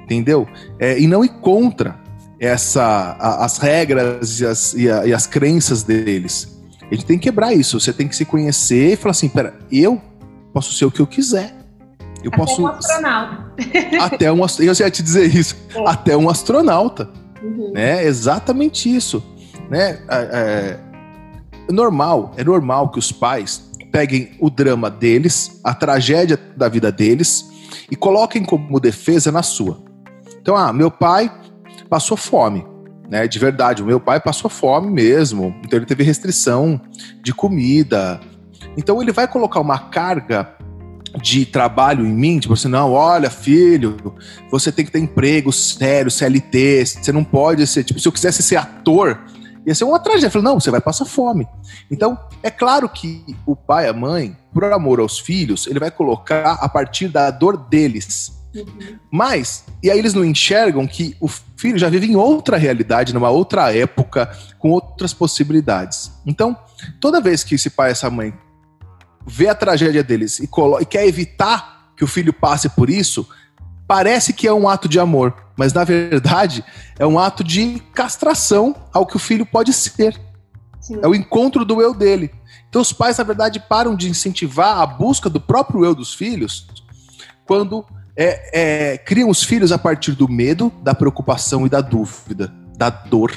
entendeu? 0.05 0.47
É, 0.79 0.99
e 0.99 1.07
não 1.07 1.25
ir 1.25 1.29
contra 1.41 1.99
essa, 2.39 2.83
a, 2.83 3.45
as 3.45 3.59
regras 3.59 4.41
e 4.41 4.47
as, 4.47 4.75
e, 4.75 4.91
a, 4.91 5.07
e 5.07 5.13
as 5.13 5.27
crenças 5.27 5.83
deles. 5.83 6.59
A 6.91 6.95
gente 6.95 7.05
tem 7.05 7.19
que 7.19 7.25
quebrar 7.25 7.53
isso. 7.53 7.79
Você 7.79 7.93
tem 7.93 8.09
que 8.09 8.17
se 8.17 8.25
conhecer 8.25 8.95
e 8.95 8.97
falar 8.97 9.13
assim: 9.13 9.29
pera, 9.29 9.59
eu 9.71 10.01
posso 10.53 10.73
ser 10.73 10.87
o 10.87 10.91
que 10.91 11.01
eu 11.01 11.07
quiser. 11.07 11.60
Eu 12.23 12.29
até 12.29 12.37
posso. 12.37 12.63
Um 12.63 12.67
astronauta. 12.67 13.51
Até 14.01 14.33
um 14.33 14.41
Eu 14.59 14.75
ia 14.75 14.91
te 14.91 15.03
dizer 15.03 15.35
isso. 15.35 15.57
É. 15.75 15.89
Até 15.89 16.17
um 16.17 16.29
astronauta. 16.29 17.09
Uhum. 17.43 17.73
Né? 17.73 18.05
Exatamente 18.05 18.95
isso. 18.95 19.23
Né? 19.71 20.01
É, 20.09 20.79
é 21.69 21.73
normal, 21.73 22.33
é 22.37 22.45
normal 22.45 22.91
que 22.91 22.99
os 22.99 23.13
pais 23.13 23.71
peguem 23.93 24.33
o 24.39 24.51
drama 24.51 24.91
deles, 24.91 25.61
a 25.65 25.75
tragédia 25.75 26.39
da 26.57 26.69
vida 26.69 26.93
deles 26.93 27.49
e 27.91 27.97
coloquem 27.97 28.45
como 28.45 28.79
defesa 28.81 29.33
na 29.33 29.43
sua. 29.43 29.83
Então, 30.41 30.57
ah, 30.57 30.73
meu 30.73 30.91
pai 30.91 31.31
passou 31.89 32.17
fome, 32.17 32.65
né? 33.09 33.27
De 33.27 33.39
verdade, 33.39 33.83
o 33.83 33.87
meu 33.87 34.01
pai 34.01 34.21
passou 34.21 34.49
fome 34.49 34.91
mesmo. 34.91 35.55
Então 35.65 35.79
ele 35.79 35.87
teve 35.87 36.05
restrição 36.05 36.81
de 37.23 37.35
comida. 37.35 38.21
Então 38.77 39.03
ele 39.03 39.13
vai 39.13 39.27
colocar 39.27 39.61
uma 39.61 39.79
carga 39.79 40.55
de 41.21 41.45
trabalho 41.45 42.07
em 42.07 42.13
mim, 42.13 42.39
tipo 42.39 42.55
assim, 42.55 42.69
não, 42.69 42.93
olha, 42.93 43.31
filho, 43.31 43.97
você 44.51 44.71
tem 44.71 44.85
que 44.85 44.93
ter 44.93 44.99
emprego 44.99 45.53
sério, 45.53 46.11
CLT, 46.11 46.87
você 46.87 47.13
não 47.13 47.25
pode 47.25 47.67
ser, 47.67 47.85
tipo, 47.85 47.99
se 47.99 48.07
eu 48.07 48.13
quisesse 48.13 48.43
ser 48.43 48.57
ator, 48.57 49.19
ia 49.67 49.75
ser 49.75 49.85
uma 49.85 49.99
tragédia. 49.99 50.27
Eu 50.27 50.31
falei, 50.31 50.45
não, 50.45 50.61
você 50.61 50.71
vai 50.71 50.81
passar 50.81 51.05
fome. 51.05 51.47
Então, 51.91 52.19
é 52.43 52.51
claro 52.51 52.89
que 52.89 53.25
o 53.47 53.57
pai, 53.57 53.89
a 53.89 53.93
mãe, 53.93 54.37
por 54.53 54.65
amor 54.65 55.01
aos 55.01 55.19
filhos, 55.19 55.67
ele 55.67 55.81
vai 55.81 55.91
colocar 55.91 56.53
a 56.53 56.69
partir 56.69 57.09
da 57.09 57.31
dor 57.31 57.57
deles. 57.57 58.39
Mas, 59.11 59.65
e 59.83 59.91
aí 59.91 59.99
eles 59.99 60.15
não 60.15 60.25
enxergam 60.25 60.87
que 60.87 61.17
o 61.21 61.29
filho 61.29 61.79
já 61.79 61.89
vive 61.89 62.07
em 62.07 62.17
outra 62.17 62.57
realidade, 62.57 63.15
numa 63.15 63.31
outra 63.31 63.73
época, 63.75 64.31
com 64.59 64.71
outras 64.71 65.13
possibilidades. 65.13 66.11
Então, 66.27 66.57
toda 67.01 67.21
vez 67.21 67.45
que 67.45 67.55
esse 67.55 67.71
pai 67.71 67.93
essa 67.93 68.11
mãe 68.11 68.35
vê 69.27 69.49
a 69.49 69.55
tragédia 69.55 70.03
deles 70.03 70.39
e, 70.41 70.49
e 70.81 70.85
quer 70.85 71.07
evitar 71.07 71.93
que 71.97 72.05
o 72.05 72.07
filho 72.07 72.33
passe 72.33 72.69
por 72.71 72.89
isso, 72.89 73.29
parece 73.87 74.33
que 74.33 74.47
é 74.47 74.53
um 74.53 74.69
ato 74.69 74.89
de 74.89 74.99
amor, 74.99 75.35
mas 75.57 75.73
na 75.73 75.85
verdade 75.85 76.65
é 76.99 77.07
um 77.07 77.19
ato 77.19 77.45
de 77.45 77.83
castração 77.95 78.75
ao 78.93 79.07
que 79.07 79.17
o 79.17 79.19
filho 79.19 79.45
pode 79.45 79.73
ser. 79.73 80.19
Sim. 80.81 80.99
É 81.03 81.07
o 81.07 81.15
encontro 81.15 81.65
do 81.65 81.83
eu 81.83 81.95
dele. 81.95 82.31
Então 82.69 82.81
os 82.81 82.93
pais, 82.93 83.19
na 83.19 83.25
verdade, 83.25 83.61
param 83.61 83.95
de 83.95 84.09
incentivar 84.09 84.79
a 84.79 84.87
busca 84.87 85.29
do 85.29 85.41
próprio 85.41 85.85
eu 85.85 85.95
dos 85.95 86.15
filhos 86.15 86.67
quando 87.45 87.85
é, 88.17 88.93
é, 88.93 88.99
criam 88.99 89.29
os 89.29 89.43
filhos 89.43 89.73
a 89.73 89.79
partir 89.79 90.13
do 90.13 90.29
medo, 90.29 90.73
da 90.83 90.95
preocupação 90.95 91.67
e 91.67 91.69
da 91.69 91.81
dúvida, 91.81 92.53
da 92.79 92.89
dor. 92.89 93.33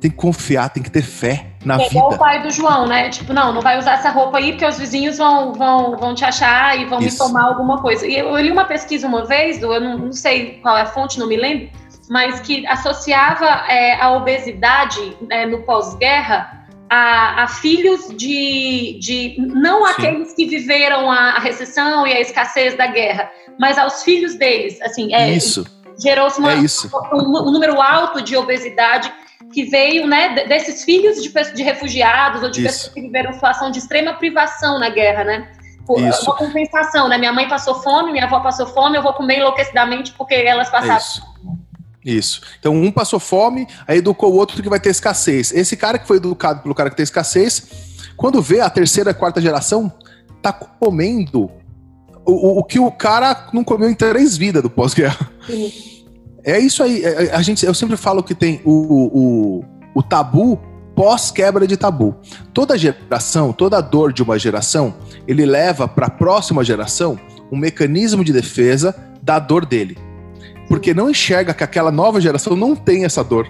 Tem 0.00 0.10
que 0.10 0.16
confiar, 0.16 0.70
tem 0.70 0.82
que 0.82 0.90
ter 0.90 1.02
fé 1.02 1.57
na 1.64 1.74
é 1.74 1.78
vida. 1.78 1.90
igual 1.90 2.12
o 2.12 2.18
pai 2.18 2.42
do 2.42 2.50
João, 2.50 2.86
né? 2.86 3.08
Tipo, 3.08 3.32
não, 3.32 3.52
não 3.52 3.60
vai 3.60 3.78
usar 3.78 3.94
essa 3.94 4.10
roupa 4.10 4.38
aí 4.38 4.52
porque 4.52 4.66
os 4.66 4.78
vizinhos 4.78 5.18
vão, 5.18 5.52
vão, 5.52 5.96
vão 5.96 6.14
te 6.14 6.24
achar 6.24 6.78
e 6.78 6.84
vão 6.84 7.00
Isso. 7.00 7.12
me 7.12 7.18
tomar 7.18 7.44
alguma 7.44 7.80
coisa. 7.80 8.06
E 8.06 8.16
eu, 8.16 8.28
eu 8.28 8.40
li 8.40 8.50
uma 8.50 8.64
pesquisa 8.64 9.06
uma 9.06 9.24
vez, 9.24 9.60
eu 9.60 9.80
não, 9.80 9.98
não, 9.98 10.12
sei 10.12 10.58
qual 10.62 10.76
é 10.76 10.82
a 10.82 10.86
fonte, 10.86 11.18
não 11.18 11.26
me 11.26 11.36
lembro, 11.36 11.70
mas 12.08 12.40
que 12.40 12.66
associava 12.66 13.46
é, 13.68 14.00
a 14.00 14.12
obesidade 14.12 15.16
é, 15.30 15.46
no 15.46 15.62
pós-guerra 15.62 16.58
a, 16.88 17.42
a, 17.42 17.48
filhos 17.48 18.08
de, 18.16 18.98
de 19.00 19.36
não 19.38 19.86
Sim. 19.86 19.92
aqueles 19.92 20.34
que 20.34 20.46
viveram 20.46 21.10
a, 21.10 21.32
a, 21.32 21.38
recessão 21.38 22.06
e 22.06 22.12
a 22.12 22.20
escassez 22.20 22.76
da 22.76 22.86
guerra, 22.86 23.30
mas 23.58 23.76
aos 23.76 24.02
filhos 24.02 24.36
deles. 24.36 24.80
Assim, 24.80 25.12
é, 25.14 25.30
isso. 25.30 25.66
Gerou-se 26.00 26.40
é 26.40 27.14
um, 27.14 27.48
um 27.48 27.50
número 27.50 27.80
alto 27.80 28.22
de 28.22 28.36
obesidade 28.36 29.12
que 29.52 29.64
veio 29.64 30.06
né, 30.06 30.44
desses 30.46 30.84
filhos 30.84 31.22
de, 31.22 31.30
de 31.54 31.62
refugiados 31.62 32.42
ou 32.42 32.50
de 32.50 32.60
Isso. 32.60 32.68
pessoas 32.68 32.94
que 32.94 33.00
viveram 33.00 33.32
situação 33.32 33.70
de 33.70 33.78
extrema 33.78 34.14
privação 34.14 34.78
na 34.78 34.90
guerra, 34.90 35.24
né? 35.24 35.52
Por, 35.86 36.00
Isso. 36.00 36.24
Uma 36.24 36.36
compensação, 36.36 37.08
né? 37.08 37.16
Minha 37.16 37.32
mãe 37.32 37.48
passou 37.48 37.80
fome, 37.82 38.12
minha 38.12 38.24
avó 38.24 38.40
passou 38.40 38.66
fome, 38.66 38.98
eu 38.98 39.02
vou 39.02 39.14
comer 39.14 39.38
enlouquecidamente 39.38 40.12
porque 40.12 40.34
elas 40.34 40.68
passaram. 40.68 40.98
Isso. 40.98 41.22
Isso. 42.04 42.40
Então, 42.58 42.74
um 42.74 42.90
passou 42.90 43.18
fome, 43.18 43.66
aí 43.86 43.98
educou 43.98 44.32
o 44.32 44.36
outro 44.36 44.62
que 44.62 44.68
vai 44.68 44.80
ter 44.80 44.90
escassez. 44.90 45.52
Esse 45.52 45.76
cara 45.76 45.98
que 45.98 46.06
foi 46.06 46.16
educado 46.16 46.62
pelo 46.62 46.74
cara 46.74 46.90
que 46.90 46.96
tem 46.96 47.04
escassez, 47.04 47.68
quando 48.16 48.40
vê 48.40 48.60
a 48.60 48.70
terceira, 48.70 49.12
quarta 49.12 49.40
geração, 49.40 49.92
tá 50.40 50.52
comendo 50.52 51.50
o, 52.24 52.32
o, 52.32 52.58
o 52.58 52.64
que 52.64 52.78
o 52.78 52.90
cara 52.90 53.48
não 53.52 53.64
comeu 53.64 53.90
em 53.90 53.94
três 53.94 54.36
vidas 54.36 54.62
do 54.62 54.70
pós-guerra. 54.70 55.30
É 56.48 56.58
isso 56.58 56.82
aí. 56.82 57.04
É, 57.04 57.24
é, 57.26 57.34
a 57.34 57.42
gente, 57.42 57.66
eu 57.66 57.74
sempre 57.74 57.94
falo 57.94 58.22
que 58.22 58.34
tem 58.34 58.62
o, 58.64 58.72
o, 58.72 59.64
o 59.94 60.02
tabu 60.02 60.58
pós-quebra 60.96 61.66
de 61.66 61.76
tabu. 61.76 62.16
Toda 62.54 62.78
geração, 62.78 63.52
toda 63.52 63.78
dor 63.82 64.14
de 64.14 64.22
uma 64.22 64.38
geração, 64.38 64.94
ele 65.26 65.44
leva 65.44 65.86
para 65.86 66.06
a 66.06 66.10
próxima 66.10 66.64
geração 66.64 67.20
um 67.52 67.58
mecanismo 67.58 68.24
de 68.24 68.32
defesa 68.32 68.96
da 69.20 69.38
dor 69.38 69.66
dele. 69.66 69.98
Porque 70.68 70.94
não 70.94 71.10
enxerga 71.10 71.52
que 71.52 71.62
aquela 71.62 71.92
nova 71.92 72.18
geração 72.18 72.56
não 72.56 72.74
tem 72.74 73.04
essa 73.04 73.22
dor. 73.22 73.46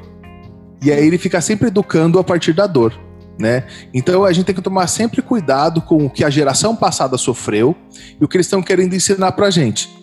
E 0.83 0.91
aí 0.91 1.07
ele 1.07 1.19
fica 1.19 1.41
sempre 1.41 1.69
educando 1.69 2.19
a 2.19 2.25
partir 2.25 2.53
da 2.53 2.67
dor. 2.67 2.93
Né? 3.39 3.63
Então 3.95 4.25
a 4.25 4.33
gente 4.33 4.47
tem 4.47 4.55
que 4.57 4.61
tomar 4.61 4.89
sempre 4.89 5.23
cuidado 5.23 5.81
com 5.81 6.07
o 6.07 6.11
que 6.11 6.25
a 6.25 6.31
geração 6.31 6.75
passada 6.75 7.17
sofreu 7.17 7.77
e 8.21 8.25
o 8.25 8.27
que 8.27 8.37
eles 8.37 8.47
estão 8.47 8.61
querendo 8.61 8.95
ensinar 8.95 9.31
pra 9.33 9.51
gente 9.51 9.98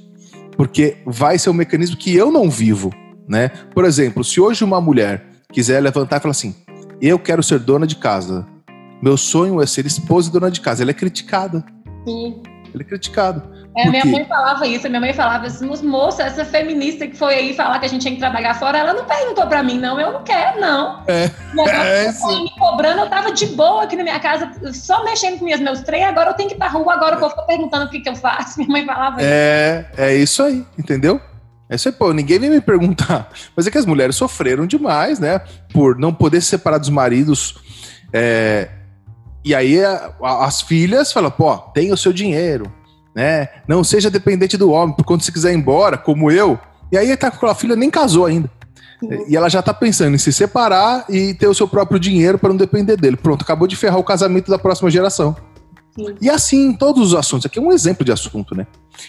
porque 0.57 0.97
vai 1.05 1.37
ser 1.37 1.49
um 1.49 1.53
mecanismo 1.53 1.97
que 1.97 2.15
eu 2.15 2.31
não 2.31 2.49
vivo, 2.49 2.91
né? 3.27 3.49
Por 3.73 3.85
exemplo, 3.85 4.23
se 4.23 4.39
hoje 4.39 4.63
uma 4.63 4.81
mulher 4.81 5.25
quiser 5.51 5.81
levantar 5.81 6.17
e 6.17 6.19
falar 6.21 6.31
assim: 6.31 6.55
"Eu 7.01 7.19
quero 7.19 7.43
ser 7.43 7.59
dona 7.59 7.87
de 7.87 7.95
casa. 7.95 8.45
Meu 9.01 9.17
sonho 9.17 9.61
é 9.61 9.65
ser 9.65 9.85
esposa 9.85 10.29
e 10.29 10.31
dona 10.31 10.49
de 10.49 10.61
casa". 10.61 10.83
Ela 10.83 10.91
é 10.91 10.93
criticada. 10.93 11.63
Sim. 12.07 12.41
Ela 12.73 12.81
é 12.81 12.85
criticada. 12.85 13.49
É, 13.75 13.89
minha 13.89 14.05
mãe 14.05 14.23
falava 14.23 14.65
isso, 14.65 14.87
minha 14.87 15.01
mãe 15.01 15.11
falava 15.11 15.47
assim, 15.47 15.67
moça, 15.85 16.23
essa 16.23 16.45
feminista 16.45 17.05
que 17.05 17.17
foi 17.17 17.33
aí 17.33 17.53
falar 17.53 17.77
que 17.79 17.85
a 17.85 17.89
gente 17.89 18.01
tinha 18.01 18.13
que 18.13 18.19
trabalhar 18.19 18.53
fora, 18.53 18.77
ela 18.77 18.93
não 18.93 19.03
perguntou 19.03 19.45
pra 19.47 19.61
mim, 19.61 19.77
não, 19.77 19.99
eu 19.99 20.13
não 20.13 20.23
quero, 20.23 20.61
não. 20.61 21.03
É, 21.07 21.29
é 22.07 22.13
foi 22.13 22.43
me 22.43 22.51
cobrando, 22.57 23.01
eu 23.01 23.09
tava 23.09 23.33
de 23.33 23.47
boa 23.47 23.83
aqui 23.83 23.97
na 23.97 24.03
minha 24.03 24.19
casa, 24.19 24.49
só 24.73 25.03
mexendo 25.03 25.39
com 25.39 25.45
minhas, 25.45 25.59
meus 25.59 25.81
três, 25.81 26.05
agora 26.05 26.29
eu 26.29 26.33
tenho 26.35 26.47
que 26.47 26.55
ir 26.55 26.57
pra 26.57 26.69
rua, 26.69 26.93
agora 26.93 27.17
o 27.17 27.19
povo 27.19 27.31
fica 27.31 27.43
perguntando 27.43 27.85
o 27.85 27.89
que, 27.89 27.99
que 27.99 28.07
eu 28.07 28.15
faço. 28.15 28.57
Minha 28.59 28.69
mãe 28.69 28.85
falava 28.85 29.17
isso. 29.17 29.29
É, 29.29 29.85
é 29.97 30.15
isso 30.15 30.41
aí, 30.41 30.65
entendeu? 30.79 31.19
É 31.69 31.75
isso 31.75 31.89
aí, 31.89 31.93
pô, 31.93 32.13
ninguém 32.13 32.39
vem 32.39 32.49
me 32.49 32.61
perguntar. 32.61 33.29
Mas 33.55 33.67
é 33.67 33.71
que 33.71 33.77
as 33.77 33.85
mulheres 33.85 34.15
sofreram 34.15 34.65
demais, 34.65 35.19
né? 35.19 35.41
Por 35.73 35.97
não 35.97 36.13
poder 36.13 36.39
se 36.41 36.47
separar 36.47 36.77
dos 36.77 36.89
maridos. 36.89 37.55
É... 38.13 38.69
E 39.43 39.53
aí 39.53 39.83
a, 39.83 40.11
a, 40.21 40.45
as 40.45 40.61
filhas 40.61 41.11
falam, 41.11 41.31
pô, 41.31 41.57
tem 41.57 41.91
o 41.91 41.97
seu 41.97 42.13
dinheiro, 42.13 42.71
né? 43.15 43.47
Não 43.65 43.83
seja 43.83 44.11
dependente 44.11 44.57
do 44.57 44.69
homem, 44.69 44.93
porque 44.93 45.07
quando 45.07 45.21
você 45.21 45.31
quiser 45.31 45.53
ir 45.53 45.57
embora, 45.57 45.97
como 45.97 46.29
eu, 46.29 46.59
e 46.91 46.97
aí 46.97 47.15
tá 47.15 47.31
com 47.31 47.47
a 47.47 47.55
filha 47.55 47.75
nem 47.75 47.89
casou 47.89 48.25
ainda. 48.25 48.51
Uhum. 49.01 49.25
E 49.27 49.35
ela 49.35 49.49
já 49.49 49.61
tá 49.61 49.73
pensando 49.73 50.15
em 50.15 50.17
se 50.17 50.31
separar 50.33 51.05
e 51.09 51.33
ter 51.33 51.47
o 51.47 51.53
seu 51.53 51.67
próprio 51.67 51.99
dinheiro 51.99 52.37
para 52.37 52.49
não 52.49 52.57
depender 52.57 52.97
dele. 52.97 53.15
Pronto, 53.15 53.41
acabou 53.41 53.67
de 53.67 53.75
ferrar 53.75 53.99
o 53.99 54.03
casamento 54.03 54.51
da 54.51 54.59
próxima 54.59 54.89
geração. 54.89 55.35
Sim. 55.95 56.15
E 56.21 56.29
assim, 56.29 56.67
em 56.67 56.73
todos 56.73 57.01
os 57.01 57.15
assuntos. 57.15 57.45
Aqui 57.45 57.57
é 57.57 57.61
um 57.61 57.71
exemplo 57.71 58.03
de 58.03 58.11
assunto, 58.11 58.53
né? 58.53 58.67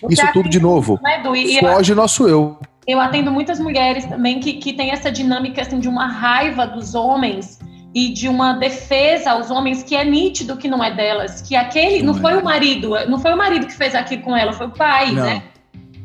Isso 0.08 0.22
tudo, 0.32 0.48
de 0.48 0.60
novo, 0.60 0.98
né, 1.02 1.22
foge 1.60 1.92
eu, 1.92 1.96
nosso 1.96 2.28
eu. 2.28 2.58
Eu 2.86 3.00
atendo 3.00 3.30
muitas 3.30 3.58
mulheres 3.58 4.04
também 4.04 4.40
que, 4.40 4.54
que 4.54 4.72
têm 4.72 4.90
essa 4.90 5.10
dinâmica 5.10 5.62
assim, 5.62 5.78
de 5.80 5.88
uma 5.88 6.06
raiva 6.06 6.66
dos 6.66 6.94
homens 6.94 7.58
e 7.96 8.10
de 8.10 8.28
uma 8.28 8.52
defesa 8.52 9.30
aos 9.30 9.50
homens 9.50 9.82
que 9.82 9.96
é 9.96 10.04
nítido 10.04 10.58
que 10.58 10.68
não 10.68 10.84
é 10.84 10.94
delas, 10.94 11.40
que 11.40 11.56
aquele 11.56 12.02
não, 12.02 12.12
não 12.12 12.20
foi 12.20 12.34
é. 12.34 12.36
o 12.36 12.44
marido, 12.44 12.90
não 13.08 13.18
foi 13.18 13.32
o 13.32 13.38
marido 13.38 13.66
que 13.66 13.72
fez 13.72 13.94
aquilo 13.94 14.20
com 14.20 14.36
ela, 14.36 14.52
foi 14.52 14.66
o 14.66 14.70
pai, 14.70 15.12
não. 15.12 15.24
né? 15.24 15.42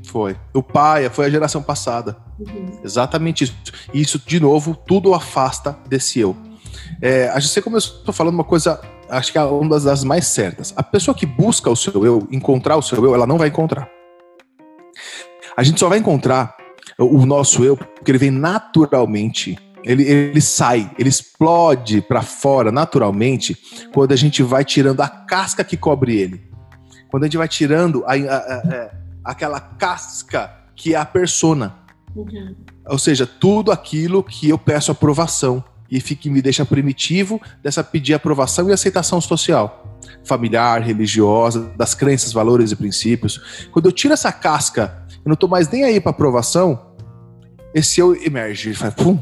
Foi. 0.06 0.38
O 0.54 0.64
pai, 0.64 1.10
foi 1.10 1.26
a 1.26 1.30
geração 1.30 1.62
passada. 1.62 2.16
Uhum. 2.40 2.80
Exatamente 2.82 3.44
isso. 3.44 3.54
E 3.94 4.00
isso, 4.00 4.22
de 4.26 4.40
novo, 4.40 4.74
tudo 4.74 5.14
afasta 5.14 5.78
desse 5.86 6.18
eu. 6.18 6.34
É, 7.02 7.28
a 7.28 7.40
gente 7.42 7.62
começou 7.62 8.14
falando 8.14 8.36
uma 8.36 8.46
coisa, 8.46 8.80
acho 9.10 9.34
que 9.34 9.38
é 9.38 9.44
uma 9.44 9.78
das 9.78 10.06
mais 10.06 10.28
certas. 10.28 10.74
A 10.78 10.84
pessoa 10.84 11.14
que 11.14 11.26
busca 11.26 11.70
o 11.70 11.76
seu 11.76 12.06
eu, 12.06 12.26
encontrar 12.32 12.78
o 12.78 12.82
seu 12.82 13.04
eu, 13.04 13.14
ela 13.14 13.28
não 13.28 13.38
vai 13.38 13.50
encontrar. 13.50 13.90
A 15.58 15.62
gente 15.62 15.78
só 15.78 15.90
vai 15.90 16.00
encontrar 16.00 16.56
o 16.98 17.26
nosso 17.26 17.66
eu 17.66 17.76
porque 17.76 18.12
ele 18.12 18.18
vem 18.18 18.32
naturalmente 18.32 19.58
ele, 19.84 20.04
ele 20.04 20.42
sai, 20.42 20.92
ele 20.98 21.10
explode 21.10 22.02
para 22.02 22.22
fora 22.22 22.72
naturalmente 22.72 23.58
quando 23.94 24.12
a 24.12 24.16
gente 24.16 24.44
vai 24.44 24.64
tirando 24.64 25.02
a 25.02 25.08
casca 25.08 25.64
que 25.64 25.78
cobre 25.78 26.16
ele. 26.16 26.42
Quando 27.10 27.24
a 27.24 27.26
gente 27.26 27.38
vai 27.38 27.48
tirando 27.48 28.04
a, 28.06 28.14
a, 28.14 28.16
a, 28.16 28.62
é, 28.74 28.92
aquela 29.24 29.60
casca 29.60 30.52
que 30.76 30.94
é 30.94 30.98
a 30.98 31.06
persona. 31.06 31.76
Uhum. 32.16 32.56
Ou 32.88 32.98
seja, 32.98 33.26
tudo 33.26 33.72
aquilo 33.72 34.24
que 34.24 34.50
eu 34.50 34.58
peço 34.58 34.92
aprovação 34.92 35.64
e 35.90 36.00
que 36.00 36.30
me 36.30 36.42
deixa 36.42 36.66
primitivo 36.66 37.42
dessa 37.62 37.84
pedir 37.84 38.14
aprovação 38.14 38.70
e 38.70 38.74
aceitação 38.74 39.20
social, 39.20 40.00
familiar, 40.24 40.82
religiosa, 40.82 41.70
das 41.76 41.94
crenças, 41.94 42.32
valores 42.32 42.72
e 42.72 42.76
princípios. 42.78 43.68
Quando 43.72 43.88
eu 43.88 43.92
tiro 43.92 44.14
essa 44.14 44.32
casca, 44.32 45.06
eu 45.10 45.28
não 45.28 45.34
estou 45.34 45.50
mais 45.50 45.70
nem 45.70 45.84
aí 45.84 46.00
para 46.00 46.12
aprovação, 46.12 46.92
esse 47.74 48.00
eu 48.00 48.16
emerge, 48.16 48.70
ele 48.70 48.76
faz 48.76 48.94
pum, 48.94 49.18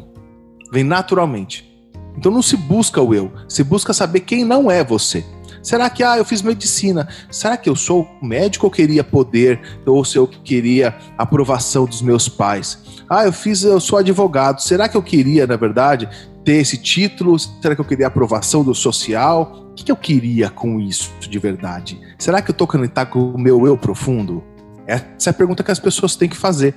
vem 0.71 0.84
naturalmente. 0.84 1.69
Então 2.17 2.32
não 2.32 2.41
se 2.41 2.58
busca 2.58 3.01
o 3.01 3.13
eu, 3.13 3.32
se 3.47 3.63
busca 3.63 3.93
saber 3.93 4.21
quem 4.21 4.43
não 4.43 4.69
é 4.69 4.84
você. 4.84 5.23
Será 5.62 5.89
que 5.89 6.03
ah, 6.03 6.17
eu 6.17 6.25
fiz 6.25 6.41
medicina? 6.41 7.08
Será 7.29 7.58
que 7.58 7.69
eu 7.69 7.75
sou 7.75 8.08
médico 8.21 8.65
ou 8.65 8.71
queria 8.71 9.03
poder 9.03 9.60
ou 9.86 10.03
se 10.05 10.17
eu 10.17 10.25
queria 10.25 10.95
aprovação 11.17 11.86
dos 11.86 12.01
meus 12.01 12.29
pais? 12.29 12.79
Ah, 13.10 13.25
eu 13.25 13.34
fiz, 13.34 13.63
eu 13.63 13.79
sou 13.79 13.99
advogado. 13.99 14.62
Será 14.62 14.88
que 14.88 14.95
eu 14.95 15.03
queria, 15.03 15.45
na 15.45 15.58
verdade, 15.58 16.08
ter 16.45 16.55
esse 16.55 16.77
título? 16.77 17.38
Será 17.38 17.75
que 17.75 17.82
eu 17.82 17.86
queria 17.86 18.08
aprovação 18.08 18.63
do 18.63 18.73
social? 18.73 19.67
O 19.71 19.73
que, 19.75 19.91
eu 19.91 19.95
queria 19.95 20.49
com 20.49 20.79
isso 20.79 21.12
de 21.21 21.39
verdade? 21.39 21.99
Será 22.17 22.41
que 22.41 22.51
eu 22.51 22.53
estou 22.53 22.67
conectado 22.67 23.10
com 23.12 23.32
o 23.32 23.39
meu 23.39 23.65
eu 23.65 23.77
profundo? 23.77 24.43
Essa 24.86 25.29
é 25.29 25.32
a 25.32 25.34
pergunta 25.34 25.63
que 25.63 25.71
as 25.71 25.79
pessoas 25.79 26.15
têm 26.15 26.27
que 26.27 26.36
fazer. 26.36 26.75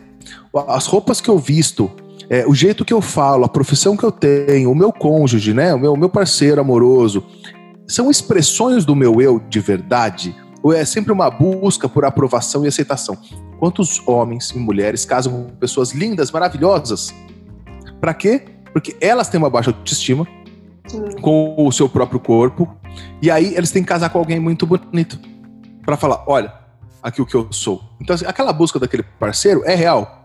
As 0.68 0.86
roupas 0.86 1.20
que 1.20 1.28
eu 1.28 1.38
visto, 1.38 1.90
é, 2.28 2.46
o 2.46 2.54
jeito 2.54 2.84
que 2.84 2.92
eu 2.92 3.00
falo, 3.00 3.44
a 3.44 3.48
profissão 3.48 3.96
que 3.96 4.04
eu 4.04 4.12
tenho, 4.12 4.70
o 4.70 4.74
meu 4.74 4.92
cônjuge, 4.92 5.52
né, 5.52 5.74
o 5.74 5.78
meu, 5.78 5.96
meu 5.96 6.08
parceiro 6.08 6.60
amoroso, 6.60 7.24
são 7.86 8.10
expressões 8.10 8.84
do 8.84 8.94
meu 8.94 9.20
eu 9.20 9.40
de 9.48 9.60
verdade? 9.60 10.34
ou 10.62 10.72
é 10.72 10.84
sempre 10.84 11.12
uma 11.12 11.28
busca 11.28 11.88
por 11.88 12.04
aprovação 12.04 12.64
e 12.64 12.68
aceitação? 12.68 13.18
Quantos 13.58 14.00
homens 14.06 14.50
e 14.50 14.58
mulheres 14.58 15.04
casam 15.04 15.32
com 15.32 15.56
pessoas 15.56 15.90
lindas, 15.90 16.30
maravilhosas? 16.30 17.12
Para 18.00 18.14
quê? 18.14 18.44
Porque 18.72 18.96
elas 19.00 19.28
têm 19.28 19.38
uma 19.38 19.50
baixa 19.50 19.70
autoestima 19.70 20.26
com 21.20 21.54
o 21.58 21.72
seu 21.72 21.88
próprio 21.88 22.20
corpo, 22.20 22.76
e 23.20 23.30
aí 23.30 23.54
eles 23.54 23.70
têm 23.70 23.82
que 23.82 23.88
casar 23.88 24.10
com 24.10 24.18
alguém 24.18 24.38
muito 24.38 24.66
bonito 24.66 25.18
para 25.84 25.96
falar, 25.96 26.24
olha, 26.26 26.52
aqui 27.02 27.20
o 27.20 27.26
que 27.26 27.34
eu 27.34 27.52
sou. 27.52 27.82
Então, 28.00 28.14
assim, 28.14 28.26
aquela 28.26 28.52
busca 28.52 28.78
daquele 28.78 29.02
parceiro 29.02 29.62
é 29.64 29.74
real? 29.74 30.21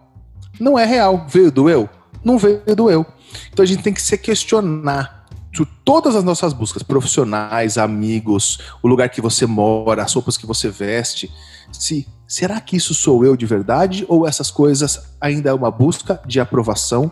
Não 0.59 0.77
é 0.77 0.85
real. 0.85 1.25
Veio 1.27 1.51
do 1.51 1.69
eu? 1.69 1.89
Não 2.23 2.37
veio 2.37 2.61
do 2.75 2.89
eu. 2.89 3.05
Então 3.51 3.63
a 3.63 3.67
gente 3.67 3.83
tem 3.83 3.93
que 3.93 4.01
se 4.01 4.17
questionar 4.17 5.17
todas 5.83 6.15
as 6.15 6.23
nossas 6.23 6.53
buscas, 6.53 6.83
profissionais, 6.83 7.77
amigos, 7.77 8.59
o 8.83 8.87
lugar 8.87 9.09
que 9.09 9.21
você 9.21 9.45
mora, 9.45 10.03
as 10.03 10.13
roupas 10.13 10.37
que 10.37 10.45
você 10.45 10.69
veste, 10.69 11.31
se 11.71 12.07
será 12.27 12.59
que 12.59 12.75
isso 12.75 12.93
sou 12.93 13.23
eu 13.23 13.35
de 13.37 13.45
verdade 13.45 14.05
ou 14.09 14.27
essas 14.27 14.51
coisas 14.51 15.15
ainda 15.19 15.49
é 15.49 15.53
uma 15.53 15.71
busca 15.71 16.21
de 16.25 16.39
aprovação 16.39 17.11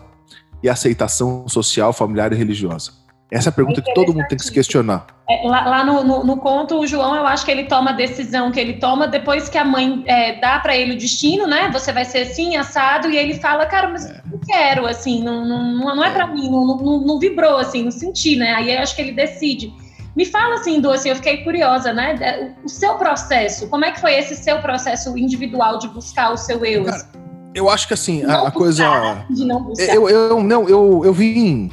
e 0.62 0.68
aceitação 0.68 1.48
social, 1.48 1.92
familiar 1.92 2.32
e 2.32 2.36
religiosa? 2.36 2.92
Essa 3.30 3.48
é 3.48 3.50
a 3.50 3.52
pergunta 3.52 3.82
que 3.82 3.92
todo 3.92 4.14
mundo 4.14 4.26
tem 4.28 4.38
que 4.38 4.44
se 4.44 4.52
questionar. 4.52 5.06
É, 5.28 5.48
lá, 5.48 5.64
lá 5.66 5.84
no, 5.84 6.04
no, 6.04 6.24
no, 6.24 6.36
conto, 6.36 6.78
o 6.78 6.86
João, 6.86 7.16
eu 7.16 7.26
acho 7.26 7.44
que 7.44 7.50
ele 7.50 7.64
toma 7.64 7.90
a 7.90 7.92
decisão 7.92 8.52
que 8.52 8.60
ele 8.60 8.74
toma 8.74 9.08
depois 9.08 9.48
que 9.48 9.58
a 9.58 9.64
mãe 9.64 10.04
é, 10.06 10.38
dá 10.38 10.60
para 10.60 10.76
ele 10.76 10.92
o 10.92 10.96
destino, 10.96 11.44
né? 11.44 11.68
Você 11.72 11.92
vai 11.92 12.04
ser 12.04 12.18
assim, 12.18 12.56
assado, 12.56 13.10
e 13.10 13.16
ele 13.16 13.34
fala, 13.34 13.66
cara, 13.66 13.88
mas 13.88 14.08
é. 14.08 14.22
não 14.30 14.38
quero, 14.38 14.86
assim, 14.86 15.24
não, 15.24 15.44
não, 15.44 15.96
não 15.96 16.04
é, 16.04 16.08
é. 16.08 16.12
para 16.12 16.28
mim, 16.28 16.48
não, 16.48 16.64
não, 16.64 17.00
não, 17.00 17.18
vibrou, 17.18 17.56
assim, 17.56 17.82
não 17.82 17.90
senti, 17.90 18.36
né? 18.36 18.54
Aí 18.54 18.72
eu 18.72 18.80
acho 18.80 18.94
que 18.94 19.02
ele 19.02 19.12
decide. 19.12 19.74
Me 20.14 20.24
fala 20.24 20.54
assim, 20.54 20.80
Du, 20.80 20.92
assim, 20.92 21.08
eu 21.08 21.16
fiquei 21.16 21.38
curiosa, 21.38 21.92
né? 21.92 22.54
O 22.64 22.68
seu 22.68 22.94
processo, 22.94 23.68
como 23.68 23.84
é 23.84 23.90
que 23.90 24.00
foi 24.00 24.14
esse 24.14 24.36
seu 24.36 24.60
processo 24.60 25.18
individual 25.18 25.78
de 25.78 25.88
buscar 25.88 26.32
o 26.32 26.36
seu 26.36 26.64
eu? 26.64 26.84
Cara, 26.84 27.08
eu 27.52 27.68
acho 27.68 27.88
que 27.88 27.94
assim, 27.94 28.24
a, 28.24 28.46
a, 28.46 28.50
coisa. 28.52 29.24
De 29.28 29.44
não 29.44 29.62
buscar. 29.64 29.92
Eu, 29.92 30.08
eu, 30.08 30.42
não, 30.42 30.68
eu, 30.68 31.02
eu 31.04 31.12
vim 31.12 31.72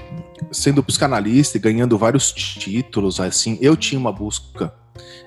sendo 0.51 0.83
psicanalista 0.83 1.57
e 1.57 1.61
ganhando 1.61 1.97
vários 1.97 2.31
títulos, 2.31 3.19
assim, 3.19 3.57
eu 3.61 3.75
tinha 3.75 3.99
uma 3.99 4.11
busca 4.11 4.73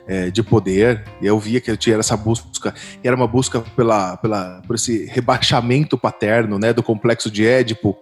é, 0.07 0.31
de 0.31 0.43
poder, 0.43 1.05
eu 1.21 1.39
via 1.39 1.61
que 1.61 1.71
eu 1.71 1.77
tinha 1.77 1.97
essa 1.97 2.17
busca, 2.17 2.75
e 3.03 3.07
era 3.07 3.17
uma 3.17 3.27
busca 3.27 3.61
pela, 3.61 4.17
pela, 4.17 4.63
por 4.67 4.77
esse 4.77 5.07
rebaixamento 5.07 5.99
paterno, 5.99 6.59
né, 6.59 6.73
do 6.73 6.83
complexo 6.83 7.31
de 7.31 7.47
Édipo. 7.47 7.97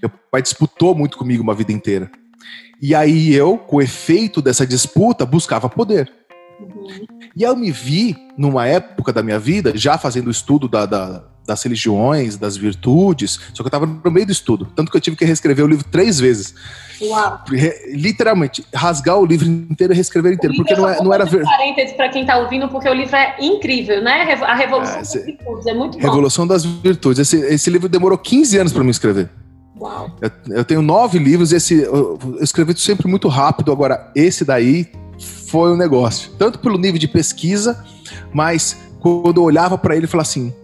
Meu 0.00 0.10
pai 0.30 0.42
disputou 0.42 0.94
muito 0.94 1.18
comigo 1.18 1.42
uma 1.42 1.54
vida 1.54 1.72
inteira. 1.72 2.10
E 2.80 2.94
aí 2.94 3.34
eu, 3.34 3.58
com 3.58 3.76
o 3.76 3.82
efeito 3.82 4.40
dessa 4.40 4.66
disputa, 4.66 5.26
buscava 5.26 5.68
poder. 5.68 6.10
Uhum. 6.58 7.06
E 7.36 7.42
eu 7.42 7.54
me 7.54 7.70
vi, 7.70 8.16
numa 8.36 8.66
época 8.66 9.12
da 9.12 9.22
minha 9.22 9.38
vida, 9.38 9.72
já 9.76 9.98
fazendo 9.98 10.28
o 10.28 10.30
estudo 10.30 10.66
da, 10.66 10.86
da 10.86 11.24
das 11.50 11.64
religiões, 11.64 12.36
das 12.36 12.56
virtudes, 12.56 13.40
só 13.52 13.62
que 13.62 13.62
eu 13.62 13.66
estava 13.66 13.84
no 13.84 14.10
meio 14.10 14.24
do 14.24 14.30
estudo, 14.30 14.68
tanto 14.76 14.88
que 14.88 14.96
eu 14.96 15.00
tive 15.00 15.16
que 15.16 15.24
reescrever 15.24 15.64
o 15.64 15.68
livro 15.68 15.84
três 15.90 16.20
vezes. 16.20 16.54
Uau. 17.02 17.42
Literalmente, 17.88 18.64
rasgar 18.72 19.18
o 19.18 19.26
livro 19.26 19.48
inteiro 19.48 19.92
e 19.92 19.96
reescrever 19.96 20.34
inteiro, 20.34 20.54
porque 20.54 20.76
não, 20.76 20.88
é, 20.88 21.02
não 21.02 21.12
era 21.12 21.24
ver... 21.24 21.42
parênteses 21.42 21.96
para 21.96 22.08
quem 22.08 22.22
está 22.22 22.38
ouvindo, 22.38 22.68
porque 22.68 22.88
o 22.88 22.94
livro 22.94 23.16
é 23.16 23.36
incrível, 23.40 24.00
né? 24.00 24.32
A 24.42 24.54
Revolução 24.54 24.94
é, 24.94 24.98
das 24.98 25.12
Virtudes, 25.12 25.66
é 25.66 25.74
muito 25.74 25.98
bom. 25.98 26.04
Revolução 26.04 26.46
das 26.46 26.64
Virtudes. 26.64 27.18
Esse, 27.18 27.36
esse 27.52 27.68
livro 27.68 27.88
demorou 27.88 28.16
15 28.16 28.58
anos 28.58 28.72
para 28.72 28.84
me 28.84 28.90
escrever. 28.90 29.28
Uau. 29.80 30.10
Eu, 30.20 30.30
eu, 30.58 30.64
tenho 30.64 30.82
nove 30.82 31.18
livros, 31.18 31.52
esse 31.52 31.82
eu, 31.82 32.18
eu 32.22 32.44
escrevi 32.44 32.78
sempre 32.78 33.08
muito 33.08 33.26
rápido, 33.26 33.72
agora 33.72 34.12
esse 34.14 34.44
daí 34.44 34.86
foi 35.48 35.72
um 35.72 35.76
negócio. 35.76 36.30
Tanto 36.38 36.60
pelo 36.60 36.78
nível 36.78 36.98
de 36.98 37.08
pesquisa, 37.08 37.82
mas 38.32 38.76
quando 39.00 39.40
eu 39.40 39.44
olhava 39.44 39.78
para 39.78 39.96
ele, 39.96 40.04
eu 40.04 40.08
falava 40.08 40.28
assim, 40.28 40.54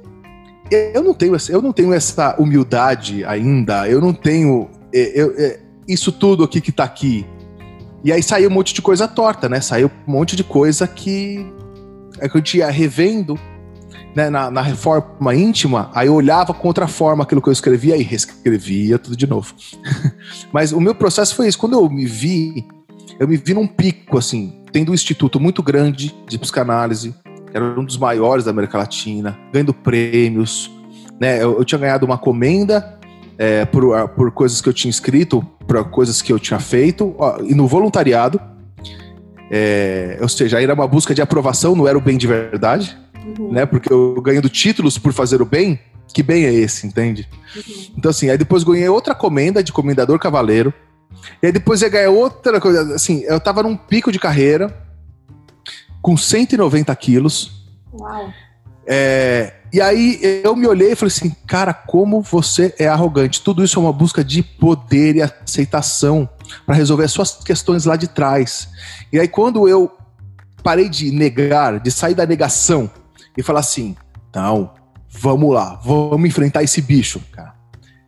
eu 0.70 1.02
não 1.02 1.14
tenho, 1.14 1.36
eu 1.48 1.62
não 1.62 1.72
tenho 1.72 1.92
essa 1.92 2.36
humildade 2.38 3.24
ainda, 3.24 3.88
eu 3.88 4.00
não 4.00 4.12
tenho 4.12 4.68
eu, 4.92 5.32
eu, 5.32 5.58
isso 5.86 6.10
tudo 6.10 6.44
aqui 6.44 6.60
que 6.60 6.72
tá 6.72 6.84
aqui. 6.84 7.26
E 8.04 8.12
aí 8.12 8.22
saiu 8.22 8.48
um 8.48 8.52
monte 8.52 8.72
de 8.72 8.82
coisa 8.82 9.08
torta, 9.08 9.48
né? 9.48 9.60
Saiu 9.60 9.90
um 10.06 10.12
monte 10.12 10.36
de 10.36 10.44
coisa 10.44 10.86
que, 10.86 11.46
é 12.18 12.28
que 12.28 12.36
eu 12.36 12.42
tinha 12.42 12.70
revendo 12.70 13.38
né, 14.14 14.30
na, 14.30 14.50
na, 14.50 14.62
reforma 14.62 15.34
íntima, 15.34 15.90
aí 15.94 16.06
eu 16.06 16.14
olhava 16.14 16.54
com 16.54 16.68
outra 16.68 16.88
forma 16.88 17.22
aquilo 17.22 17.42
que 17.42 17.48
eu 17.48 17.52
escrevia 17.52 17.96
e 17.96 18.02
reescrevia 18.02 18.98
tudo 18.98 19.16
de 19.16 19.26
novo. 19.26 19.54
Mas 20.52 20.72
o 20.72 20.80
meu 20.80 20.94
processo 20.94 21.34
foi 21.34 21.48
isso. 21.48 21.58
Quando 21.58 21.74
eu 21.74 21.90
me 21.90 22.06
vi, 22.06 22.64
eu 23.18 23.28
me 23.28 23.36
vi 23.36 23.52
num 23.52 23.66
pico, 23.66 24.16
assim, 24.16 24.62
tendo 24.72 24.90
um 24.90 24.94
instituto 24.94 25.38
muito 25.38 25.62
grande 25.62 26.14
de 26.26 26.38
psicanálise, 26.38 27.14
era 27.56 27.80
um 27.80 27.84
dos 27.84 27.96
maiores 27.96 28.44
da 28.44 28.50
América 28.50 28.76
Latina, 28.76 29.38
ganhando 29.50 29.72
prêmios. 29.72 30.70
Né? 31.18 31.42
Eu, 31.42 31.58
eu 31.58 31.64
tinha 31.64 31.78
ganhado 31.78 32.04
uma 32.04 32.18
comenda 32.18 32.98
é, 33.38 33.64
por, 33.64 34.08
por 34.10 34.30
coisas 34.30 34.60
que 34.60 34.68
eu 34.68 34.74
tinha 34.74 34.90
escrito, 34.90 35.42
por 35.66 35.82
coisas 35.90 36.20
que 36.20 36.30
eu 36.30 36.38
tinha 36.38 36.60
feito, 36.60 37.14
ó, 37.18 37.38
e 37.40 37.54
no 37.54 37.66
voluntariado. 37.66 38.38
É, 39.50 40.18
ou 40.20 40.28
seja, 40.28 40.60
era 40.60 40.74
uma 40.74 40.86
busca 40.86 41.14
de 41.14 41.22
aprovação, 41.22 41.74
não 41.74 41.88
era 41.88 41.96
o 41.96 42.00
bem 42.00 42.18
de 42.18 42.26
verdade, 42.26 42.96
uhum. 43.38 43.52
né? 43.52 43.64
Porque 43.64 43.90
eu 43.90 44.20
ganhando 44.20 44.50
títulos 44.50 44.98
por 44.98 45.14
fazer 45.14 45.40
o 45.40 45.46
bem, 45.46 45.78
que 46.12 46.22
bem 46.22 46.44
é 46.44 46.52
esse, 46.52 46.86
entende? 46.86 47.26
Uhum. 47.54 47.62
Então, 47.96 48.10
assim, 48.10 48.28
aí 48.28 48.36
depois 48.36 48.64
ganhei 48.64 48.88
outra 48.88 49.14
comenda 49.14 49.62
de 49.62 49.72
comendador 49.72 50.18
cavaleiro. 50.18 50.74
E 51.42 51.46
aí 51.46 51.52
depois 51.52 51.80
ia 51.80 51.88
ganhar 51.88 52.10
outra 52.10 52.60
coisa. 52.60 52.94
Assim, 52.94 53.22
eu 53.22 53.40
tava 53.40 53.62
num 53.62 53.76
pico 53.76 54.12
de 54.12 54.18
carreira 54.18 54.85
com 56.06 56.16
190 56.16 56.94
quilos. 56.94 57.64
Uau. 57.92 58.32
É, 58.86 59.54
e 59.72 59.80
aí 59.80 60.40
eu 60.44 60.54
me 60.54 60.64
olhei 60.64 60.92
e 60.92 60.94
falei 60.94 61.12
assim, 61.12 61.34
cara, 61.48 61.74
como 61.74 62.22
você 62.22 62.72
é 62.78 62.86
arrogante. 62.86 63.42
Tudo 63.42 63.64
isso 63.64 63.76
é 63.76 63.82
uma 63.82 63.92
busca 63.92 64.22
de 64.22 64.40
poder 64.40 65.16
e 65.16 65.22
aceitação 65.22 66.28
para 66.64 66.76
resolver 66.76 67.02
as 67.02 67.10
suas 67.10 67.32
questões 67.42 67.86
lá 67.86 67.96
de 67.96 68.06
trás. 68.06 68.68
E 69.12 69.18
aí 69.18 69.26
quando 69.26 69.68
eu 69.68 69.98
parei 70.62 70.88
de 70.88 71.10
negar, 71.10 71.80
de 71.80 71.90
sair 71.90 72.14
da 72.14 72.24
negação 72.24 72.88
e 73.36 73.42
falar 73.42 73.58
assim, 73.58 73.96
não, 74.32 74.74
vamos 75.10 75.52
lá, 75.52 75.74
vamos 75.84 76.28
enfrentar 76.28 76.62
esse 76.62 76.80
bicho, 76.80 77.20
cara. 77.32 77.52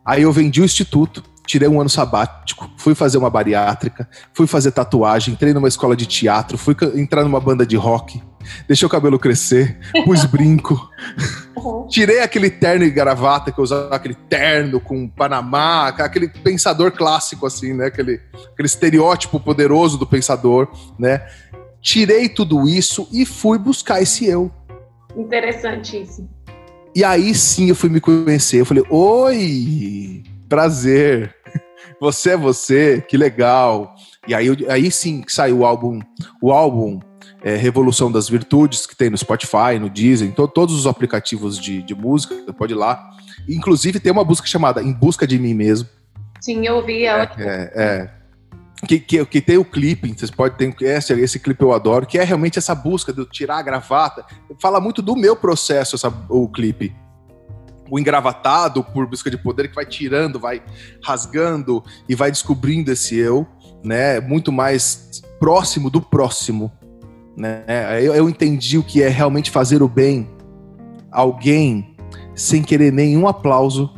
Aí 0.05 0.21
eu 0.21 0.31
vendi 0.31 0.61
o 0.61 0.65
instituto, 0.65 1.21
tirei 1.49 1.67
um 1.67 1.81
ano 1.81 1.89
sabático, 1.89 2.69
fui 2.77 2.93
fazer 2.93 3.17
uma 3.17 3.29
bariátrica, 3.29 4.07
fui 4.33 4.45
fazer 4.45 4.69
tatuagem, 4.69 5.33
entrei 5.33 5.51
numa 5.51 5.67
escola 5.67 5.95
de 5.95 6.05
teatro, 6.05 6.59
fui 6.59 6.75
entrar 6.93 7.23
numa 7.23 7.39
banda 7.39 7.65
de 7.65 7.75
rock, 7.75 8.21
deixei 8.67 8.85
o 8.85 8.89
cabelo 8.89 9.17
crescer, 9.17 9.79
pus 10.05 10.25
brinco, 10.25 10.79
uhum. 11.57 11.87
tirei 11.87 12.19
aquele 12.21 12.51
terno 12.51 12.85
e 12.85 12.91
gravata 12.91 13.51
que 13.51 13.59
eu 13.59 13.63
usava, 13.63 13.95
aquele 13.95 14.13
terno 14.13 14.79
com 14.79 15.07
Panamá, 15.09 15.87
aquele 15.87 16.27
pensador 16.27 16.91
clássico, 16.91 17.47
assim, 17.47 17.73
né? 17.73 17.87
Aquele, 17.87 18.21
aquele 18.53 18.67
estereótipo 18.67 19.39
poderoso 19.39 19.97
do 19.97 20.05
pensador, 20.05 20.69
né? 20.99 21.25
Tirei 21.81 22.29
tudo 22.29 22.69
isso 22.69 23.09
e 23.11 23.25
fui 23.25 23.57
buscar 23.57 23.99
esse 24.03 24.27
eu. 24.27 24.51
Interessante 25.17 25.99
isso. 25.99 26.29
E 26.95 27.03
aí 27.03 27.33
sim 27.33 27.69
eu 27.69 27.75
fui 27.75 27.89
me 27.89 27.99
conhecer. 27.99 28.59
Eu 28.59 28.65
falei, 28.65 28.83
oi, 28.87 30.23
prazer. 30.49 31.38
Você 31.99 32.31
é 32.31 32.37
você, 32.37 33.03
que 33.07 33.17
legal. 33.17 33.95
E 34.27 34.33
aí, 34.33 34.47
aí 34.69 34.91
sim 34.91 35.23
saiu 35.27 35.59
o 35.59 35.65
álbum, 35.65 35.99
o 36.41 36.51
álbum 36.51 36.99
é, 37.41 37.55
Revolução 37.55 38.11
das 38.11 38.29
Virtudes, 38.29 38.85
que 38.85 38.95
tem 38.95 39.09
no 39.09 39.17
Spotify, 39.17 39.79
no 39.79 39.89
Deezer, 39.89 40.27
em 40.27 40.31
to 40.31 40.47
todos 40.47 40.75
os 40.75 40.87
aplicativos 40.87 41.59
de, 41.59 41.81
de 41.81 41.95
música, 41.95 42.35
pode 42.53 42.73
ir 42.73 42.77
lá. 42.77 43.09
Inclusive 43.47 43.99
tem 43.99 44.11
uma 44.11 44.23
busca 44.23 44.47
chamada 44.47 44.81
Em 44.81 44.93
Busca 44.93 45.25
de 45.25 45.39
Mim 45.39 45.53
Mesmo. 45.53 45.87
Sim, 46.41 46.65
eu 46.65 46.75
ouvi. 46.75 47.05
É, 47.05 47.21
é, 47.37 47.71
é, 47.75 48.09
que, 48.87 48.99
que, 48.99 49.25
que, 49.25 49.41
tem 49.41 49.57
o 49.57 49.65
clipe, 49.65 50.13
vocês 50.13 50.31
podem 50.31 50.71
ter 50.71 50.85
esse, 50.85 51.13
esse 51.13 51.39
clipe 51.39 51.61
eu 51.61 51.73
adoro, 51.73 52.05
que 52.05 52.17
é 52.17 52.23
realmente 52.23 52.57
essa 52.57 52.73
busca 52.73 53.11
de 53.11 53.25
tirar 53.25 53.57
a 53.57 53.61
gravata. 53.61 54.25
Fala 54.61 54.79
muito 54.79 55.01
do 55.01 55.15
meu 55.15 55.35
processo, 55.35 55.95
essa, 55.95 56.07
o 56.29 56.47
clipe 56.47 56.95
o 57.89 57.99
engravatado 57.99 58.83
por 58.83 59.07
busca 59.07 59.29
de 59.29 59.37
poder 59.37 59.69
que 59.69 59.75
vai 59.75 59.85
tirando, 59.85 60.39
vai 60.39 60.61
rasgando 61.03 61.83
e 62.07 62.15
vai 62.15 62.31
descobrindo 62.31 62.91
esse 62.91 63.17
eu, 63.17 63.47
né? 63.83 64.19
Muito 64.19 64.51
mais 64.51 65.21
próximo 65.39 65.89
do 65.89 66.01
próximo, 66.01 66.71
né? 67.35 67.63
Eu, 68.01 68.13
eu 68.13 68.29
entendi 68.29 68.77
o 68.77 68.83
que 68.83 69.01
é 69.01 69.09
realmente 69.09 69.51
fazer 69.51 69.81
o 69.81 69.87
bem 69.87 70.29
a 71.11 71.21
alguém 71.21 71.95
sem 72.35 72.61
querer 72.61 72.91
nenhum 72.91 73.27
aplauso, 73.27 73.93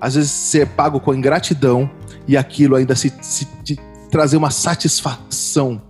às 0.00 0.14
vezes 0.14 0.30
ser 0.30 0.66
pago 0.68 1.00
com 1.00 1.14
ingratidão 1.14 1.90
e 2.26 2.36
aquilo 2.36 2.76
ainda 2.76 2.94
se, 2.94 3.12
se 3.20 3.46
trazer 4.10 4.36
uma 4.36 4.50
satisfação, 4.50 5.82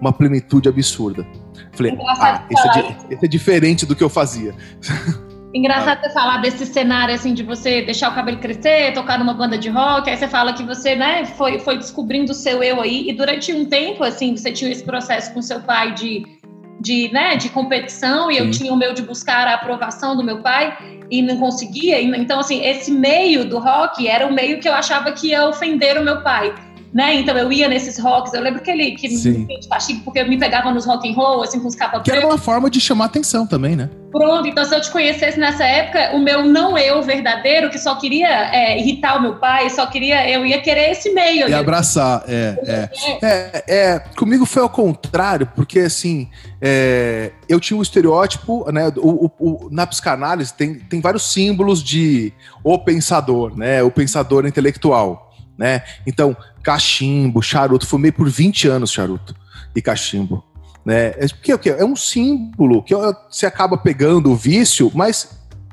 uma 0.00 0.12
plenitude 0.12 0.68
absurda. 0.68 1.26
Falei, 1.72 1.96
ah, 2.18 2.44
esse 2.50 2.68
é, 2.68 2.96
esse 3.10 3.24
é 3.24 3.28
diferente 3.28 3.86
do 3.86 3.96
que 3.96 4.04
eu 4.04 4.10
fazia. 4.10 4.54
Engraçado 5.54 6.00
você 6.00 6.10
falar 6.10 6.38
desse 6.38 6.64
cenário 6.64 7.14
assim 7.14 7.34
de 7.34 7.42
você 7.42 7.82
deixar 7.82 8.10
o 8.10 8.14
cabelo 8.14 8.38
crescer, 8.38 8.94
tocar 8.94 9.18
numa 9.18 9.34
banda 9.34 9.58
de 9.58 9.68
rock, 9.68 10.08
aí 10.08 10.16
você 10.16 10.26
fala 10.26 10.54
que 10.54 10.62
você, 10.62 10.94
né, 10.94 11.26
foi, 11.26 11.58
foi 11.58 11.76
descobrindo 11.76 12.32
o 12.32 12.34
seu 12.34 12.62
eu 12.62 12.80
aí, 12.80 13.10
e 13.10 13.12
durante 13.12 13.52
um 13.52 13.66
tempo, 13.66 14.02
assim, 14.02 14.34
você 14.34 14.50
tinha 14.50 14.70
esse 14.70 14.82
processo 14.82 15.32
com 15.34 15.42
seu 15.42 15.60
pai 15.60 15.92
de 15.94 16.40
de, 16.80 17.12
né, 17.12 17.36
de 17.36 17.48
competição 17.48 18.28
e 18.28 18.34
Sim. 18.34 18.40
eu 18.40 18.50
tinha 18.50 18.72
o 18.72 18.76
meu 18.76 18.92
de 18.92 19.02
buscar 19.02 19.46
a 19.46 19.54
aprovação 19.54 20.16
do 20.16 20.24
meu 20.24 20.42
pai 20.42 20.76
e 21.08 21.22
não 21.22 21.36
conseguia. 21.36 22.02
Então, 22.02 22.40
assim, 22.40 22.64
esse 22.64 22.90
meio 22.90 23.48
do 23.48 23.60
rock 23.60 24.08
era 24.08 24.26
o 24.26 24.32
meio 24.32 24.58
que 24.58 24.68
eu 24.68 24.72
achava 24.72 25.12
que 25.12 25.28
ia 25.28 25.46
ofender 25.46 25.96
o 25.96 26.02
meu 26.02 26.22
pai 26.22 26.52
né? 26.92 27.14
Então 27.14 27.36
eu 27.36 27.50
ia 27.50 27.68
nesses 27.68 27.98
rocks, 27.98 28.34
eu 28.34 28.42
lembro 28.42 28.60
que 28.60 28.70
ele 28.70 28.92
que 28.92 29.08
Sim. 29.08 29.46
me 29.46 29.58
porque 30.04 30.20
eu 30.20 30.28
me 30.28 30.38
pegava 30.38 30.70
nos 30.70 30.84
rock 30.84 31.10
and 31.10 31.14
roll, 31.14 31.42
assim, 31.42 31.58
com 31.58 31.68
os 31.68 31.74
capas 31.74 32.02
Que 32.02 32.10
era 32.10 32.26
uma 32.26 32.36
forma 32.36 32.68
de 32.68 32.80
chamar 32.80 33.06
atenção 33.06 33.46
também, 33.46 33.74
né? 33.74 33.88
Pronto, 34.10 34.46
então 34.46 34.62
se 34.62 34.74
eu 34.74 34.80
te 34.80 34.90
conhecesse 34.90 35.40
nessa 35.40 35.64
época, 35.64 36.14
o 36.14 36.18
meu 36.18 36.44
não 36.44 36.76
eu 36.76 37.02
verdadeiro, 37.02 37.70
que 37.70 37.78
só 37.78 37.94
queria 37.94 38.28
é, 38.54 38.78
irritar 38.78 39.16
o 39.16 39.22
meu 39.22 39.36
pai, 39.36 39.70
só 39.70 39.86
queria, 39.86 40.28
eu 40.28 40.44
ia 40.44 40.60
querer 40.60 40.90
esse 40.90 41.10
meio. 41.14 41.48
E 41.48 41.54
abraçar, 41.54 42.22
é, 42.28 42.58
é. 42.62 43.26
é, 43.26 43.64
é. 43.66 43.98
Comigo 44.14 44.44
foi 44.44 44.62
ao 44.62 44.68
contrário, 44.68 45.48
porque 45.56 45.80
assim, 45.80 46.28
é, 46.60 47.32
eu 47.48 47.58
tinha 47.58 47.78
um 47.78 47.82
estereótipo, 47.82 48.70
né? 48.70 48.92
O, 48.96 49.26
o, 49.26 49.30
o, 49.38 49.68
na 49.70 49.86
psicanálise 49.86 50.52
tem, 50.52 50.74
tem 50.74 51.00
vários 51.00 51.32
símbolos 51.32 51.82
de 51.82 52.34
o 52.62 52.78
pensador, 52.78 53.56
né? 53.56 53.82
O 53.82 53.90
pensador 53.90 54.46
intelectual 54.46 55.31
né? 55.56 55.82
Então, 56.06 56.36
cachimbo, 56.62 57.42
charuto, 57.42 57.86
fumei 57.86 58.12
por 58.12 58.28
20 58.28 58.68
anos 58.68 58.90
charuto 58.90 59.34
e 59.74 59.82
cachimbo, 59.82 60.44
né? 60.84 61.08
É, 61.16 61.28
porque 61.28 61.70
é 61.70 61.84
um 61.84 61.96
símbolo 61.96 62.82
que 62.82 62.94
você 63.30 63.46
acaba 63.46 63.76
pegando 63.76 64.30
o 64.30 64.36
vício, 64.36 64.90
mas 64.94 65.28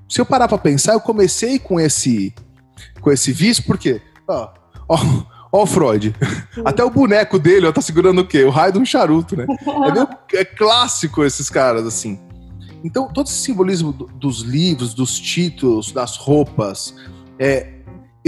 se 0.07 0.19
eu 0.19 0.25
parar 0.25 0.47
para 0.47 0.57
pensar, 0.57 0.93
eu 0.93 0.99
comecei 0.99 1.59
com 1.59 1.79
esse 1.79 2.33
com 3.01 3.11
esse 3.11 3.31
vício 3.31 3.63
porque, 3.65 4.01
ó, 4.27 4.49
ó, 4.87 4.97
ó 5.51 5.63
o 5.63 5.65
Freud, 5.65 6.15
até 6.65 6.83
o 6.83 6.89
boneco 6.89 7.37
dele, 7.39 7.67
ó, 7.67 7.71
tá 7.71 7.81
segurando 7.81 8.21
o 8.21 8.27
quê? 8.27 8.43
O 8.43 8.49
raio 8.49 8.73
de 8.73 8.79
um 8.79 8.85
charuto, 8.85 9.35
né? 9.35 9.45
É, 9.85 9.91
meio, 9.91 10.07
é 10.33 10.45
clássico 10.45 11.23
esses 11.23 11.49
caras 11.49 11.85
assim. 11.85 12.19
Então, 12.83 13.11
todo 13.11 13.27
esse 13.27 13.35
simbolismo 13.35 13.91
dos 13.91 14.41
livros, 14.41 14.93
dos 14.93 15.19
títulos, 15.19 15.91
das 15.91 16.15
roupas, 16.15 16.95
é, 17.37 17.78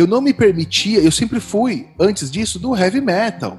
eu 0.01 0.07
não 0.07 0.19
me 0.19 0.33
permitia, 0.33 0.99
eu 0.99 1.11
sempre 1.11 1.39
fui, 1.39 1.87
antes 1.99 2.31
disso, 2.31 2.57
do 2.57 2.75
heavy 2.75 2.99
metal. 2.99 3.57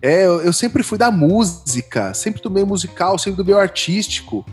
É, 0.00 0.24
eu, 0.24 0.52
sempre 0.52 0.82
fui 0.82 0.96
da 0.96 1.10
música, 1.10 2.14
sempre 2.14 2.42
do 2.42 2.50
meio 2.50 2.66
musical, 2.66 3.18
sempre 3.18 3.36
do 3.36 3.44
meio 3.44 3.58
artístico. 3.58 4.44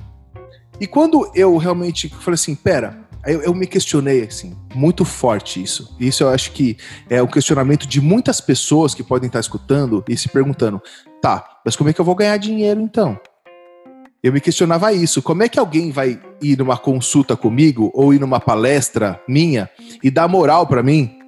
E 0.80 0.88
quando 0.88 1.30
eu 1.34 1.56
realmente 1.58 2.10
falei 2.10 2.36
assim, 2.36 2.56
pera, 2.56 2.98
eu, 3.26 3.42
eu, 3.42 3.54
me 3.54 3.66
questionei, 3.66 4.24
assim, 4.24 4.56
muito 4.76 5.06
forte 5.06 5.62
isso. 5.62 5.96
Isso 6.00 6.24
eu 6.24 6.30
acho 6.30 6.52
que 6.52 6.78
é 7.10 7.22
o 7.22 7.28
questionamento 7.28 7.88
de 7.88 8.02
muitas 8.02 8.42
pessoas 8.42 8.94
que 8.94 9.04
podem 9.04 9.28
estar 9.28 9.40
escutando 9.40 10.04
e 10.10 10.18
se 10.18 10.28
perguntando: 10.28 10.82
tá, 11.22 11.62
mas 11.64 11.76
como 11.76 11.90
é 11.90 11.94
que 11.94 12.02
eu 12.02 12.06
vou 12.06 12.16
ganhar 12.16 12.36
dinheiro 12.36 12.82
então? 12.82 13.18
Eu 14.24 14.32
me 14.32 14.40
questionava 14.40 14.94
isso. 14.94 15.22
Como 15.22 15.44
é 15.44 15.50
que 15.50 15.60
alguém 15.60 15.92
vai 15.92 16.18
ir 16.42 16.58
numa 16.58 16.78
consulta 16.78 17.36
comigo 17.36 17.92
ou 17.94 18.14
ir 18.14 18.22
numa 18.22 18.40
palestra 18.40 19.22
minha 19.28 19.70
e 20.02 20.10
dar 20.10 20.30
moral 20.30 20.66
para 20.66 20.82
mim 20.82 21.20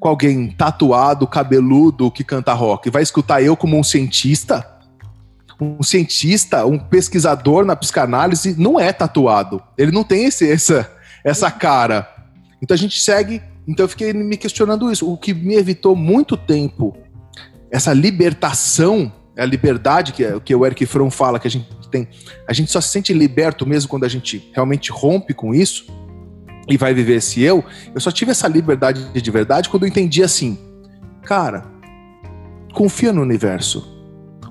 com 0.00 0.08
alguém 0.08 0.50
tatuado, 0.52 1.26
cabeludo, 1.26 2.10
que 2.10 2.24
canta 2.24 2.54
rock? 2.54 2.88
Vai 2.88 3.02
escutar 3.02 3.42
eu 3.42 3.54
como 3.54 3.78
um 3.78 3.84
cientista? 3.84 4.66
Um 5.60 5.82
cientista, 5.82 6.64
um 6.64 6.78
pesquisador 6.78 7.66
na 7.66 7.76
psicanálise 7.76 8.58
não 8.58 8.80
é 8.80 8.94
tatuado. 8.94 9.62
Ele 9.76 9.92
não 9.92 10.02
tem 10.02 10.24
esse, 10.24 10.50
essa, 10.50 10.90
essa 11.22 11.50
cara. 11.50 12.08
Então 12.62 12.74
a 12.74 12.78
gente 12.78 12.98
segue. 12.98 13.42
Então 13.66 13.84
eu 13.84 13.88
fiquei 13.90 14.14
me 14.14 14.38
questionando 14.38 14.90
isso. 14.90 15.12
O 15.12 15.18
que 15.18 15.34
me 15.34 15.54
evitou 15.54 15.94
muito 15.94 16.34
tempo 16.34 16.96
essa 17.70 17.92
libertação, 17.92 19.12
a 19.36 19.44
liberdade 19.44 20.14
que, 20.14 20.40
que 20.40 20.54
o 20.54 20.64
Eric 20.64 20.86
Fromm 20.86 21.10
fala 21.10 21.38
que 21.38 21.46
a 21.46 21.50
gente 21.50 21.68
tem. 21.88 22.08
A 22.46 22.52
gente 22.52 22.70
só 22.70 22.80
se 22.80 22.88
sente 22.88 23.12
liberto 23.12 23.66
mesmo 23.66 23.88
quando 23.88 24.04
a 24.04 24.08
gente 24.08 24.50
realmente 24.52 24.90
rompe 24.90 25.34
com 25.34 25.54
isso 25.54 25.86
e 26.68 26.76
vai 26.76 26.92
viver 26.92 27.16
esse 27.16 27.42
eu. 27.42 27.64
Eu 27.94 28.00
só 28.00 28.10
tive 28.10 28.30
essa 28.30 28.46
liberdade 28.46 29.10
de 29.10 29.30
verdade 29.30 29.68
quando 29.68 29.84
eu 29.84 29.88
entendi 29.88 30.22
assim, 30.22 30.58
cara, 31.22 31.64
confia 32.72 33.12
no 33.12 33.22
universo. 33.22 33.96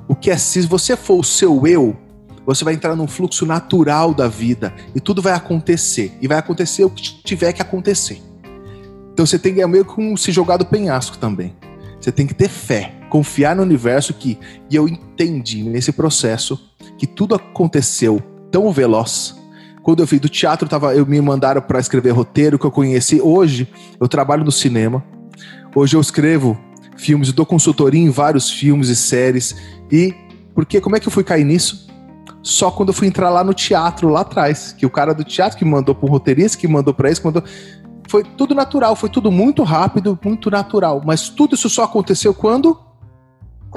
O 0.08 0.16
que 0.16 0.32
é 0.32 0.38
se 0.38 0.62
você 0.62 0.96
for 0.96 1.20
o 1.20 1.24
seu 1.24 1.68
eu, 1.68 1.96
você 2.46 2.64
vai 2.64 2.74
entrar 2.74 2.96
num 2.96 3.08
fluxo 3.08 3.46
natural 3.46 4.14
da 4.14 4.28
vida 4.28 4.74
e 4.96 5.02
tudo 5.02 5.22
vai 5.22 5.34
acontecer 5.34 6.18
e 6.22 6.28
vai 6.28 6.38
acontecer 6.38 6.86
o 6.86 6.90
que 6.90 7.22
tiver 7.24 7.52
que 7.52 7.62
acontecer. 7.62 8.22
Então 9.12 9.26
você 9.26 9.38
tem 9.38 9.54
que 9.54 9.62
é 9.62 9.68
meio 9.68 9.84
como 9.84 10.18
se 10.18 10.32
jogar 10.32 10.58
do 10.58 10.66
penhasco 10.66 11.18
também. 11.18 11.56
Você 12.00 12.12
tem 12.12 12.26
que 12.26 12.34
ter 12.34 12.48
fé, 12.48 12.94
confiar 13.10 13.56
no 13.56 13.64
universo 13.64 14.14
que 14.14 14.40
e 14.70 14.76
eu 14.76 14.88
entendi 14.88 15.64
nesse 15.64 15.92
processo 15.92 16.67
que 16.98 17.08
tudo 17.08 17.36
aconteceu 17.36 18.22
tão 18.52 18.72
veloz. 18.72 19.36
Quando 19.84 20.02
eu 20.02 20.06
vi 20.06 20.20
do 20.20 20.28
teatro, 20.28 20.68
tava, 20.68 20.94
eu 20.96 21.06
me 21.06 21.22
mandaram 21.22 21.62
para 21.62 21.80
escrever 21.80 22.12
roteiro 22.12 22.60
que 22.60 22.66
eu 22.66 22.72
conheci. 22.72 23.22
Hoje, 23.22 23.68
eu 24.00 24.08
trabalho 24.08 24.44
no 24.44 24.52
cinema. 24.52 25.04
Hoje 25.74 25.96
eu 25.96 26.02
escrevo 26.02 26.58
filmes, 26.98 27.32
dou 27.32 27.46
consultoria 27.46 28.02
em 28.02 28.10
vários 28.10 28.50
filmes 28.50 28.90
e 28.90 28.96
séries. 28.96 29.56
E 29.92 30.14
porque 30.54 30.82
como 30.82 30.96
é 30.96 31.00
que 31.00 31.08
eu 31.08 31.12
fui 31.12 31.24
cair 31.24 31.46
nisso? 31.46 31.88
Só 32.42 32.72
quando 32.72 32.90
eu 32.90 32.94
fui 32.94 33.08
entrar 33.08 33.30
lá 33.30 33.44
no 33.44 33.54
teatro, 33.54 34.10
lá 34.10 34.22
atrás. 34.22 34.74
Que 34.78 34.86
o 34.86 34.90
cara 34.90 35.14
do 35.14 35.24
teatro 35.24 35.58
que 35.58 35.66
mandou 35.66 35.94
pro 35.94 36.08
roteirista, 36.10 36.58
que 36.58 36.68
mandou 36.68 36.94
para 36.94 37.14
que 37.14 37.24
mandou. 37.24 37.44
Foi 38.10 38.24
tudo 38.24 38.56
natural, 38.56 38.96
foi 38.96 39.10
tudo 39.10 39.32
muito 39.32 39.64
rápido, 39.64 40.18
muito 40.24 40.50
natural. 40.50 41.02
Mas 41.06 41.30
tudo 41.30 41.56
isso 41.56 41.70
só 41.70 41.84
aconteceu 41.84 42.34
quando 42.34 42.78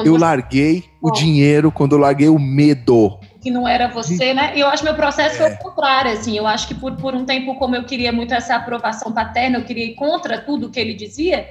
quando 0.01 0.07
eu 0.07 0.13
você... 0.15 0.25
larguei 0.25 0.85
o 1.01 1.11
dinheiro, 1.11 1.71
quando 1.71 1.93
eu 1.93 1.99
larguei 1.99 2.29
o 2.29 2.39
medo. 2.39 3.19
Que 3.41 3.51
não 3.51 3.67
era 3.67 3.89
você, 3.89 4.35
né? 4.35 4.53
E 4.55 4.61
eu 4.61 4.67
acho 4.67 4.83
que 4.83 4.89
meu 4.89 4.95
processo 4.95 5.37
é. 5.37 5.39
foi 5.39 5.55
o 5.55 5.59
contrário, 5.59 6.13
assim. 6.13 6.37
Eu 6.37 6.47
acho 6.47 6.69
que 6.69 6.75
por, 6.75 6.97
por 6.97 7.15
um 7.15 7.25
tempo, 7.25 7.55
como 7.57 7.77
eu 7.77 7.85
queria 7.85 8.13
muito 8.13 8.35
essa 8.35 8.55
aprovação 8.55 9.13
paterna, 9.13 9.59
eu 9.59 9.65
queria 9.65 9.85
ir 9.85 9.95
contra 9.95 10.39
tudo 10.39 10.71
que 10.71 10.81
ele 10.81 10.95
dizia, 10.95 11.49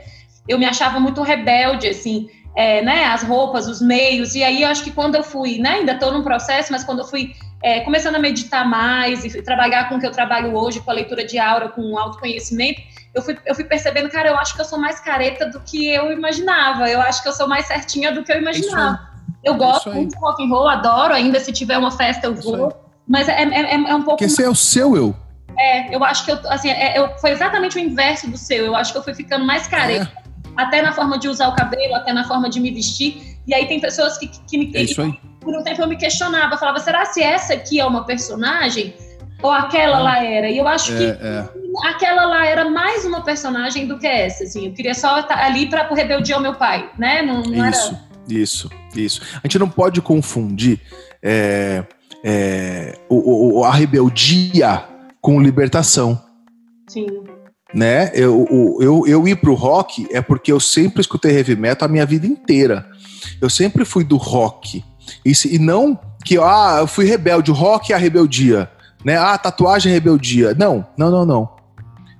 eu 0.47 0.57
me 0.57 0.65
achava 0.65 0.99
muito 0.99 1.21
rebelde, 1.21 1.87
assim. 1.87 2.27
É, 2.55 2.81
né, 2.81 3.05
as 3.05 3.21
roupas, 3.23 3.67
os 3.67 3.79
meios, 3.79 4.33
e 4.33 4.43
aí 4.43 4.63
eu 4.63 4.69
acho 4.69 4.83
que 4.83 4.91
quando 4.91 5.13
eu 5.15 5.23
fui, 5.23 5.59
né, 5.59 5.75
ainda 5.75 5.93
estou 5.93 6.11
num 6.11 6.23
processo, 6.23 6.71
mas 6.71 6.83
quando 6.83 6.99
eu 6.99 7.05
fui 7.05 7.31
é, 7.61 7.81
começando 7.81 8.15
a 8.15 8.19
meditar 8.19 8.67
mais 8.67 9.23
e 9.23 9.41
trabalhar 9.43 9.87
com 9.87 9.95
o 9.95 9.99
que 9.99 10.07
eu 10.07 10.11
trabalho 10.11 10.55
hoje, 10.55 10.79
com 10.81 10.89
a 10.89 10.93
leitura 10.93 11.23
de 11.23 11.37
aura, 11.37 11.69
com 11.69 11.81
o 11.93 11.97
autoconhecimento, 11.97 12.81
eu 13.13 13.21
fui, 13.21 13.37
eu 13.45 13.55
fui 13.55 13.63
percebendo, 13.63 14.09
cara, 14.09 14.29
eu 14.29 14.37
acho 14.37 14.53
que 14.55 14.61
eu 14.61 14.65
sou 14.65 14.79
mais 14.79 14.99
careta 14.99 15.47
do 15.47 15.59
que 15.61 15.89
eu 15.89 16.11
imaginava. 16.11 16.89
Eu 16.89 17.01
acho 17.01 17.21
que 17.23 17.29
eu 17.29 17.33
sou 17.33 17.47
mais 17.47 17.65
certinha 17.65 18.11
do 18.11 18.23
que 18.23 18.31
eu 18.31 18.37
imaginava. 18.37 18.99
eu 19.43 19.55
gosto 19.55 19.91
muito 19.91 20.11
de 20.11 20.19
rock 20.19 20.43
and 20.43 20.49
roll, 20.49 20.67
adoro, 20.67 21.13
ainda 21.13 21.39
se 21.39 21.51
tiver 21.51 21.77
uma 21.77 21.91
festa 21.91 22.27
eu 22.27 22.35
vou. 22.35 22.73
Mas 23.07 23.27
é, 23.27 23.41
é, 23.41 23.43
é, 23.43 23.73
é 23.73 23.95
um 23.95 24.03
pouco. 24.03 24.17
Porque 24.17 24.25
esse 24.25 24.43
é 24.43 24.49
o 24.49 24.55
seu 24.55 24.95
eu. 24.95 25.15
É, 25.57 25.93
eu 25.93 26.03
acho 26.03 26.23
que 26.23 26.31
eu, 26.31 26.39
assim, 26.45 26.69
é, 26.69 26.97
eu, 26.97 27.17
foi 27.17 27.31
exatamente 27.31 27.75
o 27.75 27.79
inverso 27.79 28.29
do 28.29 28.37
seu. 28.37 28.65
Eu 28.65 28.75
acho 28.75 28.91
que 28.91 28.99
eu 28.99 29.03
fui 29.03 29.15
ficando 29.15 29.45
mais 29.45 29.67
careta. 29.67 30.11
É. 30.25 30.29
Até 30.55 30.81
na 30.81 30.93
forma 30.93 31.17
de 31.17 31.27
usar 31.27 31.47
o 31.47 31.55
cabelo, 31.55 31.95
até 31.95 32.13
na 32.13 32.25
forma 32.25 32.49
de 32.49 32.59
me 32.59 32.69
vestir. 32.69 33.37
E 33.47 33.53
aí 33.53 33.67
tem 33.67 33.79
pessoas 33.79 34.17
que, 34.17 34.27
que 34.27 34.57
me. 34.57 34.71
É 34.75 34.83
isso 34.83 35.01
aí. 35.01 35.11
Por 35.41 35.57
um 35.57 35.63
tempo 35.63 35.81
eu 35.81 35.87
me 35.87 35.97
questionava, 35.97 36.57
falava, 36.57 36.79
será 36.79 37.05
se 37.05 37.23
essa 37.23 37.53
aqui 37.53 37.79
é 37.79 37.85
uma 37.85 38.05
personagem? 38.05 38.93
Ou 39.41 39.51
aquela 39.51 39.97
ah. 39.97 40.03
lá 40.03 40.23
era? 40.23 40.49
E 40.49 40.57
eu 40.57 40.67
acho 40.67 40.95
que 40.95 41.03
é, 41.03 41.49
aquela 41.85 42.25
lá 42.25 42.45
era 42.45 42.69
mais 42.69 43.05
uma 43.05 43.21
personagem 43.21 43.87
do 43.87 43.97
que 43.97 44.07
essa, 44.07 44.43
assim. 44.43 44.67
Eu 44.67 44.73
queria 44.73 44.93
só 44.93 45.19
estar 45.19 45.37
ali 45.37 45.67
para 45.67 45.87
rebeldia 45.93 46.35
ao 46.35 46.41
meu 46.41 46.55
pai, 46.55 46.89
né? 46.97 47.21
Não, 47.21 47.41
não 47.41 47.69
isso, 47.69 47.89
era... 47.89 48.39
isso, 48.39 48.69
isso. 48.95 49.21
A 49.35 49.47
gente 49.47 49.57
não 49.57 49.69
pode 49.69 50.01
confundir 50.01 50.79
é, 51.23 51.83
é, 52.23 52.97
o, 53.07 53.59
o, 53.59 53.63
a 53.63 53.71
rebeldia 53.71 54.83
com 55.21 55.41
libertação. 55.41 56.21
Sim. 56.89 57.07
Né? 57.73 58.11
Eu, 58.13 58.77
eu, 58.81 59.07
eu 59.07 59.27
ir 59.27 59.35
pro 59.35 59.53
rock 59.53 60.07
é 60.11 60.21
porque 60.21 60.51
eu 60.51 60.59
sempre 60.59 61.01
escutei 61.01 61.37
heavy 61.37 61.55
metal 61.55 61.87
a 61.87 61.91
minha 61.91 62.05
vida 62.05 62.25
inteira. 62.25 62.89
Eu 63.39 63.49
sempre 63.49 63.85
fui 63.85 64.03
do 64.03 64.17
rock. 64.17 64.83
E, 65.23 65.31
e 65.45 65.59
não 65.59 65.97
que, 66.25 66.37
ah, 66.37 66.77
eu 66.79 66.87
fui 66.87 67.05
rebelde, 67.05 67.51
o 67.51 67.53
rock 67.53 67.93
é 67.93 67.95
a 67.95 67.99
rebeldia 67.99 68.69
né? 69.03 69.17
Ah, 69.17 69.37
tatuagem 69.37 69.91
é 69.91 69.95
rebeldia. 69.95 70.53
Não, 70.53 70.85
não, 70.97 71.09
não, 71.09 71.25
não. 71.25 71.49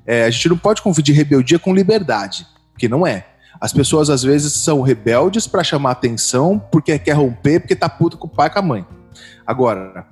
É, 0.06 0.26
a 0.26 0.30
gente 0.30 0.50
não 0.50 0.58
pode 0.58 0.82
confundir 0.82 1.16
rebeldia 1.16 1.60
com 1.60 1.74
liberdade, 1.74 2.48
porque 2.74 2.88
não 2.88 3.06
é. 3.06 3.26
As 3.62 3.74
pessoas 3.74 4.10
às 4.10 4.24
vezes 4.24 4.54
são 4.54 4.82
rebeldes 4.82 5.46
para 5.46 5.64
chamar 5.64 5.92
atenção, 5.92 6.58
porque 6.72 6.98
quer 6.98 7.14
romper, 7.14 7.60
porque 7.60 7.76
tá 7.76 7.90
puto 7.90 8.18
com 8.18 8.28
o 8.28 8.30
pai 8.30 8.48
e 8.48 8.50
com 8.52 8.60
a 8.60 8.62
mãe. 8.62 8.86
Agora, 9.46 10.06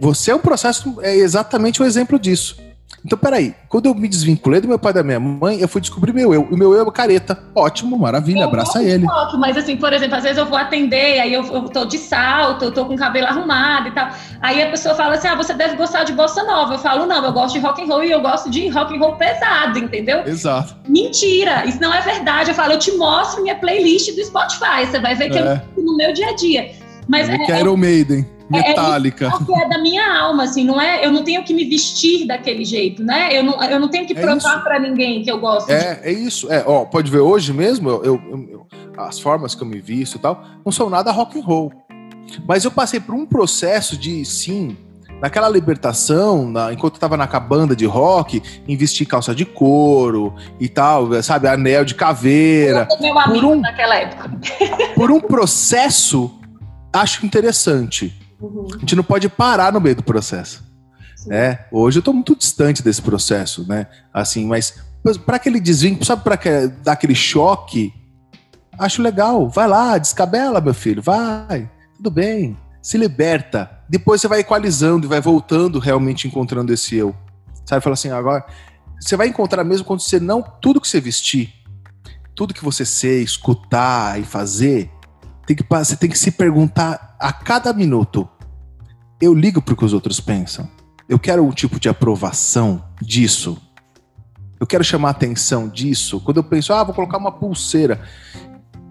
você 0.00 0.30
é 0.30 0.34
um 0.34 0.40
processo, 0.40 0.98
é 1.02 1.14
exatamente 1.14 1.80
o 1.80 1.84
um 1.84 1.86
exemplo 1.86 2.18
disso. 2.18 2.56
Então, 3.04 3.16
peraí, 3.16 3.54
quando 3.68 3.86
eu 3.86 3.94
me 3.94 4.08
desvinculei 4.08 4.60
do 4.60 4.68
meu 4.68 4.78
pai 4.78 4.90
e 4.90 4.94
da 4.94 5.02
minha 5.02 5.20
mãe, 5.20 5.60
eu 5.60 5.68
fui 5.68 5.80
descobrir 5.80 6.12
meu 6.12 6.34
eu. 6.34 6.42
O 6.42 6.56
meu 6.56 6.74
eu 6.74 6.86
é 6.86 6.90
careta. 6.90 7.38
Ótimo, 7.54 7.96
maravilha, 7.96 8.40
eu 8.40 8.48
abraça 8.48 8.82
ele. 8.82 9.06
Foto, 9.06 9.38
mas 9.38 9.56
assim, 9.56 9.76
por 9.76 9.92
exemplo, 9.92 10.16
às 10.16 10.22
vezes 10.24 10.36
eu 10.36 10.46
vou 10.46 10.58
atender, 10.58 11.20
aí 11.20 11.32
eu, 11.32 11.44
eu 11.44 11.68
tô 11.68 11.84
de 11.84 11.96
salto, 11.96 12.64
eu 12.64 12.72
tô 12.72 12.86
com 12.86 12.94
o 12.94 12.98
cabelo 12.98 13.28
arrumado 13.28 13.88
e 13.88 13.90
tal. 13.92 14.10
Aí 14.40 14.62
a 14.62 14.70
pessoa 14.70 14.94
fala 14.94 15.14
assim: 15.14 15.28
ah, 15.28 15.36
você 15.36 15.54
deve 15.54 15.76
gostar 15.76 16.04
de 16.04 16.12
bossa 16.12 16.42
nova. 16.42 16.74
Eu 16.74 16.78
falo, 16.78 17.06
não, 17.06 17.24
eu 17.24 17.32
gosto 17.32 17.54
de 17.54 17.60
rock 17.60 17.82
and 17.82 17.86
roll 17.86 18.04
e 18.04 18.10
eu 18.10 18.20
gosto 18.20 18.50
de 18.50 18.68
rock 18.68 18.94
and 18.94 18.98
roll 18.98 19.16
pesado, 19.16 19.78
entendeu? 19.78 20.26
Exato. 20.26 20.76
Mentira, 20.88 21.64
isso 21.66 21.80
não 21.80 21.94
é 21.94 22.00
verdade. 22.00 22.50
Eu 22.50 22.54
falo, 22.54 22.72
eu 22.72 22.78
te 22.78 22.92
mostro 22.92 23.42
minha 23.42 23.54
playlist 23.54 24.14
do 24.14 24.24
Spotify. 24.24 24.86
Você 24.86 24.98
vai 24.98 25.14
ver 25.14 25.30
que 25.30 25.38
é. 25.38 25.62
eu 25.76 25.82
no 25.82 25.96
meu 25.96 26.12
dia 26.12 26.30
a 26.30 26.34
dia. 26.34 26.72
Mas 27.06 27.28
é, 27.28 27.36
é, 27.36 27.60
Iron 27.60 27.76
Maiden. 27.76 28.37
Metálica. 28.50 29.26
É, 29.26 29.62
é, 29.62 29.68
da 29.68 29.78
minha 29.78 30.20
alma, 30.20 30.44
assim, 30.44 30.64
não 30.64 30.80
é? 30.80 31.04
Eu 31.04 31.12
não 31.12 31.22
tenho 31.22 31.44
que 31.44 31.54
me 31.54 31.64
vestir 31.64 32.26
daquele 32.26 32.64
jeito, 32.64 33.02
né? 33.02 33.36
Eu 33.36 33.42
não, 33.42 33.62
eu 33.62 33.80
não 33.80 33.88
tenho 33.88 34.06
que 34.06 34.12
é 34.12 34.20
provar 34.20 34.62
para 34.62 34.78
ninguém 34.78 35.22
que 35.22 35.30
eu 35.30 35.38
gosto. 35.38 35.70
É, 35.70 35.94
de... 35.96 36.08
é 36.08 36.12
isso. 36.12 36.50
É, 36.52 36.64
ó, 36.66 36.84
pode 36.84 37.10
ver 37.10 37.20
hoje 37.20 37.52
mesmo, 37.52 37.88
eu, 37.88 38.04
eu, 38.04 38.48
eu, 38.50 38.66
as 38.96 39.18
formas 39.18 39.54
que 39.54 39.62
eu 39.62 39.66
me 39.66 39.80
visto 39.80 40.16
e 40.16 40.18
tal, 40.18 40.42
não 40.64 40.72
são 40.72 40.88
nada 40.88 41.10
rock 41.10 41.38
and 41.38 41.42
roll. 41.42 41.72
Mas 42.46 42.64
eu 42.64 42.70
passei 42.70 43.00
por 43.00 43.14
um 43.14 43.24
processo 43.24 43.96
de, 43.96 44.24
sim, 44.24 44.76
naquela 45.20 45.48
libertação, 45.48 46.48
na, 46.48 46.72
enquanto 46.72 46.94
eu 46.94 47.00
tava 47.00 47.16
na 47.16 47.26
banda 47.26 47.74
de 47.74 47.86
rock, 47.86 48.42
investir 48.66 49.06
calça 49.06 49.34
de 49.34 49.44
couro 49.44 50.34
e 50.60 50.68
tal, 50.68 51.22
sabe, 51.22 51.48
anel 51.48 51.84
de 51.84 51.94
caveira. 51.94 52.86
Meu 53.00 53.18
amigo 53.18 53.40
por 53.40 53.56
um, 53.56 53.60
naquela 53.60 53.96
época. 53.96 54.30
Por 54.94 55.10
um 55.10 55.20
processo, 55.20 56.38
acho 56.92 57.24
interessante. 57.24 58.14
Uhum. 58.40 58.68
A 58.74 58.78
gente 58.78 58.96
não 58.96 59.04
pode 59.04 59.28
parar 59.28 59.72
no 59.72 59.80
meio 59.80 59.96
do 59.96 60.02
processo. 60.02 60.66
É, 61.30 61.66
hoje 61.72 61.98
eu 61.98 62.02
tô 62.02 62.12
muito 62.12 62.36
distante 62.36 62.82
desse 62.82 63.02
processo, 63.02 63.66
né? 63.68 63.86
Assim, 64.12 64.46
mas 64.46 64.74
para 65.26 65.36
aquele 65.36 65.60
desvio, 65.60 66.02
sabe, 66.04 66.22
para 66.22 66.36
dar 66.82 66.92
aquele 66.92 67.14
choque, 67.14 67.92
acho 68.78 69.02
legal. 69.02 69.48
Vai 69.48 69.66
lá, 69.66 69.98
descabela, 69.98 70.60
meu 70.60 70.74
filho, 70.74 71.02
vai, 71.02 71.70
tudo 71.96 72.10
bem 72.10 72.56
se 72.88 72.96
liberta. 72.96 73.70
Depois 73.86 74.20
você 74.20 74.28
vai 74.28 74.40
equalizando 74.40 75.06
e 75.06 75.08
vai 75.08 75.20
voltando 75.20 75.78
realmente 75.78 76.26
encontrando 76.26 76.72
esse 76.72 76.96
eu. 76.96 77.14
Sabe? 77.66 77.82
Fala 77.82 77.94
assim, 77.94 78.10
agora 78.10 78.46
você 78.98 79.14
vai 79.14 79.28
encontrar 79.28 79.62
mesmo 79.62 79.84
quando 79.84 80.00
você 80.00 80.18
não 80.18 80.42
tudo 80.42 80.80
que 80.80 80.88
você 80.88 80.98
vestir, 81.00 81.52
tudo 82.34 82.54
que 82.54 82.64
você 82.64 82.86
ser, 82.86 83.22
escutar 83.22 84.18
e 84.18 84.24
fazer, 84.24 84.90
tem 85.46 85.54
que 85.54 85.64
você 85.68 85.96
tem 85.96 86.08
que 86.08 86.18
se 86.18 86.30
perguntar 86.30 87.07
a 87.18 87.32
cada 87.32 87.72
minuto. 87.72 88.28
Eu 89.20 89.34
ligo 89.34 89.60
para 89.60 89.74
o 89.74 89.76
que 89.76 89.84
os 89.84 89.92
outros 89.92 90.20
pensam. 90.20 90.68
Eu 91.08 91.18
quero 91.18 91.44
um 91.44 91.50
tipo 91.50 91.80
de 91.80 91.88
aprovação 91.88 92.84
disso. 93.00 93.60
Eu 94.60 94.66
quero 94.66 94.84
chamar 94.84 95.08
a 95.08 95.10
atenção 95.12 95.68
disso. 95.68 96.20
Quando 96.20 96.38
eu 96.38 96.44
penso, 96.44 96.72
ah, 96.72 96.84
vou 96.84 96.94
colocar 96.94 97.18
uma 97.18 97.32
pulseira. 97.32 98.00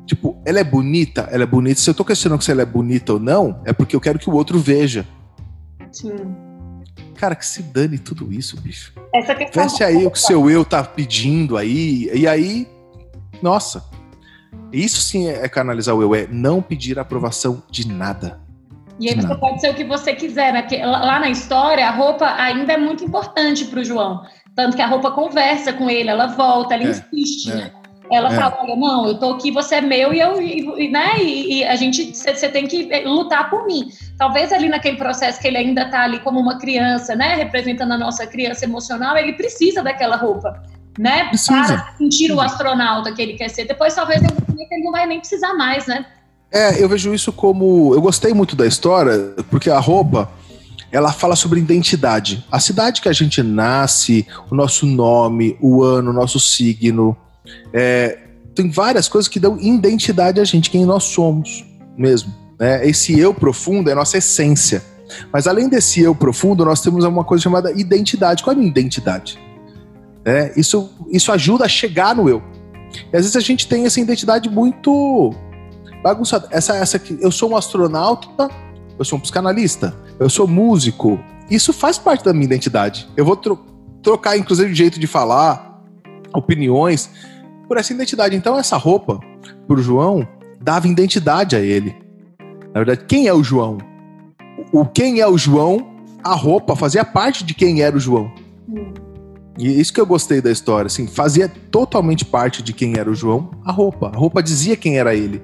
Tipo, 0.06 0.42
ela 0.46 0.60
é 0.60 0.64
bonita, 0.64 1.28
ela 1.32 1.44
é 1.44 1.46
bonita. 1.46 1.80
Se 1.80 1.90
eu 1.90 1.94
tô 1.94 2.04
questionando 2.04 2.42
se 2.42 2.50
ela 2.50 2.62
é 2.62 2.66
bonita 2.66 3.14
ou 3.14 3.20
não, 3.20 3.62
é 3.66 3.74
porque 3.74 3.96
eu 3.96 4.02
quero 4.02 4.18
que 4.18 4.30
o 4.30 4.34
outro 4.34 4.60
veja. 4.60 5.06
Sim. 5.92 6.16
Cara, 7.16 7.36
que 7.36 7.46
se 7.46 7.62
dane 7.64 7.98
tudo 7.98 8.32
isso, 8.32 8.60
bicho. 8.62 8.94
Essa 9.14 9.36
questão 9.36 9.64
Veste 9.64 9.84
aí 9.84 10.06
o 10.06 10.12
que 10.12 10.20
seu 10.20 10.50
eu 10.50 10.64
tá 10.64 10.84
pedindo 10.84 11.58
aí, 11.58 12.10
e 12.14 12.28
aí, 12.28 12.68
nossa. 13.42 13.84
Isso 14.72 15.02
sim 15.02 15.28
é 15.28 15.48
canalizar 15.48 15.96
o 15.96 16.02
eu, 16.02 16.14
é 16.14 16.28
não 16.30 16.62
pedir 16.62 17.00
aprovação 17.00 17.64
de 17.70 17.88
nada. 17.88 18.40
E 19.00 19.10
aí 19.10 19.16
você 19.16 19.28
não. 19.28 19.40
pode 19.40 19.62
ser 19.62 19.70
o 19.70 19.76
que 19.76 19.84
você 19.84 20.14
quiser, 20.14 20.52
né? 20.52 20.62
Porque 20.64 20.78
lá 20.84 21.20
na 21.20 21.30
história, 21.30 21.88
a 21.88 21.92
roupa 21.92 22.26
ainda 22.26 22.74
é 22.74 22.78
muito 22.78 23.04
importante 23.04 23.66
para 23.66 23.80
o 23.80 23.84
João. 23.84 24.24
Tanto 24.56 24.76
que 24.76 24.82
a 24.82 24.88
roupa 24.88 25.12
conversa 25.12 25.72
com 25.72 25.90
ele, 25.90 26.10
ela 26.10 26.28
volta, 26.28 26.74
ela 26.74 26.84
é, 26.84 26.90
insiste, 26.90 27.52
é. 27.52 27.56
né? 27.56 27.72
Ela 28.12 28.34
é. 28.34 28.36
fala, 28.36 28.58
olha, 28.62 28.76
não, 28.76 29.08
eu 29.08 29.20
tô 29.20 29.34
aqui, 29.34 29.52
você 29.52 29.76
é 29.76 29.82
meu 29.82 30.14
e 30.14 30.20
eu, 30.20 30.42
e, 30.42 30.90
né? 30.90 31.20
E, 31.20 31.60
e 31.60 31.64
a 31.64 31.76
gente, 31.76 32.16
você 32.16 32.50
tem 32.50 32.66
que 32.66 32.92
eh, 32.92 33.04
lutar 33.06 33.50
por 33.50 33.66
mim. 33.66 33.90
Talvez 34.18 34.52
ali 34.52 34.70
naquele 34.70 34.98
processo 34.98 35.40
que 35.40 35.48
ele 35.48 35.58
ainda 35.58 35.90
tá 35.90 36.04
ali 36.04 36.20
como 36.20 36.40
uma 36.40 36.58
criança, 36.58 37.16
né? 37.16 37.36
Representando 37.36 37.92
a 37.92 37.98
nossa 37.98 38.26
criança 38.26 38.66
emocional, 38.66 39.18
ele 39.18 39.34
precisa 39.34 39.84
daquela 39.84 40.16
roupa, 40.16 40.62
né? 40.98 41.26
Precisa. 41.26 41.78
Para 41.78 41.94
sentir 41.98 42.32
o 42.32 42.40
astronauta 42.40 43.12
que 43.12 43.22
ele 43.22 43.34
quer 43.34 43.50
ser. 43.50 43.66
Depois, 43.66 43.94
talvez, 43.94 44.22
ele 44.22 44.84
não 44.84 44.92
vai 44.92 45.06
nem 45.06 45.20
precisar 45.20 45.54
mais, 45.54 45.86
né? 45.86 46.06
É, 46.52 46.82
eu 46.82 46.88
vejo 46.88 47.14
isso 47.14 47.32
como. 47.32 47.94
Eu 47.94 48.02
gostei 48.02 48.34
muito 48.34 48.56
da 48.56 48.66
história, 48.66 49.34
porque 49.50 49.70
a 49.70 49.80
roupa 49.80 50.30
ela 50.92 51.12
fala 51.12 51.36
sobre 51.36 51.60
identidade. 51.60 52.46
A 52.52 52.60
cidade 52.60 53.02
que 53.02 53.10
a 53.10 53.14
gente 53.14 53.44
nasce, 53.44 54.26
o 54.50 54.56
nosso 54.56 54.86
nome, 54.86 55.58
o 55.62 55.84
ano, 55.84 56.12
o 56.12 56.14
nosso 56.14 56.40
signo, 56.40 57.16
é, 57.74 58.20
tem 58.56 58.70
várias 58.70 59.08
coisas 59.08 59.28
que 59.28 59.40
dão 59.40 59.60
identidade 59.60 60.40
a 60.40 60.44
gente, 60.44 60.70
quem 60.70 60.86
nós 60.86 61.04
somos 61.04 61.66
mesmo. 61.98 62.34
Né? 62.60 62.88
Esse 62.88 63.18
eu 63.20 63.34
profundo 63.34 63.90
é 63.90 63.94
a 63.94 63.96
nossa 63.96 64.18
essência. 64.18 64.84
Mas 65.32 65.48
além 65.48 65.70
desse 65.70 66.02
eu 66.02 66.16
profundo, 66.16 66.66
nós 66.66 66.82
temos 66.82 67.04
uma 67.06 67.24
coisa 67.24 67.44
chamada 67.44 67.72
identidade. 67.72 68.44
Qual 68.44 68.54
é 68.54 68.56
a 68.56 68.58
minha 68.58 68.70
identidade? 68.70 69.40
É, 70.28 70.52
isso, 70.58 70.90
isso 71.10 71.32
ajuda 71.32 71.64
a 71.64 71.70
chegar 71.70 72.14
no 72.14 72.28
eu. 72.28 72.44
E 73.14 73.16
às 73.16 73.24
vezes 73.24 73.36
a 73.38 73.40
gente 73.40 73.66
tem 73.66 73.86
essa 73.86 73.98
identidade 74.02 74.50
muito 74.50 75.34
bagunçada. 76.04 76.50
Essa, 76.52 76.76
essa 76.76 76.98
aqui, 76.98 77.18
eu 77.22 77.32
sou 77.32 77.52
um 77.52 77.56
astronauta, 77.56 78.50
eu 79.00 79.06
sou 79.06 79.18
um 79.18 79.22
psicanalista, 79.22 79.96
eu 80.20 80.30
sou 80.30 80.46
músico. 80.46 81.18
Isso 81.50 81.72
faz 81.72 81.98
parte 81.98 82.26
da 82.26 82.34
minha 82.34 82.44
identidade. 82.44 83.08
Eu 83.16 83.24
vou 83.24 83.38
tro 83.38 83.58
trocar, 84.04 84.38
inclusive, 84.38 84.70
o 84.70 84.76
jeito 84.76 85.00
de 85.00 85.08
falar, 85.08 85.82
opiniões 86.34 87.10
por 87.66 87.78
essa 87.78 87.94
identidade. 87.94 88.36
Então, 88.36 88.60
essa 88.60 88.76
roupa, 88.76 89.22
para 89.66 89.80
o 89.80 89.82
João, 89.82 90.28
dava 90.60 90.90
identidade 90.90 91.56
a 91.56 91.60
ele. 91.60 91.96
Na 92.74 92.84
verdade, 92.84 93.06
quem 93.08 93.28
é 93.28 93.34
o 93.34 93.42
João? 93.42 93.78
O 94.74 94.86
quem 94.86 95.22
é 95.22 95.28
o 95.28 95.38
João, 95.38 95.88
a 96.22 96.36
roupa 96.36 96.76
fazia 96.76 97.06
parte 97.06 97.46
de 97.46 97.54
quem 97.54 97.82
era 97.82 97.96
o 97.96 98.00
João. 98.00 98.30
Hum. 98.68 99.07
E 99.58 99.80
isso 99.80 99.92
que 99.92 100.00
eu 100.00 100.06
gostei 100.06 100.42
da 100.42 100.52
história, 100.52 100.88
assim, 100.88 101.08
fazia 101.08 101.50
totalmente 101.50 102.24
parte 102.24 102.62
de 102.62 102.74
quem 102.74 102.98
era 102.98 103.10
o 103.10 103.16
João, 103.16 103.52
a 103.66 103.72
roupa. 103.72 104.12
A 104.14 104.18
roupa 104.18 104.42
dizia 104.44 104.78
quem 104.78 105.00
era 105.00 105.16
ele. 105.16 105.42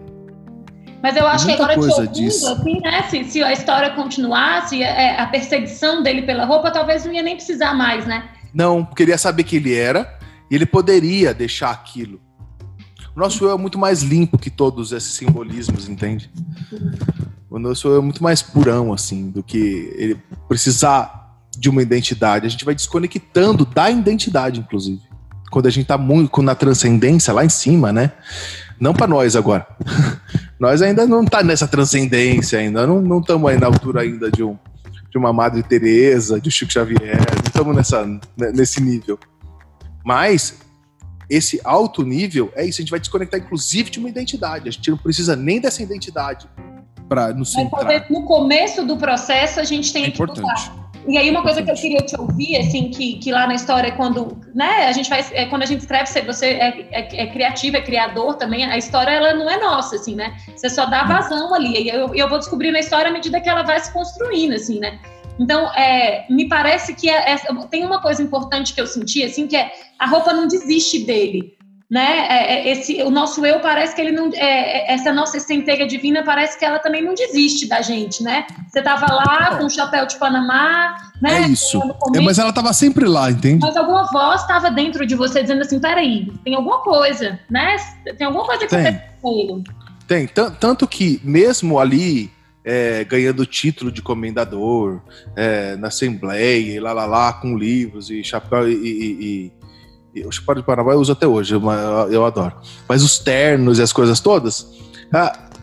Mas 1.01 1.17
eu 1.17 1.27
acho 1.27 1.45
Muita 1.47 1.65
que 1.65 1.71
agora 1.73 1.91
ouvindo, 1.91 2.13
disso. 2.13 2.47
assim, 2.47 2.79
né? 2.79 3.03
Se, 3.09 3.23
se, 3.25 3.43
a 3.43 3.51
história 3.51 3.89
continuasse, 3.89 4.81
a, 4.81 4.87
é, 4.87 5.19
a 5.19 5.25
perseguição 5.25 6.01
dele 6.01 6.21
pela 6.21 6.45
roupa, 6.45 6.71
talvez 6.71 7.03
não 7.03 7.11
ia 7.11 7.21
nem 7.21 7.35
precisar 7.35 7.73
mais, 7.73 8.05
né? 8.05 8.29
Não, 8.53 8.85
queria 8.85 9.17
saber 9.17 9.43
quem 9.43 9.59
ele 9.59 9.75
era 9.75 10.17
e 10.49 10.55
ele 10.55 10.65
poderia 10.65 11.33
deixar 11.33 11.71
aquilo. 11.71 12.21
O 13.15 13.19
nosso 13.19 13.43
eu 13.43 13.51
é 13.51 13.57
muito 13.57 13.77
mais 13.77 14.01
limpo 14.01 14.37
que 14.37 14.49
todos 14.49 14.91
esses 14.91 15.13
simbolismos, 15.13 15.89
entende? 15.89 16.31
O 17.49 17.59
nosso 17.59 17.87
eu 17.87 17.97
é 17.97 18.01
muito 18.01 18.23
mais 18.23 18.41
purão, 18.41 18.93
assim, 18.93 19.29
do 19.29 19.43
que 19.43 19.93
ele 19.97 20.17
precisar 20.47 21.22
de 21.57 21.69
uma 21.69 21.81
identidade. 21.81 22.45
A 22.45 22.49
gente 22.49 22.65
vai 22.65 22.75
desconectando 22.75 23.65
da 23.65 23.89
identidade, 23.89 24.59
inclusive. 24.59 25.01
Quando 25.51 25.67
a 25.67 25.69
gente 25.69 25.85
tá 25.85 25.97
muito 25.97 26.41
na 26.41 26.55
transcendência, 26.55 27.33
lá 27.33 27.45
em 27.45 27.49
cima, 27.49 27.91
né? 27.91 28.11
Não 28.79 28.93
para 28.93 29.07
nós 29.07 29.35
agora. 29.35 29.67
nós 30.59 30.81
ainda 30.81 31.05
não 31.05 31.23
tá 31.23 31.43
nessa 31.43 31.67
transcendência 31.67 32.59
ainda. 32.59 32.87
Não 32.87 33.19
estamos 33.19 33.49
aí 33.49 33.59
na 33.59 33.67
altura 33.67 34.01
ainda 34.01 34.31
de, 34.31 34.43
um, 34.43 34.57
de 35.11 35.17
uma 35.17 35.31
Madre 35.31 35.61
Teresa, 35.61 36.41
de 36.41 36.49
Chico 36.49 36.73
Xavier. 36.73 37.17
Não 37.17 37.43
estamos 37.45 37.75
nessa, 37.75 38.05
nesse 38.35 38.81
nível. 38.81 39.19
Mas 40.03 40.59
esse 41.29 41.61
alto 41.63 42.03
nível 42.03 42.51
é 42.55 42.65
isso, 42.65 42.81
a 42.81 42.83
gente 42.83 42.91
vai 42.91 42.99
desconectar 42.99 43.39
inclusive 43.39 43.89
de 43.89 43.99
uma 43.99 44.09
identidade. 44.09 44.67
A 44.67 44.71
gente 44.71 44.89
não 44.89 44.97
precisa 44.97 45.35
nem 45.35 45.61
dessa 45.61 45.81
identidade 45.81 46.47
para 47.07 47.33
nos 47.33 47.51
centrar. 47.51 48.05
no 48.09 48.23
começo 48.23 48.85
do 48.85 48.97
processo 48.97 49.59
a 49.59 49.63
gente 49.63 49.93
tem 49.93 50.05
é 50.05 50.11
que 50.11 50.13
importante. 50.13 50.71
E 51.07 51.17
aí 51.17 51.29
uma 51.29 51.41
coisa 51.41 51.61
que 51.61 51.69
eu 51.69 51.75
queria 51.75 51.99
te 51.99 52.19
ouvir, 52.19 52.57
assim, 52.57 52.89
que, 52.89 53.19
que 53.19 53.31
lá 53.31 53.45
na 53.45 53.55
história, 53.55 53.91
quando, 53.91 54.37
né, 54.55 54.85
a 54.85 54.91
gente 54.91 55.09
faz, 55.09 55.31
é, 55.33 55.45
quando 55.47 55.63
a 55.63 55.65
gente 55.65 55.81
escreve, 55.81 56.09
você 56.21 56.45
é, 56.47 56.87
é, 56.91 57.23
é, 57.23 57.27
criativo, 57.27 57.77
é 57.77 57.81
criador 57.81 58.35
também, 58.35 58.63
a 58.65 58.77
história, 58.77 59.11
ela 59.11 59.33
não 59.33 59.49
é 59.49 59.59
nossa, 59.59 59.95
assim, 59.95 60.15
né? 60.15 60.35
Você 60.55 60.69
só 60.69 60.85
dá 60.85 61.03
vazão 61.03 61.53
ali, 61.53 61.83
e 61.83 61.89
eu, 61.89 62.15
eu 62.15 62.29
vou 62.29 62.39
descobrindo 62.39 62.77
a 62.77 62.79
história 62.79 63.09
à 63.09 63.13
medida 63.13 63.41
que 63.41 63.49
ela 63.49 63.63
vai 63.63 63.79
se 63.79 63.91
construindo, 63.91 64.53
assim, 64.53 64.79
né? 64.79 64.99
Então, 65.39 65.73
é, 65.73 66.25
me 66.29 66.47
parece 66.47 66.93
que 66.93 67.09
é, 67.09 67.33
é, 67.33 67.37
tem 67.69 67.83
uma 67.85 68.01
coisa 68.01 68.21
importante 68.21 68.73
que 68.73 68.79
eu 68.79 68.87
senti, 68.87 69.23
assim, 69.23 69.47
que 69.47 69.57
é 69.57 69.71
a 69.99 70.07
roupa 70.07 70.31
não 70.31 70.47
desiste 70.47 71.05
dele, 71.05 71.57
né? 71.93 72.25
É, 72.27 72.53
é 72.55 72.71
esse, 72.71 73.03
o 73.03 73.11
nosso 73.11 73.45
eu 73.45 73.59
parece 73.59 73.93
que 73.93 74.01
ele 74.01 74.11
não, 74.11 74.31
é, 74.33 74.91
essa 74.91 75.13
nossa 75.13 75.39
centelha 75.39 75.85
divina 75.85 76.23
parece 76.23 76.57
que 76.57 76.65
ela 76.65 76.79
também 76.79 77.03
não 77.03 77.13
desiste 77.13 77.67
da 77.67 77.83
gente, 77.83 78.23
né? 78.23 78.47
Você 78.67 78.81
tava 78.81 79.05
lá 79.13 79.57
com 79.57 79.65
o 79.65 79.69
chapéu 79.69 80.07
de 80.07 80.17
Panamá, 80.17 80.97
né? 81.21 81.43
É 81.43 81.47
isso. 81.47 81.79
mas 82.23 82.39
ela 82.39 82.51
tava 82.51 82.73
sempre 82.73 83.05
lá, 83.05 83.29
entende? 83.29 83.59
Mas 83.63 83.77
alguma 83.77 84.05
voz 84.11 84.41
estava 84.41 84.71
dentro 84.71 85.05
de 85.05 85.13
você 85.13 85.43
dizendo 85.43 85.61
assim, 85.61 85.79
peraí, 85.79 86.33
tem 86.43 86.55
alguma 86.55 86.79
coisa, 86.79 87.39
né? 87.47 87.75
Tem 88.17 88.25
alguma 88.25 88.43
coisa 88.43 88.65
que 88.65 88.75
tem. 88.75 88.99
com 89.21 89.31
ele. 89.31 89.63
Tem, 90.07 90.27
tanto 90.59 90.87
que 90.87 91.21
mesmo 91.23 91.77
ali 91.77 92.31
é, 92.65 93.03
ganhando 93.03 93.45
título 93.45 93.91
de 93.91 94.01
comendador 94.01 94.99
é, 95.35 95.75
na 95.75 95.89
Assembleia, 95.89 96.75
e 96.75 96.79
lá, 96.79 96.91
lá, 96.91 97.05
lá, 97.05 97.33
com 97.33 97.55
livros 97.55 98.09
e 98.09 98.23
chapéu 98.23 98.67
e, 98.67 98.73
e, 98.73 99.11
e 99.21 99.62
o 100.25 100.31
chapéu 100.31 100.55
de 100.55 100.63
Paraguai 100.63 100.95
eu 100.95 100.99
uso 100.99 101.11
até 101.11 101.25
hoje, 101.25 101.55
eu, 101.55 102.25
adoro. 102.25 102.55
Mas 102.87 103.03
os 103.03 103.17
ternos 103.17 103.79
e 103.79 103.81
as 103.81 103.91
coisas 103.91 104.19
todas, 104.19 104.67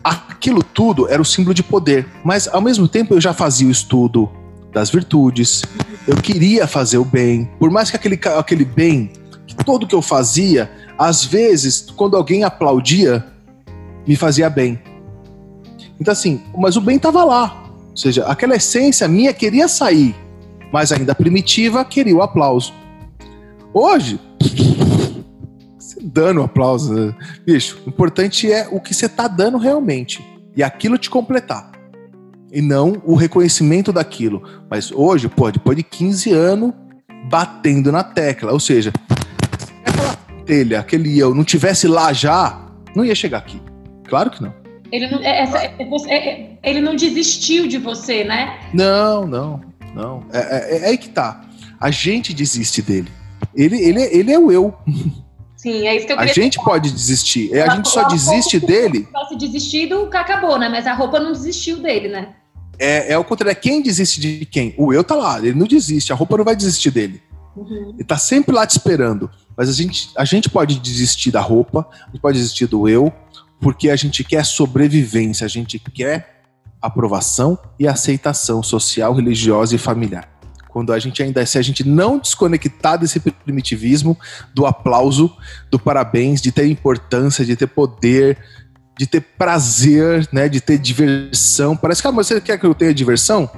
aquilo 0.03 0.61
tudo 0.61 1.07
era 1.07 1.21
o 1.21 1.25
símbolo 1.25 1.53
de 1.53 1.63
poder. 1.63 2.07
Mas 2.23 2.47
ao 2.47 2.61
mesmo 2.61 2.87
tempo 2.87 3.13
eu 3.13 3.21
já 3.21 3.33
fazia 3.33 3.67
o 3.67 3.71
estudo 3.71 4.29
das 4.73 4.89
virtudes, 4.89 5.63
eu 6.07 6.15
queria 6.15 6.67
fazer 6.67 6.97
o 6.97 7.05
bem, 7.05 7.49
por 7.59 7.69
mais 7.69 7.89
que 7.89 7.95
aquele, 7.95 8.19
aquele 8.37 8.65
bem, 8.65 9.11
que 9.45 9.55
tudo 9.63 9.85
que 9.85 9.95
eu 9.95 10.01
fazia, 10.01 10.71
às 10.97 11.25
vezes, 11.25 11.87
quando 11.95 12.15
alguém 12.15 12.43
aplaudia, 12.43 13.25
me 14.07 14.15
fazia 14.15 14.49
bem. 14.49 14.81
Então, 15.99 16.11
assim, 16.11 16.41
mas 16.57 16.75
o 16.75 16.81
bem 16.81 16.97
estava 16.97 17.23
lá. 17.23 17.63
seja, 17.95 18.25
aquela 18.25 18.55
essência 18.55 19.07
minha 19.07 19.33
queria 19.33 19.67
sair, 19.67 20.15
mas 20.71 20.91
ainda 20.91 21.13
primitiva 21.13 21.83
queria 21.85 22.15
o 22.15 22.21
aplauso. 22.21 22.73
Hoje, 23.73 24.19
você 25.77 25.99
dando 26.01 26.41
aplauso, 26.43 26.93
né? 26.93 27.15
bicho, 27.45 27.81
o 27.85 27.89
importante 27.89 28.51
é 28.51 28.67
o 28.69 28.79
que 28.79 28.93
você 28.93 29.07
tá 29.09 29.27
dando 29.27 29.57
realmente 29.57 30.23
e 30.55 30.63
aquilo 30.63 30.97
te 30.97 31.09
completar. 31.09 31.71
E 32.51 32.61
não 32.61 33.01
o 33.05 33.15
reconhecimento 33.15 33.93
daquilo. 33.93 34.43
Mas 34.69 34.91
hoje, 34.91 35.29
pô, 35.29 35.49
depois 35.49 35.77
de 35.77 35.83
15 35.83 36.31
anos 36.31 36.73
batendo 37.29 37.91
na 37.91 38.03
tecla, 38.03 38.51
ou 38.51 38.59
seja, 38.59 38.91
se 39.57 39.71
aquela 39.85 40.15
telha, 40.45 40.79
aquele 40.79 41.17
eu 41.17 41.33
não 41.33 41.43
tivesse 41.43 41.87
lá 41.87 42.11
já, 42.11 42.59
não 42.95 43.05
ia 43.05 43.15
chegar 43.15 43.37
aqui. 43.37 43.61
Claro 44.05 44.29
que 44.29 44.41
não. 44.41 44.53
Ele 44.91 45.07
não, 45.07 45.19
é, 45.19 45.43
essa, 45.43 45.57
é, 45.57 46.13
é, 46.13 46.57
ele 46.61 46.81
não 46.81 46.95
desistiu 46.95 47.65
de 47.65 47.77
você, 47.77 48.25
né? 48.25 48.59
Não, 48.73 49.25
não, 49.25 49.61
não. 49.95 50.25
É, 50.33 50.39
é, 50.39 50.77
é, 50.77 50.89
aí 50.89 50.97
que 50.97 51.09
tá. 51.09 51.45
A 51.79 51.89
gente 51.89 52.33
desiste 52.33 52.81
dele. 52.81 53.09
Ele, 53.55 53.77
ele, 53.77 54.01
ele 54.03 54.31
é 54.31 54.39
o 54.39 54.51
eu. 54.51 54.73
Sim, 55.55 55.87
é 55.87 55.95
isso 55.95 56.07
que 56.07 56.13
eu 56.13 56.19
A 56.19 56.25
gente 56.25 56.55
falar. 56.55 56.69
pode 56.69 56.91
desistir. 56.91 57.53
É, 57.53 57.61
a, 57.61 57.75
gente 57.75 57.89
só 57.89 58.07
desiste 58.07 58.59
dele. 58.59 59.07
Se 59.29 59.35
desistido, 59.35 60.09
acabou, 60.11 60.57
né? 60.57 60.67
Mas 60.67 60.87
a 60.87 60.93
roupa 60.93 61.19
não 61.19 61.31
desistiu 61.31 61.77
dele, 61.79 62.07
né? 62.07 62.29
É, 62.79 63.13
é 63.13 63.17
o 63.17 63.23
contrário. 63.23 63.59
Quem 63.61 63.81
desiste 63.81 64.19
de 64.19 64.45
quem? 64.45 64.73
O 64.75 64.91
eu 64.91 65.03
tá 65.03 65.13
lá, 65.13 65.37
ele 65.37 65.53
não 65.53 65.67
desiste. 65.67 66.11
A 66.11 66.15
roupa 66.15 66.35
não 66.35 66.43
vai 66.43 66.55
desistir 66.55 66.89
dele. 66.89 67.21
Uhum. 67.55 67.93
Ele 67.93 68.03
tá 68.03 68.17
sempre 68.17 68.55
lá 68.55 68.65
te 68.65 68.71
esperando. 68.71 69.29
Mas 69.55 69.69
a 69.69 69.73
gente, 69.73 70.09
a 70.17 70.25
gente 70.25 70.49
pode 70.49 70.79
desistir 70.79 71.29
da 71.29 71.41
roupa, 71.41 71.87
a 71.91 72.05
gente 72.07 72.21
pode 72.21 72.39
desistir 72.39 72.65
do 72.65 72.89
eu, 72.89 73.13
porque 73.59 73.91
a 73.91 73.95
gente 73.95 74.23
quer 74.23 74.43
sobrevivência, 74.43 75.45
a 75.45 75.47
gente 75.47 75.77
quer 75.77 76.41
aprovação 76.81 77.59
e 77.79 77.87
aceitação 77.87 78.63
social, 78.63 79.13
religiosa 79.13 79.75
e 79.75 79.77
familiar. 79.77 80.27
Quando 80.71 80.93
a 80.93 80.99
gente 80.99 81.21
ainda, 81.21 81.45
se 81.45 81.57
a 81.57 81.61
gente 81.61 81.87
não 81.87 82.17
desconectar 82.17 82.97
desse 82.97 83.19
primitivismo, 83.19 84.17
do 84.53 84.65
aplauso, 84.65 85.35
do 85.69 85.77
parabéns, 85.77 86.41
de 86.41 86.51
ter 86.51 86.65
importância, 86.67 87.45
de 87.45 87.55
ter 87.55 87.67
poder, 87.67 88.37
de 88.97 89.05
ter 89.05 89.21
prazer, 89.21 90.27
né, 90.31 90.47
de 90.47 90.61
ter 90.61 90.77
diversão. 90.77 91.75
Parece 91.75 92.01
que 92.01 92.07
ah, 92.07 92.11
você 92.11 92.39
quer 92.39 92.57
que 92.57 92.65
eu 92.65 92.73
tenha 92.73 92.93
diversão? 92.93 93.49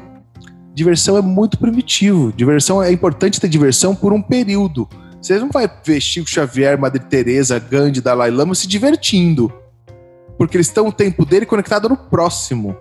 Diversão 0.74 1.18
é 1.18 1.22
muito 1.22 1.58
primitivo. 1.58 2.34
Diversão 2.34 2.82
é 2.82 2.92
importante 2.92 3.40
ter 3.40 3.48
diversão 3.48 3.96
por 3.96 4.12
um 4.12 4.22
período. 4.22 4.90
Você 5.22 5.38
não 5.40 5.50
vai 5.50 5.72
ver 5.86 6.02
Chico 6.02 6.30
Xavier, 6.30 6.80
Madre 6.80 7.00
Teresa, 7.00 7.60
Gandhi, 7.60 8.02
Dalai 8.02 8.32
Lama 8.32 8.56
se 8.56 8.68
divertindo 8.68 9.54
porque 10.38 10.58
eles 10.58 10.68
estão 10.68 10.88
o 10.88 10.92
tempo 10.92 11.26
dele 11.26 11.46
conectado 11.46 11.88
no 11.88 11.98
próximo, 11.98 12.76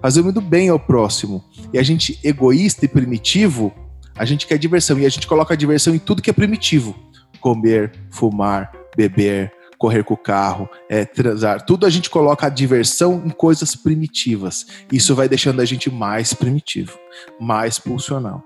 fazendo 0.00 0.40
bem 0.40 0.68
ao 0.68 0.78
próximo. 0.78 1.44
E 1.72 1.78
a 1.78 1.82
gente, 1.82 2.18
egoísta 2.22 2.84
e 2.84 2.88
primitivo, 2.88 3.72
a 4.16 4.24
gente 4.24 4.46
quer 4.46 4.58
diversão. 4.58 4.98
E 4.98 5.06
a 5.06 5.08
gente 5.08 5.26
coloca 5.26 5.54
a 5.54 5.56
diversão 5.56 5.94
em 5.94 5.98
tudo 5.98 6.22
que 6.22 6.30
é 6.30 6.32
primitivo: 6.32 6.94
comer, 7.40 7.92
fumar, 8.10 8.72
beber, 8.96 9.52
correr 9.78 10.04
com 10.04 10.14
o 10.14 10.18
carro, 10.18 10.68
é, 10.88 11.04
transar. 11.04 11.64
Tudo 11.64 11.86
a 11.86 11.90
gente 11.90 12.10
coloca 12.10 12.46
a 12.46 12.50
diversão 12.50 13.22
em 13.24 13.30
coisas 13.30 13.76
primitivas. 13.76 14.66
Isso 14.90 15.14
vai 15.14 15.28
deixando 15.28 15.60
a 15.60 15.64
gente 15.64 15.90
mais 15.90 16.32
primitivo, 16.32 16.98
mais 17.40 17.78
pulsional. 17.78 18.42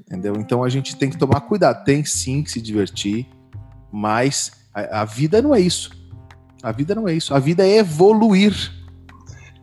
Entendeu? 0.00 0.34
Então 0.38 0.62
a 0.62 0.68
gente 0.68 0.96
tem 0.96 1.10
que 1.10 1.18
tomar 1.18 1.40
cuidado. 1.42 1.84
Tem 1.84 2.04
sim 2.04 2.42
que 2.42 2.50
se 2.50 2.60
divertir, 2.60 3.26
mas 3.90 4.52
a, 4.72 5.02
a 5.02 5.04
vida 5.04 5.40
não 5.40 5.54
é 5.54 5.60
isso. 5.60 5.90
A 6.62 6.72
vida 6.72 6.94
não 6.94 7.08
é 7.08 7.14
isso. 7.14 7.34
A 7.34 7.38
vida 7.38 7.66
é 7.66 7.78
evoluir. 7.78 8.54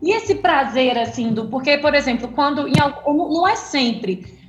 E 0.02 0.10
esse 0.10 0.34
prazer, 0.34 0.98
assim, 0.98 1.32
do. 1.32 1.46
Porque, 1.46 1.78
por 1.78 1.94
exemplo, 1.94 2.28
quando. 2.28 2.66
Em, 2.66 2.72
não 3.06 3.46
é 3.46 3.54
sempre. 3.54 4.40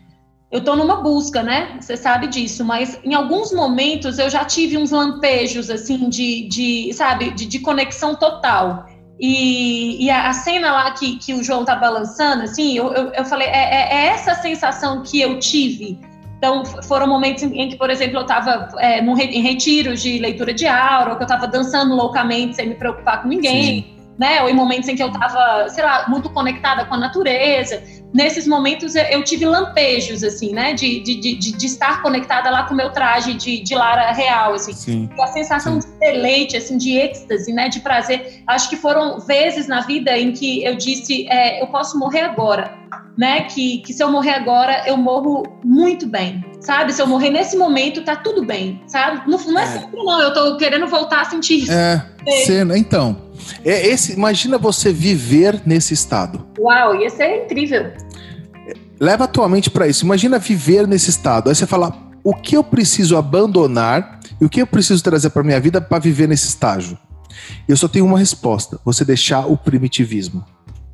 Eu 0.51 0.59
estou 0.59 0.75
numa 0.75 0.97
busca, 0.97 1.41
né? 1.41 1.77
Você 1.79 1.97
sabe 1.97 2.27
disso, 2.27 2.63
mas 2.63 2.99
em 3.03 3.13
alguns 3.15 3.51
momentos 3.51 4.19
eu 4.19 4.29
já 4.29 4.45
tive 4.45 4.77
uns 4.77 4.91
lampejos, 4.91 5.69
assim, 5.69 6.09
de, 6.09 6.47
de 6.47 6.93
sabe, 6.93 7.31
de, 7.31 7.45
de 7.45 7.59
conexão 7.59 8.15
total. 8.15 8.85
E, 9.19 10.05
e 10.05 10.11
a, 10.11 10.31
cena 10.33 10.71
lá 10.71 10.91
que, 10.91 11.17
que 11.17 11.33
o 11.33 11.43
João 11.43 11.65
tá 11.65 11.75
balançando, 11.75 12.43
assim, 12.43 12.77
eu, 12.77 12.93
eu, 12.93 13.13
eu 13.13 13.25
falei, 13.25 13.47
é, 13.47 13.51
é, 13.51 13.93
é 13.93 14.05
essa 14.07 14.35
sensação 14.35 15.01
que 15.01 15.19
eu 15.21 15.39
tive 15.39 15.99
então, 16.43 16.65
foram 16.83 17.07
momentos 17.07 17.41
em, 17.41 17.69
que, 17.69 17.77
por 17.77 17.89
exemplo, 17.89 18.17
eu 18.17 18.23
estava 18.23 18.67
é, 18.79 18.99
em 18.99 19.41
retiros 19.41 20.01
de 20.01 20.19
leitura 20.19 20.53
de 20.53 20.67
aura, 20.67 21.11
ou 21.11 21.15
que 21.15 21.23
eu 21.23 21.25
estava 21.25 21.47
dançando 21.47 21.95
loucamente 21.95 22.57
sem 22.57 22.67
me 22.67 22.75
preocupar 22.75 23.21
com 23.21 23.29
ninguém. 23.29 23.63
Sim 23.63 23.92
né? 24.17 24.41
Ou 24.41 24.49
em 24.49 24.53
momentos 24.53 24.87
em 24.89 24.95
que 24.95 25.03
eu 25.03 25.07
estava, 25.07 25.67
sei 25.69 25.83
lá, 25.83 26.05
muito 26.07 26.29
conectada 26.29 26.85
com 26.85 26.93
a 26.93 26.97
natureza. 26.97 27.81
Nesses 28.13 28.47
momentos 28.47 28.93
eu 28.95 29.23
tive 29.23 29.45
lampejos, 29.45 30.23
assim, 30.23 30.53
né? 30.53 30.73
De, 30.73 30.99
de, 30.99 31.15
de, 31.15 31.35
de 31.35 31.65
estar 31.65 32.01
conectada 32.01 32.49
lá 32.49 32.63
com 32.63 32.73
o 32.73 32.77
meu 32.77 32.91
traje 32.91 33.33
de, 33.33 33.63
de 33.63 33.73
Lara 33.73 34.11
real, 34.11 34.53
assim. 34.53 34.73
Sim. 34.73 35.09
E 35.17 35.21
a 35.21 35.27
sensação 35.27 35.81
Sim. 35.81 35.89
de 35.89 35.99
deleite, 35.99 36.55
assim, 36.55 36.77
de 36.77 36.95
êxtase, 36.95 37.51
né? 37.51 37.69
De 37.69 37.79
prazer. 37.79 38.43
Acho 38.45 38.69
que 38.69 38.75
foram 38.75 39.19
vezes 39.19 39.67
na 39.67 39.81
vida 39.81 40.15
em 40.17 40.31
que 40.31 40.63
eu 40.63 40.75
disse, 40.75 41.27
é, 41.27 41.61
eu 41.61 41.67
posso 41.67 41.97
morrer 41.97 42.21
agora, 42.21 42.71
né? 43.17 43.41
Que, 43.45 43.79
que 43.79 43.93
se 43.93 44.03
eu 44.03 44.11
morrer 44.11 44.35
agora, 44.35 44.83
eu 44.85 44.95
morro 44.95 45.43
muito 45.63 46.05
bem, 46.05 46.45
sabe? 46.61 46.93
Se 46.93 47.01
eu 47.01 47.07
morrer 47.07 47.31
nesse 47.31 47.57
momento, 47.57 48.03
tá 48.03 48.15
tudo 48.15 48.45
bem, 48.45 48.79
sabe? 48.85 49.27
Não, 49.27 49.39
não 49.39 49.59
é, 49.59 49.63
é. 49.63 49.67
sempre, 49.67 50.03
não. 50.03 50.21
Eu 50.21 50.33
tô 50.35 50.57
querendo 50.57 50.85
voltar 50.85 51.21
a 51.21 51.25
sentir 51.25 51.63
isso. 51.63 51.71
É, 51.71 52.05
cena, 52.45 52.77
então. 52.77 53.22
É 53.63 53.87
esse, 53.87 54.13
imagina 54.13 54.57
você 54.57 54.91
viver 54.91 55.61
nesse 55.65 55.93
estado. 55.93 56.47
Uau, 56.59 56.95
ia 56.95 57.09
ser 57.09 57.45
incrível. 57.45 57.91
Leva 58.99 59.25
a 59.25 59.27
tua 59.27 59.49
mente 59.49 59.69
para 59.69 59.87
isso. 59.87 60.05
Imagina 60.05 60.39
viver 60.39 60.87
nesse 60.87 61.09
estado. 61.09 61.49
Aí 61.49 61.55
você 61.55 61.67
fala: 61.67 61.93
o 62.23 62.33
que 62.33 62.55
eu 62.55 62.63
preciso 62.63 63.17
abandonar 63.17 64.19
e 64.39 64.45
o 64.45 64.49
que 64.49 64.61
eu 64.61 64.67
preciso 64.67 65.03
trazer 65.03 65.29
para 65.29 65.43
minha 65.43 65.59
vida 65.59 65.81
para 65.81 65.99
viver 65.99 66.27
nesse 66.27 66.47
estágio? 66.47 66.97
Eu 67.67 67.75
só 67.75 67.87
tenho 67.87 68.05
uma 68.05 68.17
resposta: 68.17 68.79
você 68.85 69.03
deixar 69.03 69.45
o 69.45 69.57
primitivismo. 69.57 70.45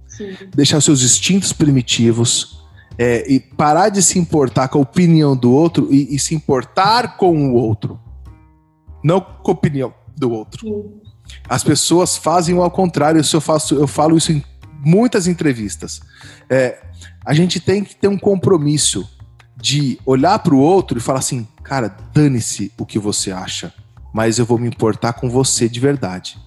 Sim. 0.08 0.36
Deixar 0.56 0.78
os 0.78 0.86
seus 0.86 1.04
instintos 1.04 1.54
primitivos 1.54 2.60
é, 2.97 3.32
e 3.32 3.39
parar 3.39 3.89
de 3.89 4.02
se 4.02 4.20
importar 4.20 4.68
com 4.68 4.80
a 4.80 4.82
opinião 4.82 5.36
do 5.36 5.52
outro 5.52 5.88
e, 5.91 6.16
e 6.16 6.20
se 6.20 6.36
importar 6.36 7.16
com 7.16 7.52
o 7.52 7.54
outro. 7.54 8.00
Não 9.04 9.22
com 9.22 9.52
a 9.52 9.54
opinião 9.54 9.93
do 10.18 10.32
outro. 10.32 10.68
Sim. 10.68 11.09
As 11.47 11.63
pessoas 11.63 12.17
fazem 12.17 12.55
o 12.55 12.61
ao 12.61 12.71
contrário. 12.71 13.21
Eu, 13.21 13.41
faço, 13.41 13.75
eu 13.75 13.88
falo 13.88 14.17
isso 14.17 14.32
em 14.32 14.43
muitas 14.84 15.27
entrevistas. 15.27 16.01
É, 16.49 16.80
a 17.25 17.34
gente 17.34 17.59
tem 17.59 17.84
que 17.84 17.95
ter 17.95 18.07
um 18.07 18.17
compromisso 18.17 19.09
de 19.55 19.99
olhar 20.05 20.39
para 20.39 20.53
o 20.53 20.59
outro 20.59 20.97
e 20.97 21.01
falar 21.01 21.19
assim, 21.19 21.47
cara, 21.63 21.95
dane-se 22.13 22.71
o 22.77 22.86
que 22.86 22.97
você 22.97 23.32
acha, 23.32 23.73
mas 24.13 24.39
eu 24.39 24.45
vou 24.45 24.57
me 24.57 24.67
importar 24.67 25.13
com 25.13 25.30
você 25.30 25.67
de 25.67 25.80
verdade. 25.80 26.38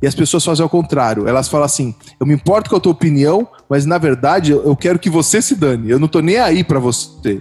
E 0.00 0.06
as 0.06 0.14
pessoas 0.14 0.44
fazem 0.44 0.62
ao 0.62 0.68
contrário. 0.68 1.26
Elas 1.26 1.48
falam 1.48 1.64
assim: 1.64 1.94
eu 2.20 2.26
me 2.26 2.34
importo 2.34 2.68
com 2.68 2.76
a 2.76 2.80
tua 2.80 2.92
opinião, 2.92 3.48
mas 3.68 3.86
na 3.86 3.98
verdade 3.98 4.52
eu 4.52 4.76
quero 4.76 4.98
que 4.98 5.08
você 5.08 5.40
se 5.40 5.54
dane. 5.54 5.90
Eu 5.90 5.98
não 5.98 6.06
tô 6.06 6.20
nem 6.20 6.36
aí 6.36 6.62
para 6.62 6.78
você. 6.78 7.40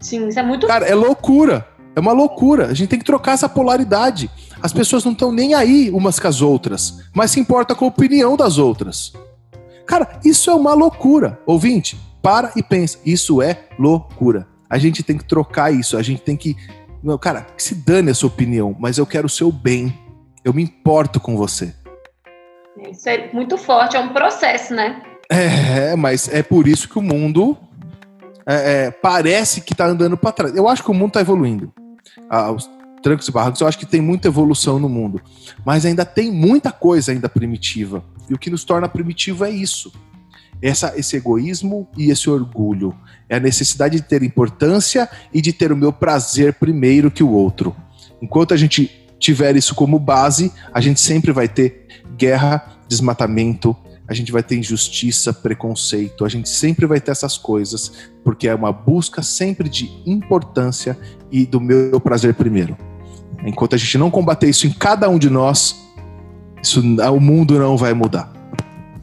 Sim, 0.00 0.26
isso 0.28 0.38
é 0.38 0.42
muito. 0.42 0.66
Cara, 0.66 0.86
é 0.86 0.94
loucura. 0.94 1.66
É 1.94 2.00
uma 2.00 2.12
loucura. 2.12 2.66
A 2.66 2.74
gente 2.74 2.88
tem 2.88 2.98
que 2.98 3.04
trocar 3.04 3.32
essa 3.32 3.48
polaridade. 3.48 4.30
As 4.62 4.72
pessoas 4.72 5.04
não 5.04 5.12
estão 5.12 5.32
nem 5.32 5.54
aí 5.54 5.90
umas 5.90 6.18
com 6.18 6.28
as 6.28 6.42
outras, 6.42 7.00
mas 7.14 7.30
se 7.30 7.40
importa 7.40 7.74
com 7.74 7.84
a 7.84 7.88
opinião 7.88 8.36
das 8.36 8.58
outras. 8.58 9.12
Cara, 9.86 10.20
isso 10.24 10.50
é 10.50 10.54
uma 10.54 10.74
loucura. 10.74 11.40
Ouvinte, 11.46 11.98
para 12.22 12.52
e 12.54 12.62
pensa. 12.62 12.98
Isso 13.04 13.42
é 13.42 13.64
loucura. 13.78 14.46
A 14.68 14.78
gente 14.78 15.02
tem 15.02 15.18
que 15.18 15.24
trocar 15.24 15.72
isso. 15.72 15.96
A 15.96 16.02
gente 16.02 16.22
tem 16.22 16.36
que. 16.36 16.56
Não, 17.02 17.18
cara, 17.18 17.46
que 17.56 17.62
se 17.62 17.74
dane 17.74 18.10
a 18.10 18.14
sua 18.14 18.28
opinião, 18.28 18.76
mas 18.78 18.98
eu 18.98 19.06
quero 19.06 19.26
o 19.26 19.30
seu 19.30 19.50
bem. 19.50 19.98
Eu 20.44 20.52
me 20.52 20.62
importo 20.62 21.18
com 21.18 21.36
você. 21.36 21.74
Isso 22.90 23.08
é 23.08 23.30
muito 23.32 23.58
forte, 23.58 23.96
é 23.96 24.00
um 24.00 24.10
processo, 24.10 24.74
né? 24.74 25.02
É, 25.28 25.94
mas 25.96 26.28
é 26.32 26.42
por 26.42 26.66
isso 26.66 26.88
que 26.88 26.98
o 26.98 27.02
mundo 27.02 27.56
é, 28.46 28.86
é, 28.86 28.90
parece 28.90 29.60
que 29.60 29.72
está 29.72 29.86
andando 29.86 30.16
para 30.16 30.32
trás. 30.32 30.54
Eu 30.54 30.68
acho 30.68 30.82
que 30.82 30.90
o 30.90 30.94
mundo 30.94 31.08
está 31.08 31.20
evoluindo. 31.20 31.72
Ah, 32.28 32.54
trancos 33.02 33.28
e 33.28 33.32
barrancos, 33.32 33.60
eu 33.60 33.66
acho 33.66 33.78
que 33.78 33.86
tem 33.86 34.00
muita 34.00 34.28
evolução 34.28 34.78
no 34.78 34.88
mundo. 34.88 35.20
Mas 35.64 35.84
ainda 35.84 36.04
tem 36.04 36.30
muita 36.30 36.70
coisa 36.70 37.12
ainda 37.12 37.28
primitiva. 37.28 38.04
E 38.28 38.34
o 38.34 38.38
que 38.38 38.50
nos 38.50 38.64
torna 38.64 38.88
primitivo 38.88 39.44
é 39.44 39.50
isso. 39.50 39.92
Essa, 40.62 40.92
esse 40.96 41.16
egoísmo 41.16 41.88
e 41.96 42.10
esse 42.10 42.28
orgulho. 42.28 42.94
É 43.28 43.36
a 43.36 43.40
necessidade 43.40 43.96
de 43.96 44.02
ter 44.02 44.22
importância 44.22 45.08
e 45.32 45.40
de 45.40 45.52
ter 45.52 45.72
o 45.72 45.76
meu 45.76 45.92
prazer 45.92 46.54
primeiro 46.54 47.10
que 47.10 47.22
o 47.22 47.30
outro. 47.30 47.74
Enquanto 48.20 48.52
a 48.52 48.56
gente 48.56 48.90
tiver 49.18 49.56
isso 49.56 49.74
como 49.74 49.98
base, 49.98 50.52
a 50.72 50.80
gente 50.80 51.00
sempre 51.00 51.32
vai 51.32 51.48
ter 51.48 51.86
guerra, 52.16 52.78
desmatamento, 52.88 53.76
a 54.10 54.14
gente 54.14 54.32
vai 54.32 54.42
ter 54.42 54.56
injustiça, 54.56 55.32
preconceito, 55.32 56.24
a 56.24 56.28
gente 56.28 56.48
sempre 56.48 56.84
vai 56.84 57.00
ter 57.00 57.12
essas 57.12 57.38
coisas, 57.38 58.10
porque 58.24 58.48
é 58.48 58.54
uma 58.54 58.72
busca 58.72 59.22
sempre 59.22 59.68
de 59.68 59.88
importância 60.04 60.98
e 61.30 61.46
do 61.46 61.60
meu 61.60 62.00
prazer 62.00 62.34
primeiro. 62.34 62.76
Enquanto 63.44 63.74
a 63.74 63.78
gente 63.78 63.96
não 63.98 64.10
combater 64.10 64.48
isso 64.48 64.66
em 64.66 64.70
cada 64.70 65.08
um 65.08 65.18
de 65.18 65.30
nós, 65.30 65.88
isso, 66.62 66.80
o 66.80 67.20
mundo 67.20 67.58
não 67.58 67.76
vai 67.76 67.94
mudar. 67.94 68.40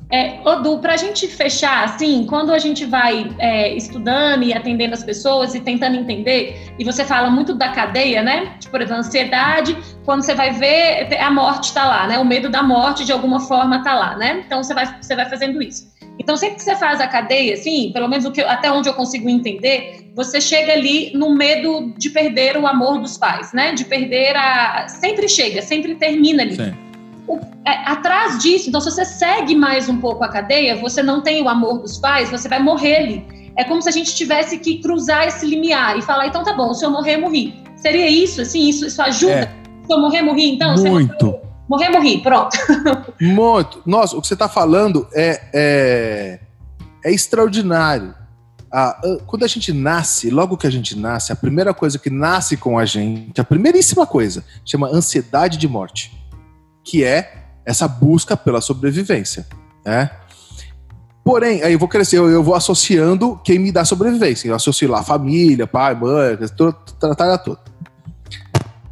É, 0.09 0.39
Odu, 0.45 0.79
para 0.79 0.93
a 0.93 0.97
gente 0.97 1.27
fechar, 1.27 1.83
assim, 1.83 2.25
quando 2.25 2.53
a 2.53 2.59
gente 2.59 2.85
vai 2.85 3.29
é, 3.39 3.75
estudando 3.75 4.43
e 4.43 4.53
atendendo 4.53 4.93
as 4.93 5.03
pessoas 5.03 5.53
e 5.53 5.59
tentando 5.59 5.97
entender, 5.97 6.73
e 6.79 6.85
você 6.85 7.03
fala 7.03 7.29
muito 7.29 7.53
da 7.53 7.69
cadeia, 7.69 8.23
né? 8.23 8.53
Tipo, 8.57 8.71
por 8.71 8.81
exemplo, 8.81 8.99
ansiedade, 8.99 9.77
quando 10.05 10.23
você 10.23 10.33
vai 10.33 10.53
ver, 10.53 11.13
a 11.19 11.29
morte 11.29 11.65
está 11.65 11.85
lá, 11.85 12.07
né? 12.07 12.17
O 12.19 12.25
medo 12.25 12.47
da 12.47 12.63
morte, 12.63 13.03
de 13.03 13.11
alguma 13.11 13.41
forma, 13.41 13.77
está 13.77 13.93
lá, 13.93 14.15
né? 14.15 14.43
Então, 14.45 14.63
você 14.63 14.73
vai, 14.73 14.85
você 15.01 15.13
vai 15.13 15.29
fazendo 15.29 15.61
isso. 15.61 15.91
Então, 16.17 16.37
sempre 16.37 16.55
que 16.55 16.63
você 16.63 16.75
faz 16.77 17.01
a 17.01 17.07
cadeia, 17.07 17.53
assim, 17.53 17.91
pelo 17.93 18.07
menos 18.07 18.27
que, 18.29 18.41
até 18.41 18.71
onde 18.71 18.87
eu 18.87 18.93
consigo 18.93 19.29
entender, 19.29 20.06
você 20.17 20.41
chega 20.41 20.73
ali 20.73 21.11
no 21.13 21.33
medo 21.33 21.93
de 21.97 22.09
perder 22.09 22.57
o 22.57 22.67
amor 22.67 22.99
dos 22.99 23.17
pais, 23.17 23.53
né? 23.53 23.73
De 23.73 23.85
perder 23.85 24.35
a. 24.35 24.87
Sempre 24.89 25.29
chega, 25.29 25.61
sempre 25.61 25.95
termina 25.95 26.43
ali. 26.43 26.55
Sim 26.57 26.87
o, 27.27 27.39
é, 27.65 27.71
atrás 27.85 28.39
disso, 28.39 28.69
então 28.69 28.79
se 28.79 28.89
você 28.89 29.05
segue 29.05 29.55
mais 29.55 29.89
um 29.89 29.99
pouco 29.99 30.23
a 30.23 30.29
cadeia, 30.29 30.77
você 30.77 31.03
não 31.03 31.21
tem 31.21 31.43
o 31.43 31.49
amor 31.49 31.79
dos 31.79 31.97
pais, 31.97 32.31
você 32.31 32.47
vai 32.47 32.59
morrer 32.59 32.95
ali. 32.95 33.51
É 33.57 33.63
como 33.63 33.81
se 33.81 33.89
a 33.89 33.91
gente 33.91 34.15
tivesse 34.15 34.57
que 34.59 34.81
cruzar 34.81 35.27
esse 35.27 35.45
limiar 35.45 35.97
e 35.97 36.01
falar, 36.01 36.27
então 36.27 36.43
tá 36.43 36.53
bom, 36.53 36.73
se 36.73 36.85
eu 36.85 36.89
morrer, 36.89 37.17
morri. 37.17 37.53
Seria 37.75 38.09
isso, 38.09 38.41
assim, 38.41 38.67
isso, 38.69 38.85
isso 38.85 39.01
ajuda? 39.01 39.33
É. 39.33 39.51
Se 39.85 39.93
eu 39.93 39.99
morrer, 39.99 40.21
morri, 40.21 40.51
então? 40.51 40.75
Muito. 40.75 41.35
Morrer, 41.67 41.89
morri, 41.89 42.21
pronto. 42.21 42.57
Muito. 43.19 43.81
Nossa, 43.85 44.15
o 44.15 44.21
que 44.21 44.27
você 44.27 44.35
está 44.35 44.47
falando 44.47 45.07
é, 45.13 45.41
é, 45.53 46.39
é 47.03 47.11
extraordinário. 47.11 48.15
Quando 49.25 49.43
a 49.43 49.47
gente 49.47 49.71
nasce, 49.71 50.29
logo 50.29 50.57
que 50.57 50.67
a 50.67 50.69
gente 50.69 50.97
nasce, 50.97 51.31
a 51.31 51.35
primeira 51.35 51.73
coisa 51.73 51.97
que 51.97 52.09
nasce 52.09 52.57
com 52.57 52.77
a 52.77 52.85
gente, 52.85 53.39
a 53.39 53.43
primeiríssima 53.43 54.05
coisa, 54.05 54.43
chama 54.65 54.87
ansiedade 54.87 55.57
de 55.57 55.67
morte 55.67 56.17
que 56.87 57.03
é 57.03 57.43
essa 57.65 57.85
busca 57.85 58.37
pela 58.37 58.61
sobrevivência, 58.61 59.45
né? 59.85 60.09
Porém, 61.21 61.61
aí 61.61 61.73
eu 61.73 61.79
vou 61.79 61.89
crescer, 61.89 62.17
eu, 62.17 62.41
vou 62.41 62.55
associando 62.55 63.37
quem 63.43 63.59
me 63.59 63.69
dá 63.69 63.83
sobrevivência. 63.83 64.47
Eu 64.47 64.55
associo 64.55 64.89
lá 64.89 65.03
família, 65.03 65.67
pai, 65.67 65.93
mãe, 65.93 66.37
tratada 66.97 67.37
toda. 67.37 67.59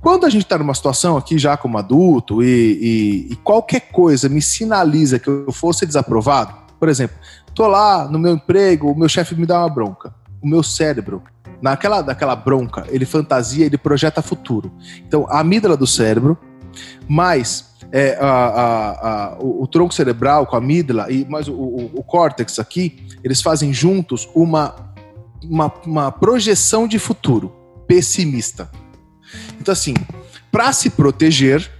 Quando 0.02 0.26
a 0.26 0.30
gente 0.30 0.44
está 0.44 0.58
numa 0.58 0.74
situação 0.74 1.16
aqui 1.16 1.38
já 1.38 1.56
como 1.56 1.78
adulto 1.78 2.44
e, 2.44 2.48
e, 2.48 3.32
e, 3.32 3.36
qualquer 3.38 3.90
coisa 3.90 4.28
me 4.28 4.42
sinaliza 4.42 5.18
que 5.18 5.30
eu 5.30 5.52
fosse 5.54 5.86
desaprovado, 5.86 6.54
por 6.78 6.90
exemplo, 6.90 7.16
tô 7.56 7.68
lá 7.68 8.08
no 8.08 8.20
meu 8.20 8.34
emprego, 8.34 8.92
o 8.92 9.00
meu 9.00 9.08
chefe 9.08 9.34
me 9.34 9.46
dá 9.46 9.60
uma 9.60 9.70
bronca. 9.70 10.14
O 10.42 10.48
meu 10.48 10.62
cérebro, 10.62 11.24
naquela 11.62 12.02
daquela 12.02 12.36
bronca, 12.36 12.86
ele 12.90 13.06
fantasia, 13.06 13.66
ele 13.66 13.78
projeta 13.78 14.22
futuro. 14.22 14.72
Então, 15.08 15.26
a 15.30 15.40
amígdala 15.40 15.78
do 15.78 15.88
cérebro, 15.88 16.38
mais 17.08 17.74
é, 17.92 18.18
a, 18.20 18.28
a, 18.28 18.92
a, 18.92 19.38
o, 19.40 19.64
o, 19.64 19.68
tronco 19.68 19.94
cerebral 19.94 20.46
com 20.46 20.56
a 20.56 20.60
amígdala 20.60 21.10
e 21.10 21.26
mais 21.26 21.48
o, 21.48 21.54
o, 21.54 21.92
o 21.96 22.04
córtex 22.04 22.60
aqui, 22.60 23.08
eles 23.24 23.42
fazem 23.42 23.74
juntos 23.74 24.28
uma, 24.36 24.76
uma, 25.44 25.74
uma 25.86 26.12
projeção 26.12 26.88
de 26.88 27.00
futuro 27.00 27.56
pessimista. 27.88 28.70
Então, 29.60 29.72
assim, 29.72 29.94
para 30.52 30.74
se 30.74 30.90
proteger, 30.90 31.72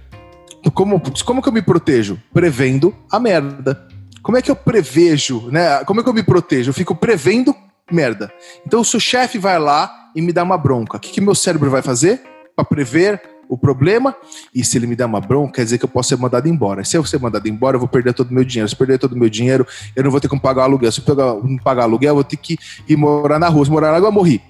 como, 0.72 1.00
como 1.24 1.42
que 1.42 1.48
eu 1.48 1.52
me 1.52 1.62
protejo? 1.62 2.18
Prevendo 2.32 2.94
a 3.10 3.20
merda. 3.20 3.86
Como 4.26 4.36
é 4.36 4.42
que 4.42 4.50
eu 4.50 4.56
prevejo, 4.56 5.48
né? 5.52 5.84
Como 5.84 6.00
é 6.00 6.02
que 6.02 6.08
eu 6.08 6.12
me 6.12 6.20
protejo? 6.24 6.70
Eu 6.70 6.74
fico 6.74 6.96
prevendo 6.96 7.54
merda. 7.88 8.28
Então, 8.66 8.82
se 8.82 8.96
o 8.96 9.00
chefe 9.00 9.38
vai 9.38 9.56
lá 9.56 10.10
e 10.16 10.20
me 10.20 10.32
dá 10.32 10.42
uma 10.42 10.58
bronca, 10.58 10.96
o 10.96 11.00
que, 11.00 11.12
que 11.12 11.20
meu 11.20 11.32
cérebro 11.32 11.70
vai 11.70 11.80
fazer 11.80 12.20
para 12.56 12.64
prever 12.64 13.22
o 13.48 13.56
problema, 13.56 14.16
e 14.52 14.64
se 14.64 14.76
ele 14.76 14.88
me 14.88 14.96
der 14.96 15.04
uma 15.04 15.20
bronca, 15.20 15.52
quer 15.52 15.62
dizer 15.62 15.78
que 15.78 15.84
eu 15.84 15.88
posso 15.88 16.08
ser 16.08 16.16
mandado 16.16 16.48
embora. 16.48 16.84
Se 16.84 16.96
eu 16.96 17.04
ser 17.04 17.20
mandado 17.20 17.46
embora, 17.48 17.76
eu 17.76 17.78
vou 17.78 17.88
perder 17.88 18.14
todo 18.14 18.32
o 18.32 18.34
meu 18.34 18.42
dinheiro. 18.42 18.68
Se 18.68 18.74
eu 18.74 18.78
perder 18.78 18.98
todo 18.98 19.12
o 19.12 19.16
meu 19.16 19.30
dinheiro, 19.30 19.64
eu 19.94 20.02
não 20.02 20.10
vou 20.10 20.20
ter 20.20 20.26
como 20.26 20.42
pagar 20.42 20.62
o 20.62 20.64
aluguel. 20.64 20.90
Se 20.90 21.00
eu 21.06 21.42
não 21.44 21.56
pagar 21.58 21.84
aluguel, 21.84 22.10
eu 22.10 22.14
vou 22.16 22.24
ter 22.24 22.36
que 22.36 22.58
ir 22.88 22.96
morar 22.96 23.38
na 23.38 23.48
rua. 23.48 23.64
Se 23.64 23.70
morar 23.70 23.92
na 23.92 23.98
rua, 23.98 24.08
eu 24.08 24.12
morri. 24.12 24.42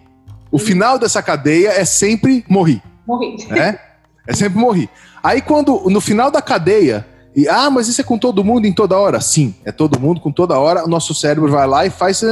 O 0.51 0.59
final 0.59 0.99
dessa 0.99 1.23
cadeia 1.23 1.69
é 1.73 1.85
sempre 1.85 2.47
morri. 2.49 2.83
Morri. 3.07 3.37
É? 3.51 3.79
É 4.27 4.33
sempre 4.33 4.59
morri. 4.59 4.89
Aí 5.23 5.43
quando, 5.43 5.83
no 5.91 6.01
final 6.01 6.31
da 6.31 6.41
cadeia, 6.41 7.07
e, 7.37 7.47
ah, 7.49 7.69
mas 7.69 7.87
isso 7.87 8.01
é 8.01 8.05
com 8.05 8.17
todo 8.17 8.43
mundo 8.43 8.67
em 8.67 8.73
toda 8.73 8.99
hora? 8.99 9.21
Sim, 9.21 9.55
é 9.63 9.71
todo 9.71 10.01
mundo 10.01 10.23
com 10.23 10.33
toda 10.33 10.59
hora. 10.59 10.83
O 10.87 10.89
nosso 10.89 11.15
cérebro 11.15 11.51
vai 11.51 11.67
lá 11.67 11.85
e 11.85 11.91
faz. 11.91 12.23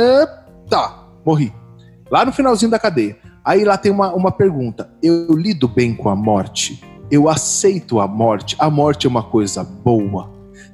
Tá, 0.71 1.05
morri. 1.27 1.53
Lá 2.11 2.25
no 2.25 2.33
finalzinho 2.33 2.71
da 2.71 2.79
cadeia. 2.79 3.19
Aí 3.45 3.65
lá 3.65 3.77
tem 3.77 3.93
uma, 3.93 4.15
uma 4.15 4.33
pergunta: 4.33 4.91
eu 5.03 5.37
lido 5.37 5.69
bem 5.69 5.95
com 5.95 6.09
a 6.09 6.17
morte? 6.17 6.83
Eu 7.11 7.29
aceito 7.29 8.01
a 8.01 8.09
morte? 8.09 8.57
A 8.59 8.71
morte 8.71 9.07
é 9.07 9.11
uma 9.11 9.23
coisa 9.23 9.63
boa? 9.63 10.33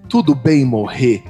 Tudo 0.09 0.33
bem 0.33 0.65
morrer? 0.65 1.25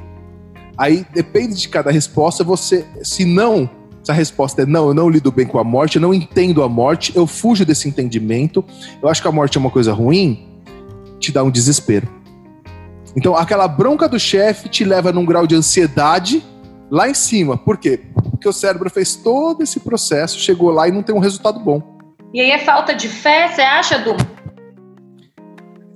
Aí 0.76 1.06
depende 1.14 1.54
de 1.54 1.68
cada 1.68 1.90
resposta, 1.90 2.44
você, 2.44 2.86
se 3.02 3.24
não, 3.24 3.68
se 4.02 4.10
a 4.10 4.14
resposta 4.14 4.62
é 4.62 4.66
não, 4.66 4.88
eu 4.88 4.94
não 4.94 5.10
lido 5.10 5.30
bem 5.30 5.46
com 5.46 5.58
a 5.58 5.64
morte, 5.64 5.96
eu 5.96 6.02
não 6.02 6.14
entendo 6.14 6.62
a 6.62 6.68
morte, 6.68 7.14
eu 7.14 7.26
fujo 7.26 7.66
desse 7.66 7.86
entendimento, 7.86 8.64
eu 9.02 9.08
acho 9.08 9.20
que 9.20 9.28
a 9.28 9.32
morte 9.32 9.58
é 9.58 9.60
uma 9.60 9.70
coisa 9.70 9.92
ruim, 9.92 10.48
te 11.18 11.32
dá 11.32 11.42
um 11.42 11.50
desespero. 11.50 12.19
Então, 13.16 13.36
aquela 13.36 13.66
bronca 13.66 14.08
do 14.08 14.18
chefe 14.18 14.68
te 14.68 14.84
leva 14.84 15.12
num 15.12 15.24
grau 15.24 15.46
de 15.46 15.54
ansiedade 15.54 16.42
lá 16.90 17.08
em 17.08 17.14
cima. 17.14 17.56
Por 17.56 17.76
quê? 17.76 18.00
Porque 18.30 18.48
o 18.48 18.52
cérebro 18.52 18.90
fez 18.90 19.16
todo 19.16 19.62
esse 19.62 19.80
processo, 19.80 20.38
chegou 20.38 20.70
lá 20.70 20.88
e 20.88 20.92
não 20.92 21.02
tem 21.02 21.14
um 21.14 21.18
resultado 21.18 21.60
bom. 21.60 21.98
E 22.32 22.40
aí 22.40 22.50
é 22.50 22.58
falta 22.58 22.94
de 22.94 23.08
fé, 23.08 23.48
você 23.48 23.62
acha, 23.62 23.98
Du? 23.98 24.16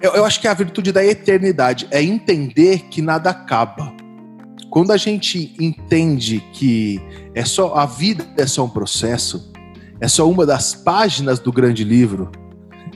Eu, 0.00 0.12
eu 0.16 0.24
acho 0.24 0.40
que 0.40 0.46
é 0.46 0.50
a 0.50 0.54
virtude 0.54 0.92
da 0.92 1.04
eternidade 1.04 1.86
é 1.90 2.02
entender 2.02 2.80
que 2.90 3.00
nada 3.00 3.30
acaba. 3.30 3.92
Quando 4.68 4.92
a 4.92 4.96
gente 4.96 5.54
entende 5.58 6.40
que 6.52 7.00
é 7.34 7.44
só 7.44 7.74
a 7.74 7.86
vida 7.86 8.26
é 8.36 8.46
só 8.46 8.64
um 8.64 8.68
processo, 8.68 9.52
é 10.00 10.08
só 10.08 10.28
uma 10.28 10.44
das 10.44 10.74
páginas 10.74 11.38
do 11.38 11.52
grande 11.52 11.84
livro, 11.84 12.30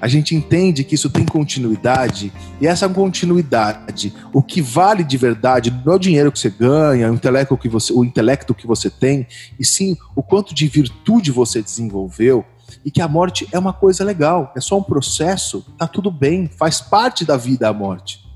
a 0.01 0.09
gente 0.09 0.35
entende 0.35 0.85
que 0.85 0.95
isso 0.95 1.11
tem 1.11 1.25
continuidade, 1.25 2.33
e 2.61 2.67
essa 2.67 2.89
continuidade, 2.89 4.13
o 4.33 4.43
que 4.43 4.61
vale 4.61 5.05
de 5.05 5.17
verdade, 5.17 5.71
não 5.85 5.93
é 5.93 5.97
o 5.97 5.99
dinheiro 5.99 6.33
que 6.33 6.39
você 6.39 6.51
ganha, 6.51 7.11
o 7.11 7.15
intelecto 7.15 7.57
que 7.57 7.69
você, 7.69 7.93
o 7.93 8.05
intelecto 8.05 8.55
que 8.55 8.67
você 8.67 8.91
tem, 8.91 9.27
e 9.59 9.65
sim 9.65 9.97
o 10.15 10.23
quanto 10.23 10.55
de 10.55 10.67
virtude 10.67 11.31
você 11.31 11.63
desenvolveu, 11.63 12.45
e 12.85 12.91
que 12.91 13.01
a 13.01 13.09
morte 13.09 13.49
é 13.53 13.59
uma 13.59 13.73
coisa 13.73 14.05
legal, 14.05 14.53
é 14.57 14.61
só 14.61 14.79
um 14.79 14.83
processo, 14.83 15.65
tá 15.77 15.87
tudo 15.87 16.11
bem, 16.11 16.49
faz 16.49 16.81
parte 16.81 17.25
da 17.25 17.37
vida 17.37 17.69
a 17.69 17.73
morte. 17.73 18.27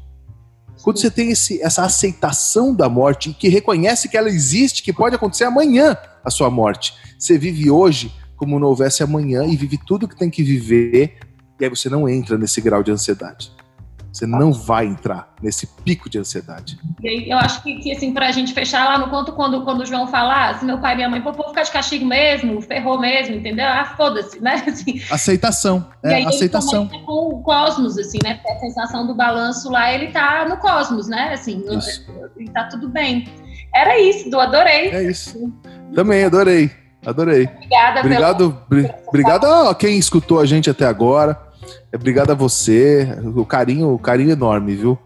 Quando 0.82 0.98
você 0.98 1.10
tem 1.10 1.30
esse, 1.30 1.62
essa 1.62 1.84
aceitação 1.84 2.74
da 2.74 2.88
morte 2.88 3.30
e 3.30 3.34
que 3.34 3.48
reconhece 3.48 4.08
que 4.08 4.16
ela 4.16 4.28
existe, 4.28 4.82
que 4.82 4.92
pode 4.92 5.14
acontecer 5.14 5.44
amanhã 5.44 5.96
a 6.24 6.30
sua 6.30 6.50
morte, 6.50 6.94
você 7.16 7.38
vive 7.38 7.70
hoje 7.70 8.12
como 8.36 8.58
não 8.58 8.68
houvesse 8.68 9.04
amanhã 9.04 9.44
e 9.44 9.56
vive 9.56 9.78
tudo 9.86 10.08
que 10.08 10.16
tem 10.16 10.28
que 10.28 10.42
viver 10.42 11.16
e 11.62 11.64
aí 11.64 11.70
você 11.70 11.88
não 11.88 12.08
entra 12.08 12.36
nesse 12.36 12.60
grau 12.60 12.82
de 12.82 12.90
ansiedade. 12.90 13.52
Você 14.12 14.26
não 14.26 14.52
vai 14.52 14.84
entrar 14.84 15.32
nesse 15.40 15.64
pico 15.66 16.10
de 16.10 16.18
ansiedade. 16.18 16.76
E 17.00 17.08
aí, 17.08 17.30
eu 17.30 17.38
acho 17.38 17.62
que, 17.62 17.76
que 17.76 17.92
assim, 17.92 18.12
pra 18.12 18.32
gente 18.32 18.52
fechar 18.52 18.84
lá 18.84 18.98
no 18.98 19.08
conto, 19.08 19.32
quando, 19.32 19.64
quando 19.64 19.82
o 19.82 19.86
João 19.86 20.08
falar, 20.08 20.58
se 20.58 20.64
meu 20.64 20.78
pai 20.78 20.94
e 20.94 20.96
minha 20.96 21.08
mãe, 21.08 21.22
pô, 21.22 21.32
vou 21.32 21.48
ficar 21.48 21.62
de 21.62 21.70
castigo 21.70 22.04
mesmo, 22.04 22.60
ferrou 22.60 23.00
mesmo, 23.00 23.36
entendeu? 23.36 23.64
Ah, 23.64 23.94
foda-se, 23.96 24.40
né? 24.40 24.62
Assim, 24.66 25.00
aceitação. 25.08 25.88
É, 26.02 26.10
e 26.10 26.14
aí, 26.14 26.26
aceitação. 26.26 26.88
com 26.88 27.28
o 27.28 27.42
cosmos, 27.42 27.96
assim, 27.96 28.18
né? 28.24 28.34
Porque 28.34 28.52
a 28.52 28.58
sensação 28.58 29.06
do 29.06 29.14
balanço 29.14 29.70
lá, 29.70 29.92
ele 29.92 30.08
tá 30.08 30.46
no 30.48 30.56
cosmos, 30.56 31.06
né? 31.06 31.32
Assim, 31.32 31.64
e 32.38 32.50
tá 32.50 32.64
tudo 32.64 32.88
bem. 32.88 33.28
Era 33.72 33.98
isso, 34.00 34.28
do 34.28 34.38
adorei. 34.38 34.90
É 34.90 35.02
isso. 35.04 35.50
Também, 35.94 36.24
adorei. 36.24 36.70
Adorei. 37.06 37.48
Obrigada, 37.56 38.00
Obrigado, 38.00 38.64
pelo... 38.68 38.90
obrigado 39.06 39.46
a 39.46 39.74
quem 39.74 39.96
escutou 39.96 40.38
a 40.40 40.44
gente 40.44 40.68
até 40.68 40.86
agora. 40.86 41.51
Obrigado 41.94 42.30
a 42.30 42.34
você. 42.34 43.08
O 43.34 43.44
carinho, 43.44 43.92
o 43.92 43.98
carinho 43.98 44.30
enorme, 44.30 44.74
viu? 44.74 44.98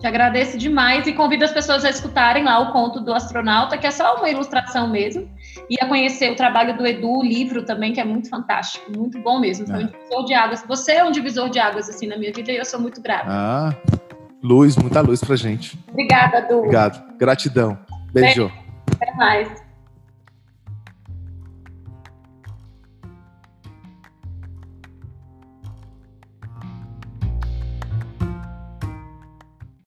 Te 0.00 0.06
agradeço 0.06 0.58
demais 0.58 1.06
e 1.06 1.12
convido 1.12 1.44
as 1.44 1.52
pessoas 1.52 1.84
a 1.84 1.88
escutarem 1.88 2.44
lá 2.44 2.58
o 2.58 2.72
conto 2.72 3.00
do 3.00 3.14
astronauta, 3.14 3.78
que 3.78 3.86
é 3.86 3.90
só 3.90 4.16
uma 4.16 4.28
ilustração 4.28 4.90
mesmo, 4.90 5.26
e 5.70 5.76
a 5.80 5.86
conhecer 5.86 6.30
o 6.30 6.36
trabalho 6.36 6.76
do 6.76 6.86
Edu, 6.86 7.20
o 7.20 7.22
livro 7.22 7.64
também, 7.64 7.92
que 7.92 8.00
é 8.00 8.04
muito 8.04 8.28
fantástico, 8.28 8.92
muito 8.94 9.18
bom 9.20 9.40
mesmo. 9.40 9.66
Foi 9.66 9.82
é. 9.82 9.84
um 9.84 9.86
divisor 9.86 10.24
de 10.26 10.34
águas. 10.34 10.64
Você 10.68 10.92
é 10.92 11.04
um 11.04 11.10
divisor 11.10 11.48
de 11.48 11.58
águas 11.58 11.88
assim 11.88 12.06
na 12.06 12.18
minha 12.18 12.32
vida 12.32 12.52
e 12.52 12.56
eu 12.56 12.64
sou 12.66 12.80
muito 12.80 13.00
grata. 13.00 13.24
Ah, 13.28 13.74
luz, 14.42 14.76
muita 14.76 15.00
luz 15.00 15.24
pra 15.24 15.36
gente. 15.36 15.78
Obrigada, 15.88 16.38
Edu. 16.38 16.58
Obrigado. 16.58 17.16
Gratidão. 17.16 17.78
Beijo. 18.12 18.52
Até 19.00 19.14
mais. 19.14 19.63